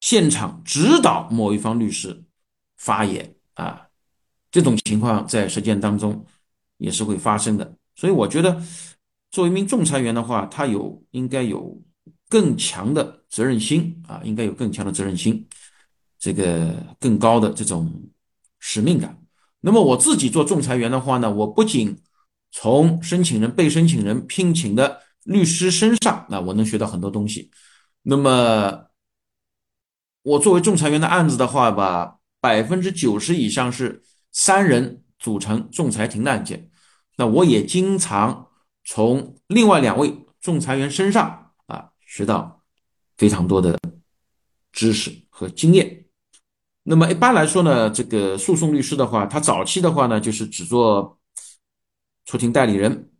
[0.00, 2.24] 现场指导某一方律师
[2.76, 3.85] 发言啊，
[4.56, 6.24] 这种情况在实践当中
[6.78, 7.76] 也是会发生的。
[7.94, 8.58] 所以我觉得，
[9.30, 11.78] 作为一名仲裁员的话，他有应该有
[12.30, 15.46] 更强的责任心啊，应该有更强的责任心，
[16.18, 17.92] 这个更高的这种
[18.58, 19.14] 使命感。
[19.60, 21.94] 那么我自己做仲裁员的话呢，我不仅
[22.50, 27.50] 从申请人、被申请人聘请的律师身上，那我能学到很多东西。
[28.00, 28.86] 那么，
[30.22, 34.02] 我作为仲裁员的案子的话吧，百分之九十以上是
[34.38, 36.70] 三人组成仲裁庭的案件。
[37.16, 38.48] 那我也经常
[38.84, 42.62] 从另外两位仲裁员身上啊学到
[43.16, 43.78] 非常多的
[44.72, 46.04] 知识和经验。
[46.82, 51.18] 那么一般来说呢，这个诉讼律师的话，他早期的话呢，就是只做
[52.26, 53.10] 出庭代理人。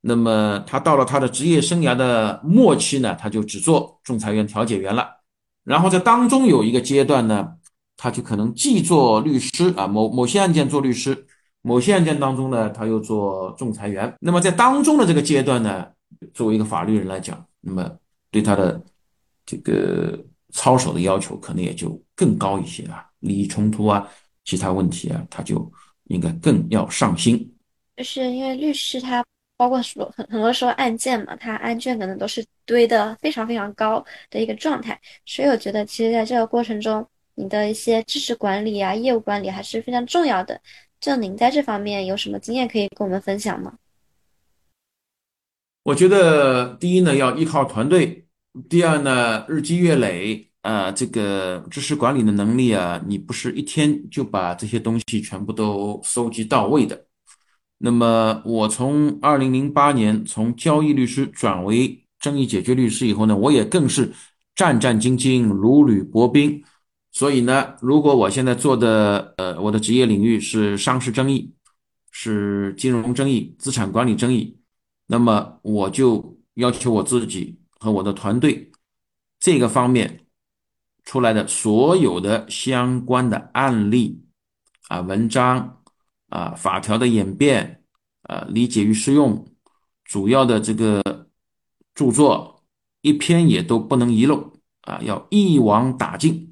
[0.00, 5.20] 那么他到了他的职业生涯的末期呢，他就只做仲裁员、调解员了。
[5.62, 7.54] 然后在当中有一个阶段呢，
[8.02, 11.26] 他就可能既做律师啊，某某些案件做律师，
[11.60, 14.10] 某些案件当中呢，他又做仲裁员。
[14.20, 15.86] 那么在当中的这个阶段呢，
[16.32, 17.94] 作为一个法律人来讲，那么
[18.30, 18.82] 对他的
[19.44, 20.18] 这个
[20.50, 24.08] 操守的要求可能也就更高一些啊，利益冲突啊，
[24.46, 25.70] 其他问题啊，他就
[26.04, 27.54] 应该更要上心。
[27.98, 29.22] 就是因为律师他。
[29.60, 37.06] 包括说很很多时候案件嘛，他案卷可能都是堆的非常非常高的一个状态，所以我觉得其实在这个过程中，
[37.40, 40.60] 你的一些知识管理啊、业务管理还是非常重要的。
[41.00, 43.72] 就您在这方面有什么经验可以跟我们分享吗？
[45.82, 48.24] 我觉得第一呢，要依靠团队；
[48.68, 57.06] 第二呢，日积月累啊，这个知识管理的能力啊，你不是一天就把这些东西全部都收集到位的。
[57.78, 64.12] 那么我从二零零八年从交易律师转为争议解决律师以后呢，我也更是
[64.54, 66.62] 战战兢兢、如履薄冰。
[67.12, 71.52] 所以呢，如果我现在做的呃我的职业领域是商事争议、
[72.10, 74.56] 是金融争议、资产管理争议，
[75.06, 78.70] 那么我就要求我自己和我的团队
[79.38, 80.26] 这个方面
[81.04, 84.22] 出来的所有的相关的案例
[84.88, 85.76] 啊文章。
[86.32, 87.82] 啊，法条的演变，
[88.22, 89.48] 啊，理解与适用，
[90.04, 91.02] 主要的这个
[91.92, 92.62] 著作
[93.00, 96.49] 一篇也都不能遗漏啊，要一网打尽。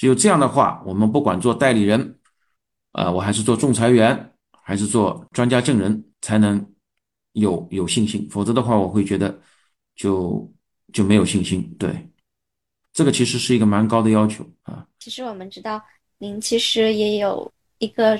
[0.00, 2.18] 只有这样的话，我们不管做代理人，
[2.92, 4.32] 啊，我还是做仲裁员，
[4.62, 6.66] 还是做专家证人，才能
[7.32, 8.26] 有有信心。
[8.30, 9.38] 否则的话，我会觉得
[9.94, 10.50] 就
[10.90, 11.70] 就没有信心。
[11.78, 12.08] 对，
[12.94, 14.86] 这个其实是一个蛮高的要求啊。
[14.98, 15.78] 其实我们知道，
[16.16, 18.18] 您其实也有一个。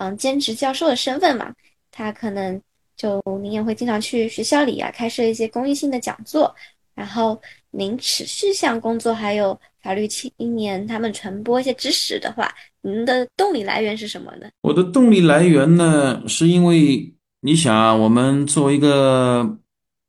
[0.00, 1.52] 嗯，兼职教授的身份嘛，
[1.90, 2.62] 他可能
[2.96, 6.54] 就您也会经常去学校里啊开设一些公益性的讲座，
[6.94, 7.42] 然后
[7.78, 14.48] 您持续向工作还有法律青年他们传播一些知识的话，您的动力来源是什么呢？
[14.62, 19.58] 我的动力来源呢，是因为你想，我们作为一个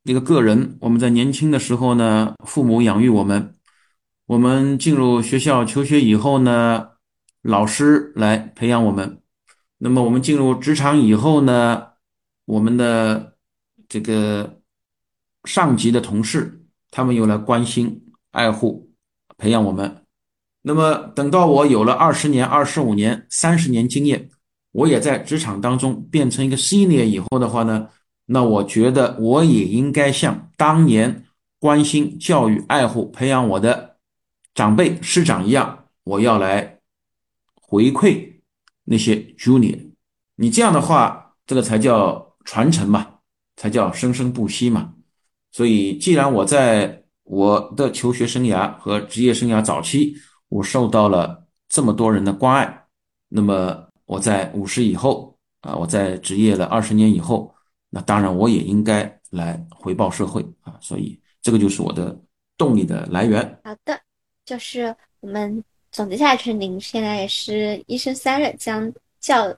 [0.03, 3.53] 一个个人，我们在年轻的时候呢，父母养育我们，
[4.25, 6.87] 我们进入学校求学以后呢，
[7.43, 9.21] 老师来培养我们。
[9.77, 11.83] 那么我们进入职场以后呢，
[12.45, 13.35] 我们的
[13.87, 14.59] 这个
[15.43, 16.58] 上级的同事，
[16.91, 18.89] 他们又来关心、爱护、
[19.37, 20.03] 培养我们。
[20.61, 24.29] 那么等到我有了二十年、二十五年、三十年经验，
[24.71, 27.87] 我也在职场当中变成一个 senior 以后的话呢，
[28.25, 31.23] 那我觉得我也应该像当年
[31.59, 33.97] 关心、教育、爱护、培养我的
[34.53, 36.79] 长辈师长一样，我要来
[37.55, 38.27] 回馈。
[38.91, 39.79] 那些 junior，
[40.35, 43.05] 你这样的话，这个才叫传承嘛，
[43.55, 44.95] 才叫生生不息嘛。
[45.51, 50.15] 所以，既然我在我的求学生涯和职业生涯早期，
[50.47, 52.85] 我受到了这么多人的关爱，
[53.27, 57.53] 那么我在五十以后啊，我在职业了二十年以后，
[57.89, 60.77] 那当然我也应该来回报社会啊。
[60.81, 62.19] 所以，这个就是我的
[62.57, 63.59] 动力的来源。
[63.63, 63.99] 好的，
[64.45, 65.63] 就是我们。
[65.91, 69.51] 总结下去，您现在也是一生三任，将教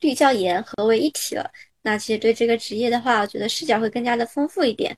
[0.00, 1.50] 律教研合为一体了。
[1.82, 4.96] 那其实对这个职业的话，我觉得视角会更加的丰富一点。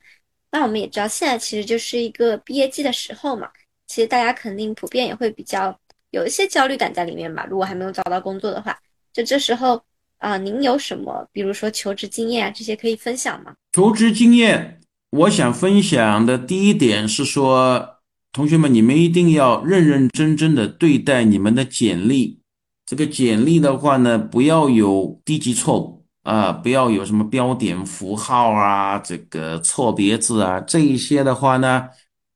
[0.53, 3.49] 那我们也知道，现在其实就是一个毕业季的时候嘛，
[3.87, 5.79] 其实大家肯定普遍也会比较
[6.11, 7.47] 有一些焦虑感在里面吧。
[7.49, 8.77] 如果还没有找到工作的话，
[9.13, 9.81] 就这时候
[10.19, 13.55] 啊，您有什么，比如说求职经验啊这些可以分享吗？
[13.73, 17.99] 求职经验，我想分享的第一点是说，
[18.33, 22.41] 同学们，你们一定要认认真真的对待你们的简历。
[22.85, 26.00] 这个简历的话呢，不要有低级错误。
[26.23, 31.89] 啊，不要有什么标点符号啊，这个错别字啊，这一些的话呢，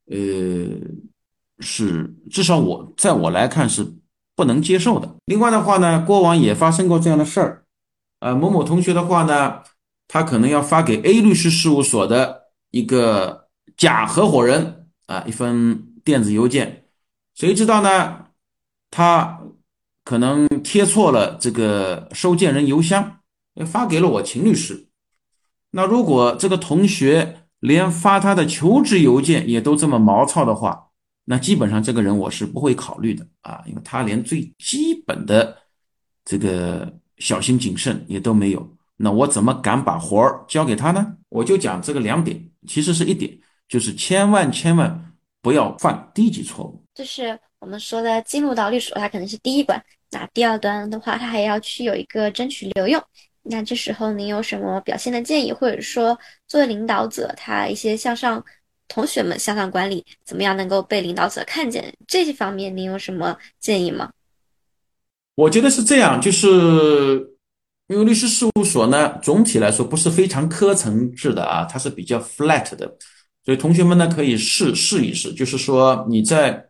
[0.06, 0.16] 呃，
[1.58, 3.86] 是至少我在我来看是
[4.34, 5.14] 不能接受的。
[5.26, 7.64] 另外的话呢，过往也发生过这样的事儿，
[8.20, 9.60] 呃，某某同学的话呢，
[10.08, 16.86] 他可能要发给 A 律师事务所的一个假合伙人啊一份电子邮件，
[17.34, 18.28] 谁知道呢，
[18.90, 19.40] 他
[20.04, 23.18] 可能贴错了这个收件人邮箱。
[23.66, 24.88] 发给了我秦律师。
[25.70, 30.88] 那如果这个同学连发他的求职邮件也都这么毛糙的话，
[31.24, 35.56] 那基本上这个人我是不会考虑的啊，因为他连最基本的
[36.24, 38.76] 这个小心谨慎也都没有。
[38.96, 41.16] 那我怎么敢把活儿交给他呢？
[41.28, 43.36] 我就讲这个两点，其实是一点，
[43.68, 45.12] 就是千万千万
[45.42, 46.84] 不要犯低级错误。
[46.94, 49.82] 就是我们说的进入到律所，它可能是第一关，
[50.12, 53.02] 那第二端的话，他还要去有一个争取留用。
[53.46, 56.18] 那这时候您有什么表现的建议，或者说
[56.48, 58.42] 作为领导者，他一些向上
[58.88, 61.94] 同学们向上管理，怎么样能够被领导者看见？
[62.06, 64.10] 这些方面您有什么建议吗？
[65.34, 66.48] 我觉得是这样，就是
[67.88, 72.96] 因为律师事务所呢，总体来说不是非常科层制的啊，它是比较 flat 的，
[73.44, 76.64] 所以同学们呢可以试试一试，就是说你在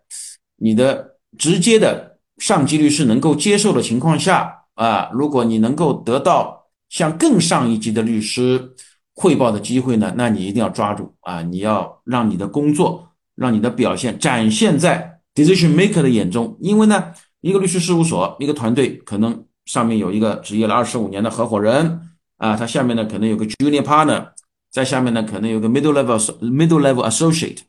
[0.56, 6.63] 你的直接的上级律师能够接受的情况下啊，如果你能够得到。
[6.94, 8.72] 向更上一级的律师
[9.16, 10.14] 汇报的机会呢？
[10.16, 11.42] 那你一定要抓住啊！
[11.42, 16.56] 你要让你的工作，让你的表现展现在 decision maker 的眼中。
[16.60, 22.00] 因为呢，一个律师事务所，一个团队可能上面有一个执业了二十五年的合伙人
[22.36, 24.28] 啊，他下面呢可能有个 junior partner，
[24.70, 27.62] 在下面呢可能有个 middle level middle level associate。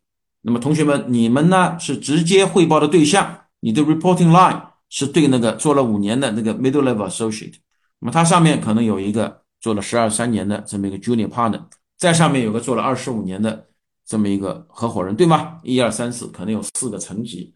[0.43, 7.55] 那么同学们，你们呢是直接汇报的对象，你的 reporting line 是对那个做了五年的那个 middle level associate。
[7.99, 11.63] 那么它上面可能有一个做了十二三年的这么一个 junior partner，
[11.97, 13.67] 在上面有个做了二十五年的
[14.05, 15.59] 这么一个合伙人，对吗？
[15.63, 17.55] 一二三四，可能有四个层级。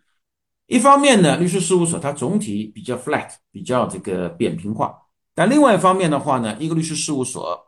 [0.66, 4.96] 一方面呢，律师事务所它总体比较 flat，比较这个扁平化。
[5.36, 7.60] 但另外一方面的话呢，一个律师事务所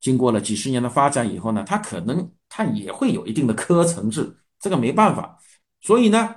[0.00, 5.38] 经过了几十年的发展以后呢，它可能它也会有一定的科层制，这个没办法。
[5.80, 6.36] 所以呢，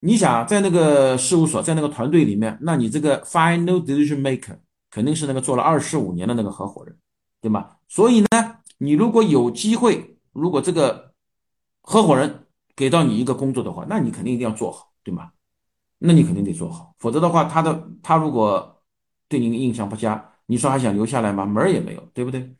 [0.00, 4.58] 你想在那个事务所，在那个团队里面，那你这个 final decision maker。
[4.92, 6.94] 肯定是那个做了二十五年的那个合伙人，
[7.40, 7.70] 对吗？
[7.88, 11.14] 所以呢，你如果有机会，如果这个
[11.80, 12.46] 合伙人
[12.76, 15.30] 给到你一个工作的话，那你肯定一定要做好，对吗？
[15.98, 18.82] 那你肯定得做好，否则的话，他的他如果
[19.28, 21.46] 对你印象不佳，你说还想留下来吗？
[21.46, 22.54] 门儿也没有，对不对？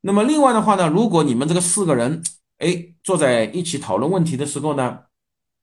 [0.00, 2.20] 那么另外的话呢，如果你们这个四个人，
[2.58, 5.04] 哎，坐在一起讨论问题的时候呢，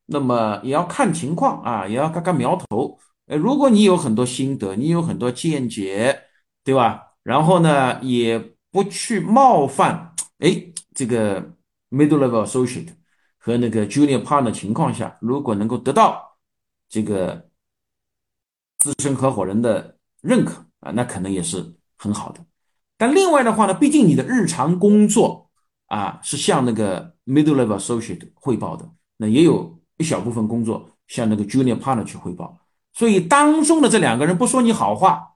[0.05, 2.97] 那么也要看情况啊，也要看看苗头。
[3.35, 6.23] 如果你有很多心得，你有很多见解，
[6.63, 7.13] 对吧？
[7.23, 8.37] 然后呢，也
[8.71, 11.41] 不去冒犯，哎，这个
[11.89, 12.89] middle level associate
[13.37, 16.37] 和那个 junior partner 的情况下，如果能够得到
[16.89, 17.49] 这个
[18.79, 22.45] 资深合伙人的认可啊，那可能也是很好的。
[22.97, 25.49] 但另外的话呢，毕竟你的日常工作
[25.87, 32.57] 啊是向那个 middle level associate 汇报的，那也有一小部分工作向那个 junior partner 去汇报。
[32.93, 35.33] 所以当中的这两个人不说你好话，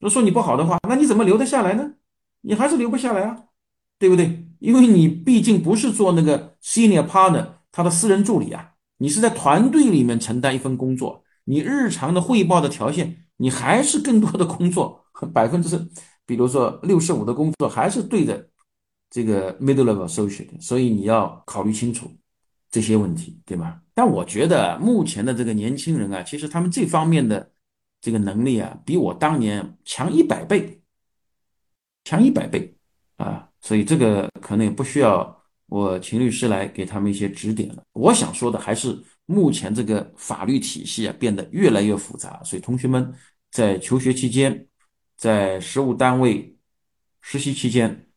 [0.00, 1.92] 不说你不好的话，那你怎么留得下来呢？
[2.40, 3.44] 你还是留不下来啊，
[3.98, 4.46] 对不对？
[4.58, 15.88] 因为你毕竟不是做那个 senior partner 他的私人助理啊，你是在团队里面承担一份工作，你日常的汇报的条件，你还是更多的工作，百分之
[16.26, 18.48] 比如说六十五的工作还是对着
[19.10, 22.10] 这个 middle level associate，所以你要考虑清楚
[22.74, 23.80] 这些问题，对吗？
[23.94, 27.48] 但我觉得目前的这个年轻人啊，其实他们这方面的
[28.00, 30.82] 这个能力啊，比我当年强一百倍，
[32.02, 32.76] 强一百倍
[33.16, 33.48] 啊！
[33.60, 37.84] 所以这个可能也不需要我秦律师来给他们一些指点了。
[37.92, 43.14] 我想说的还是，目前这个法律体系啊变得越来越复杂，所以同学们
[43.52, 44.66] 在求学期间，
[45.16, 46.58] 在实务单位
[47.20, 48.08] 实习期间，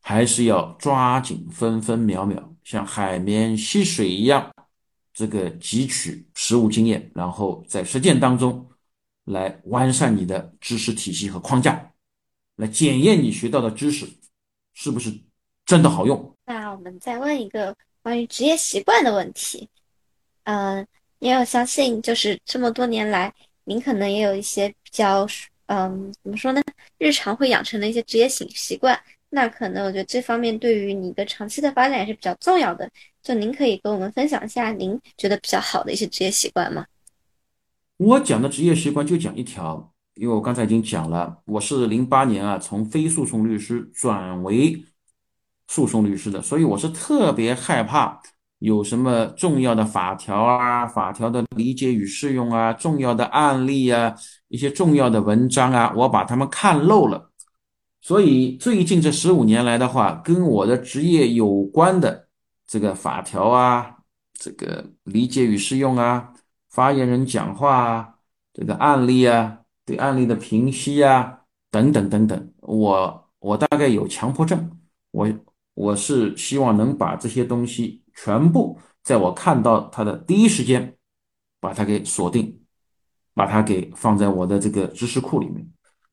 [0.00, 4.48] 还是要抓紧分分秒秒，像海绵吸水一样。
[5.12, 8.64] 这个汲取实务经验，然后在实践当中
[9.24, 11.92] 来完善你的知识体系和框架，
[12.54, 14.08] 来检验你学到的知识
[14.72, 15.12] 是不是
[15.66, 16.36] 真的好用。
[16.46, 19.68] 那我们再问一个关于职业习惯的问题。
[20.44, 20.86] 嗯，
[21.18, 23.34] 因为我相信，就是这么多年来，
[23.64, 25.26] 您可能也有一些比较，
[25.66, 26.62] 嗯，怎么说呢？
[26.98, 28.98] 日常会养成的一些职业习习惯。
[29.32, 32.90] 那可能我觉得这方面对于你的长期的发展也是比较重要的。
[33.22, 36.84] 就您可以跟我们分享一下您觉得比较好的一些职业习惯吗？
[37.96, 44.82] 我讲的职业习惯就讲一条，因为我刚才已经讲了，我是零八年啊从非诉讼律师转为
[45.68, 48.20] 诉讼律师的，所以我是特别害怕
[48.58, 54.12] 有什么重要的法条啊、法条的理解与适用啊、重要的案例啊、
[54.48, 57.29] 一些重要的文章啊，我把他们看漏了。
[58.10, 62.26] 所以最近这十五年来的话，跟我的职业有关的
[62.66, 63.98] 这个法条啊，
[64.32, 66.34] 这个理解与适用啊，
[66.70, 68.14] 发言人讲话啊，
[68.52, 74.68] 这个案例啊，对案例的评析啊，等等等等，我我大概有强迫症，
[75.12, 75.28] 我
[75.74, 80.96] 我是希望能把这些东西全部在我看到它的第一时间，
[81.60, 82.60] 把它给锁定，
[83.34, 85.64] 把它给放在我的这个知识库里面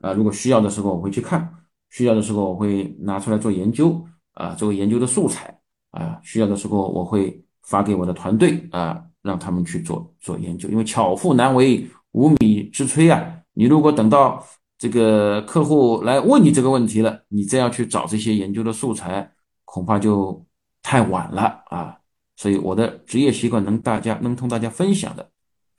[0.01, 1.51] 啊，如果需要的时候我会去看。
[1.89, 5.59] 需要的时候我会拿出来做研究啊，作为研究的素材
[5.91, 6.19] 啊。
[6.23, 10.69] 需要的时候我会发给我的团队啊，让他们去做做研究。
[10.69, 14.45] 因为巧妇难为无米之炊啊，你如果等到
[14.77, 19.31] 这个客户来问你这个问题了，你再要去找这些研究的素材，
[19.65, 20.45] 恐怕就
[20.83, 21.97] 太晚了啊。
[22.35, 25.27] 所以我的职业习惯能大家能同大家分享的，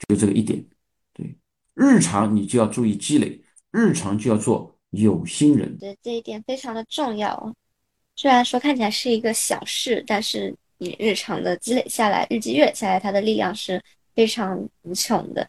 [0.09, 0.65] 就这个一点。
[1.15, 1.39] 对，
[1.75, 3.41] 日常你就要注意积累，
[3.71, 4.78] 日常就要做。
[4.91, 7.55] 有心人，对这一点非常的重要。
[8.17, 13.81] 虽然说看起来是一个小事，但是你日常的积累下来，日积月累下来，它的力量是
[14.15, 15.49] 非常无穷的。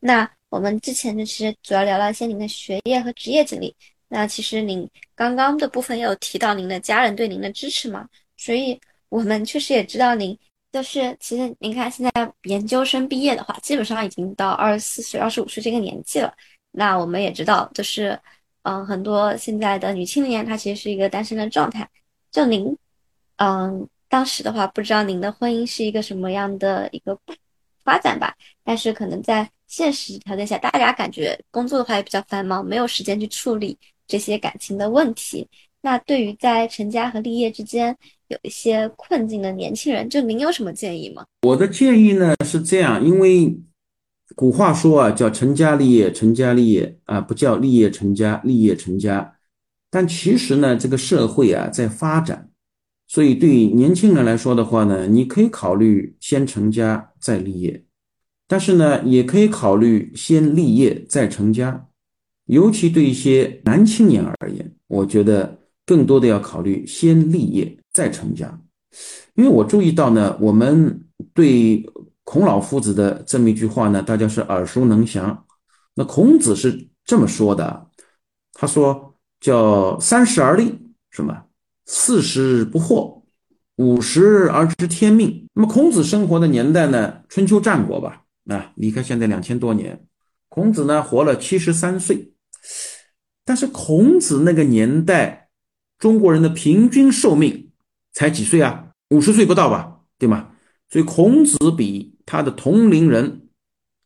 [0.00, 3.74] 那我们之前呢，其实主要聊了一些您的学业和职业经历。
[4.08, 8.06] 那其实您刚刚的部分有提到您的家人对您的支持嘛？
[8.36, 8.78] 所以
[9.08, 10.38] 我们确实也知道您，
[10.72, 16.34] 就是其实您看现在研究生毕业的话，基本上已经到二十四岁、二十五岁这个年纪了。
[16.72, 18.20] 那我们也知道，就是。
[18.62, 21.88] 嗯，很多现在的女青年，她其实是一个单身的状态。
[22.30, 22.76] 就您，
[23.36, 27.18] 嗯，当时的话，不知道您的婚姻是一个什么样的一个
[27.84, 28.34] 发展吧？
[28.62, 33.76] 但是可能在现实条件下，大家感觉工作的话也比较繁忙，没有时间去处理
[34.06, 35.46] 这些感情的问题。
[35.80, 37.96] 那对于在成家和立业之间
[38.28, 41.24] 有一些困境的年轻人，就您有什么建议吗？
[41.42, 43.52] 我的建议呢是这样，因为。
[44.34, 49.34] 古话说啊，叫成家立业，成家立业啊，不叫立业成家，立业成家。
[49.90, 52.48] 但其实呢，这个社会啊在发展，
[53.06, 57.84] 所以对年轻人来说的话呢，你可以考虑先成家再立业，
[58.48, 61.88] 但是呢，也可以考虑先立业再成家。
[62.46, 68.60] 尤其对一些男青年而言，我觉得更多的要考虑先立业再成家，
[69.34, 71.02] 因为我注意到呢，我们
[71.34, 71.84] 对。
[72.32, 75.44] 孔老夫子的这么一句话呢，大家是耳熟能详。
[75.94, 77.88] 那孔子是这么说的，
[78.54, 80.74] 他说叫三十而立，
[81.10, 81.44] 什么
[81.84, 83.20] 四十不惑，
[83.76, 85.46] 五十而知天命。
[85.52, 90.06] 那么孔子生活的年代呢，春秋战国吧，啊，离开现在两千多年。
[90.48, 92.32] 孔子呢活了七十三岁，
[93.44, 95.50] 但是孔子那个年代，
[95.98, 97.72] 中国人的平均寿命
[98.14, 98.86] 才几岁啊？
[99.10, 100.48] 五十岁不到吧，对吗？
[100.88, 102.11] 所以孔子比。
[102.26, 103.48] 他的同龄人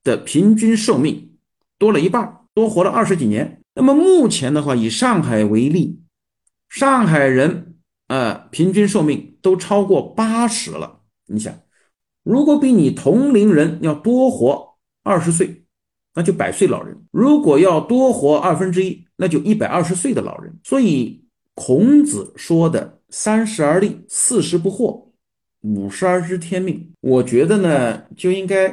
[0.05, 1.37] 的平均寿命
[1.79, 3.63] 多了一半，多活了二十几年。
[3.75, 6.01] 那么目前的话，以上海为例，
[6.69, 7.77] 上海人
[8.09, 11.01] 呃平均寿命都超过八十了。
[11.27, 11.55] 你想，
[12.23, 15.65] 如果比你同龄人要多活二十岁，
[16.15, 20.59] 那就百岁老人；如果要多活二分之一，那就一百二十岁的老人。
[20.65, 21.23] 所以
[21.55, 25.06] 孔子说的“三十而立，四十不惑”。
[25.75, 28.69] 五十而知天命，我觉得呢，就应该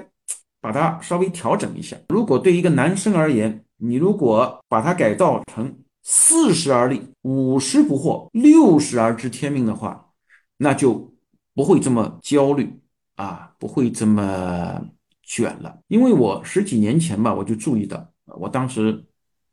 [0.61, 1.97] 把它稍微调整一下。
[2.09, 10.09] 如果对一个男生而言，你如果把它改造成四十而立，五十不惑，六十而知天命的话，
[10.57, 11.11] 那就
[11.55, 12.71] 不会这么焦虑
[13.15, 14.85] 啊，不会这么
[15.23, 15.79] 卷了。
[15.87, 19.03] 因为我十几年前吧，我就注意到，我当时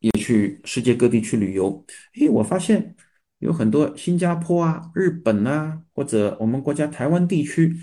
[0.01, 1.83] 也去世界各地去旅游，
[2.19, 2.95] 诶，我发现。
[3.41, 7.75] 有很多新加坡啊、日本呐，或者我们国家台湾地区，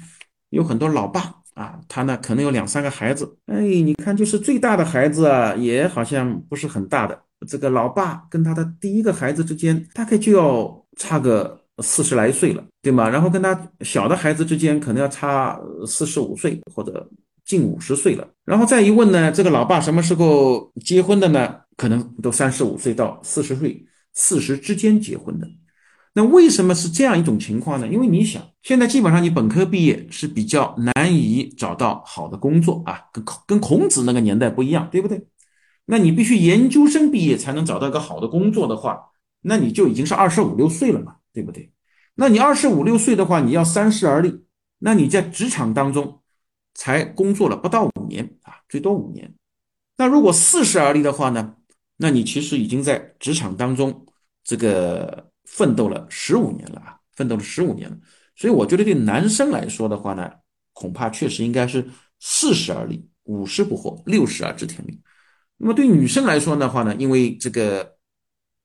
[0.52, 3.38] 有很多老爸啊，他呢可能有两三个孩子。
[3.48, 7.20] 哎，你看，就是最大的孩子啊，也好像不是很大的。
[7.48, 13.10] 这个老爸跟他的第一个孩子之间，大概就要差个四十来岁了，对吗？
[13.10, 17.08] 然后跟他小的孩子之间，可能要差四十五岁或者
[17.46, 18.28] 近五十岁了。
[18.46, 21.56] 然后再一问呢，这个老爸什么时候结婚的呢？
[21.76, 23.84] 可能都三十五岁到四十岁。
[24.20, 25.48] 四十之间结婚的，
[26.14, 27.88] 那为什么是这样一种情况呢？
[27.88, 35.28] 因为你想，现在基本上你本科毕业是比较难以找到好的工作啊，跟跟孔子那个年代不一样，对不对？
[35.86, 39.00] 那你必须研究生毕业才能找到一个好的工作的话，
[39.42, 41.72] 那你就已经是二十五六岁了嘛，对不对？
[42.16, 44.44] 那你二十五六岁的话，你要三十而立，
[44.80, 46.22] 那你在职场当中
[46.74, 49.36] 才工作了不到五年啊，最多五年。
[49.96, 51.54] 那如果四十而立的话呢？
[52.00, 54.06] 那你其实已经在职场当中
[54.48, 55.28] 这个。
[55.50, 57.98] 奋斗了十五年了啊，奋斗了十五年了，
[58.36, 60.30] 所以我觉得对男生来说的话呢，
[60.74, 61.88] 恐怕确实应该是
[62.20, 65.02] 四十而立，五十不惑，六十而知天命。
[65.56, 67.96] 那么对女生来说的话呢，因为这个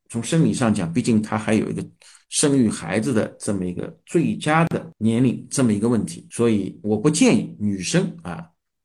[0.08, 1.86] 从生理上讲，毕竟她还有一个
[2.30, 8.44] 生育孩子的这么一个最佳的年龄这么一个问题，所以我不建议女生啊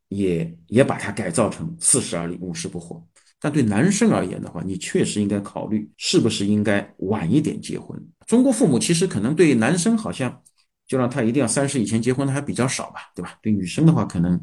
[0.10, 3.02] 也也把它改造成四十而立，五十不惑。
[3.39, 7.95] 但对男生而言的话，你确实应该考虑是不是应该晚一点结婚。
[8.26, 10.41] 中国父母其实可能对男生好像
[10.88, 13.38] 就让他一定要三十以前结婚的还比较少吧，对吧？
[13.41, 14.39] 对女生的话，可能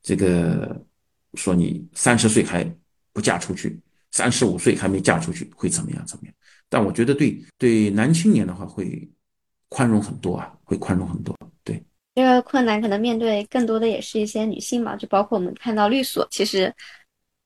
[0.00, 0.80] 这个
[1.34, 2.64] 说你三十岁还
[3.12, 3.80] 不嫁出去，
[4.12, 6.34] 三十五岁还没嫁出去会怎么样怎么样？
[6.68, 9.10] 但我觉得对对男青年的话会
[9.68, 11.36] 宽容很多啊，会宽容很多。
[11.64, 11.82] 对
[12.14, 16.72] 这个困难可能面对更多的也是一些女性嘛，就包括我们看到律所其实。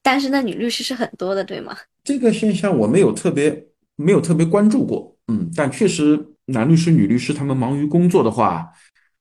[0.04, 1.74] 但是那女律师是很多的，对吗？
[2.04, 3.66] 这个现象我没有特别
[3.96, 8.70] 没有特别关注过，嗯，但确实男律师、女律师他们忙于工作的话，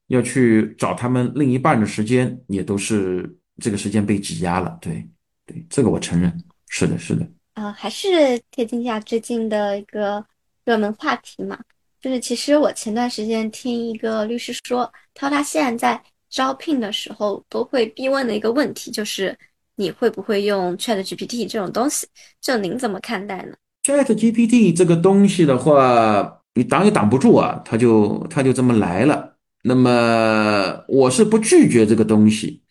[0.08, 5.08] 要去找他们另一半的时间也都是这个时间被挤压了，对
[5.46, 6.30] 对，这个我承认，
[6.68, 7.26] 是的，是的。
[7.54, 10.26] 啊，还是贴近一下最近的一个
[10.66, 11.58] 热门话题嘛，
[12.02, 19.34] 就是其实我前段时间听一个律师说，他说他现在在招聘的时候都会必问的一个问题就是。
[19.76, 22.08] 你会不会用 Chat GPT 这种东西？
[22.42, 29.38] 就您怎么看待呢？Chat GPT 这个东西的话，你挡也挡不住啊，它就它就这么来了。
[29.64, 32.62] 那么我是不拒绝这个东西，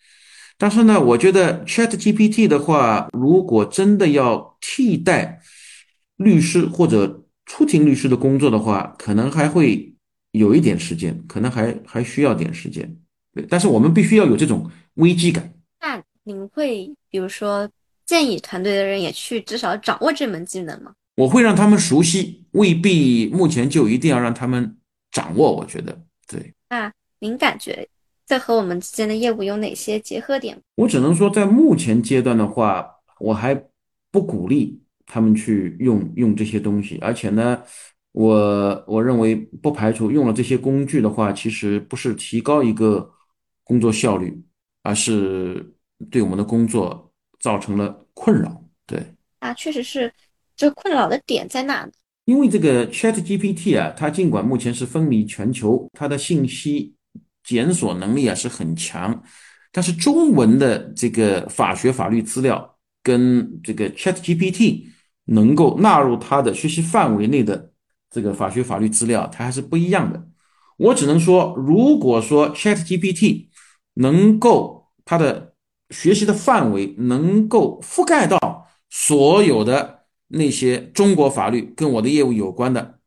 [0.57, 5.41] 但是呢，我觉得 Chat GPT 的话，如果真的要替代
[6.17, 9.95] 律师或者出庭律师的工作的话，可能还会
[10.31, 12.95] 有一点时间，可能还还需要点时间。
[13.33, 15.51] 对，但是我们必须要有这种危机感。
[16.25, 17.69] 您会比如说
[18.05, 20.93] 建议团队的人也去至少掌握这门技能吗？
[21.15, 24.77] 我会让他们熟悉，未必目前就一定要让他们
[25.11, 25.55] 掌握。
[25.55, 25.97] 我觉得
[26.27, 26.53] 对。
[26.69, 27.87] 那您感觉
[28.25, 30.57] 在和我们之间的业务有哪些结合点？
[30.75, 32.89] 我只能说，在目前阶段的话，
[33.19, 33.53] 我还
[34.11, 36.97] 不鼓励他们去用用这些东西。
[37.01, 37.61] 而且呢，
[38.11, 43.13] 我我认为不排除用了这些工具的话，其实不是提高一个
[43.63, 44.41] 工作效率，
[44.81, 45.73] 而是。
[46.09, 49.03] 对我们的工作造成了困扰，对
[49.39, 50.13] 啊，确实是，
[50.55, 51.91] 这困扰的点在哪呢？
[52.25, 56.95] 因为这个 Chat GPT 啊，它尽管目前是风靡全球，它的信息
[57.43, 59.23] 检索能力啊是很强，
[59.71, 64.85] 但是中文的这个法学法律资料跟这个 Chat GPT
[65.25, 67.73] 能够纳入它的学习范围内的
[68.09, 70.25] 这个法学法律资料，它还是不一样的。
[70.77, 73.47] 我只能说，如果说 Chat GPT
[73.95, 75.52] 能够它的
[75.93, 82.99] 学习的范围能够覆盖到所有的那些中国法律跟我的业务有关的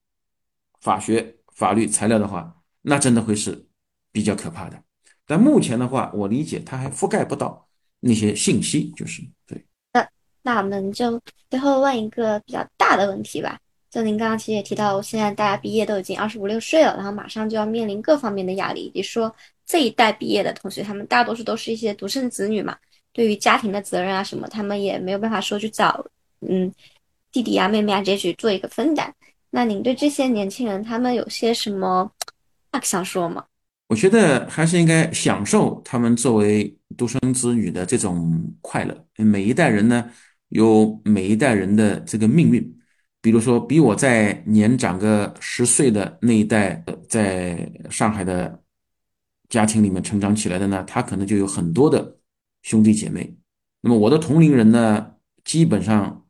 [0.81, 3.67] 法学法律材料的话，那真的会是
[4.13, 4.81] 比较可怕的。
[5.27, 7.69] 但目前的话，我理解它还覆盖不到
[8.01, 9.67] 那些信息，就是对。
[9.93, 10.09] 那
[10.43, 13.59] 那我们就最后问一个比较大的问题吧。
[13.91, 19.35] 就您刚刚其实也提到，现在大家毕业都已经二十五六岁了，然后马上就要面临各方面的压力，比如说。
[19.67, 22.77] 这一代毕业的同学，他们大多数都是一些独生子女嘛，
[23.13, 26.07] 对于家庭的责任啊什么，他们也没有办法说去找，
[26.47, 26.73] 嗯，
[27.33, 29.13] 弟弟啊妹妹啊这些去做一个分担。
[29.51, 32.09] 那您对这些年轻人，他们有些什么
[32.71, 33.45] 话想说吗？
[33.89, 39.05] 我觉得还是应该享受他们作为独生子女的这种快乐。
[39.17, 40.09] 每一代人呢，
[40.51, 42.79] 有每一代人的这个命运。
[43.21, 48.63] 比如说，比我在年长个十岁的那一代，在上海的。
[49.49, 52.19] 家庭里面成长起来的呢，他可能就有很多的
[52.63, 53.37] 兄弟姐妹。
[53.81, 55.15] 那么我的同龄人呢，
[55.45, 56.27] 基本上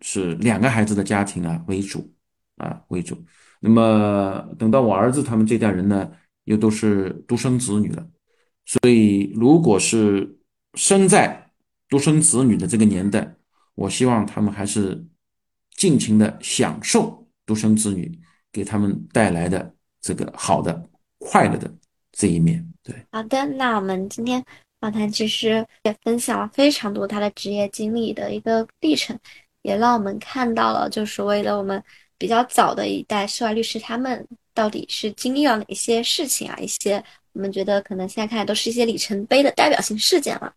[0.00, 2.12] 是两个孩子的家庭啊为主
[2.56, 3.16] 啊为主。
[3.60, 6.10] 那么等到我儿子他们这代人呢，
[6.44, 8.06] 又都是独生子女了。
[8.64, 10.38] 所以，如果是
[10.74, 11.50] 生在
[11.88, 13.34] 独生子女的这个年代，
[13.74, 15.04] 我希望他们还是
[15.74, 18.16] 尽情的享受独生子女
[18.52, 20.88] 给他们带来的这个好的、
[21.18, 21.68] 快乐的。
[22.20, 24.44] 这一面对，好的，那我们今天
[24.78, 29.18] 访谈其实也分享了非常多他的职业经历的一个历程，
[29.62, 31.82] 也让我们看到了，就是为了我们
[32.18, 36.58] 比较早的一代涉外律师，他们到底是经历了哪些事情啊？
[36.60, 37.02] 一些
[37.32, 40.52] 我们觉得可能现在看来都是一些里程碑的代表性事件了。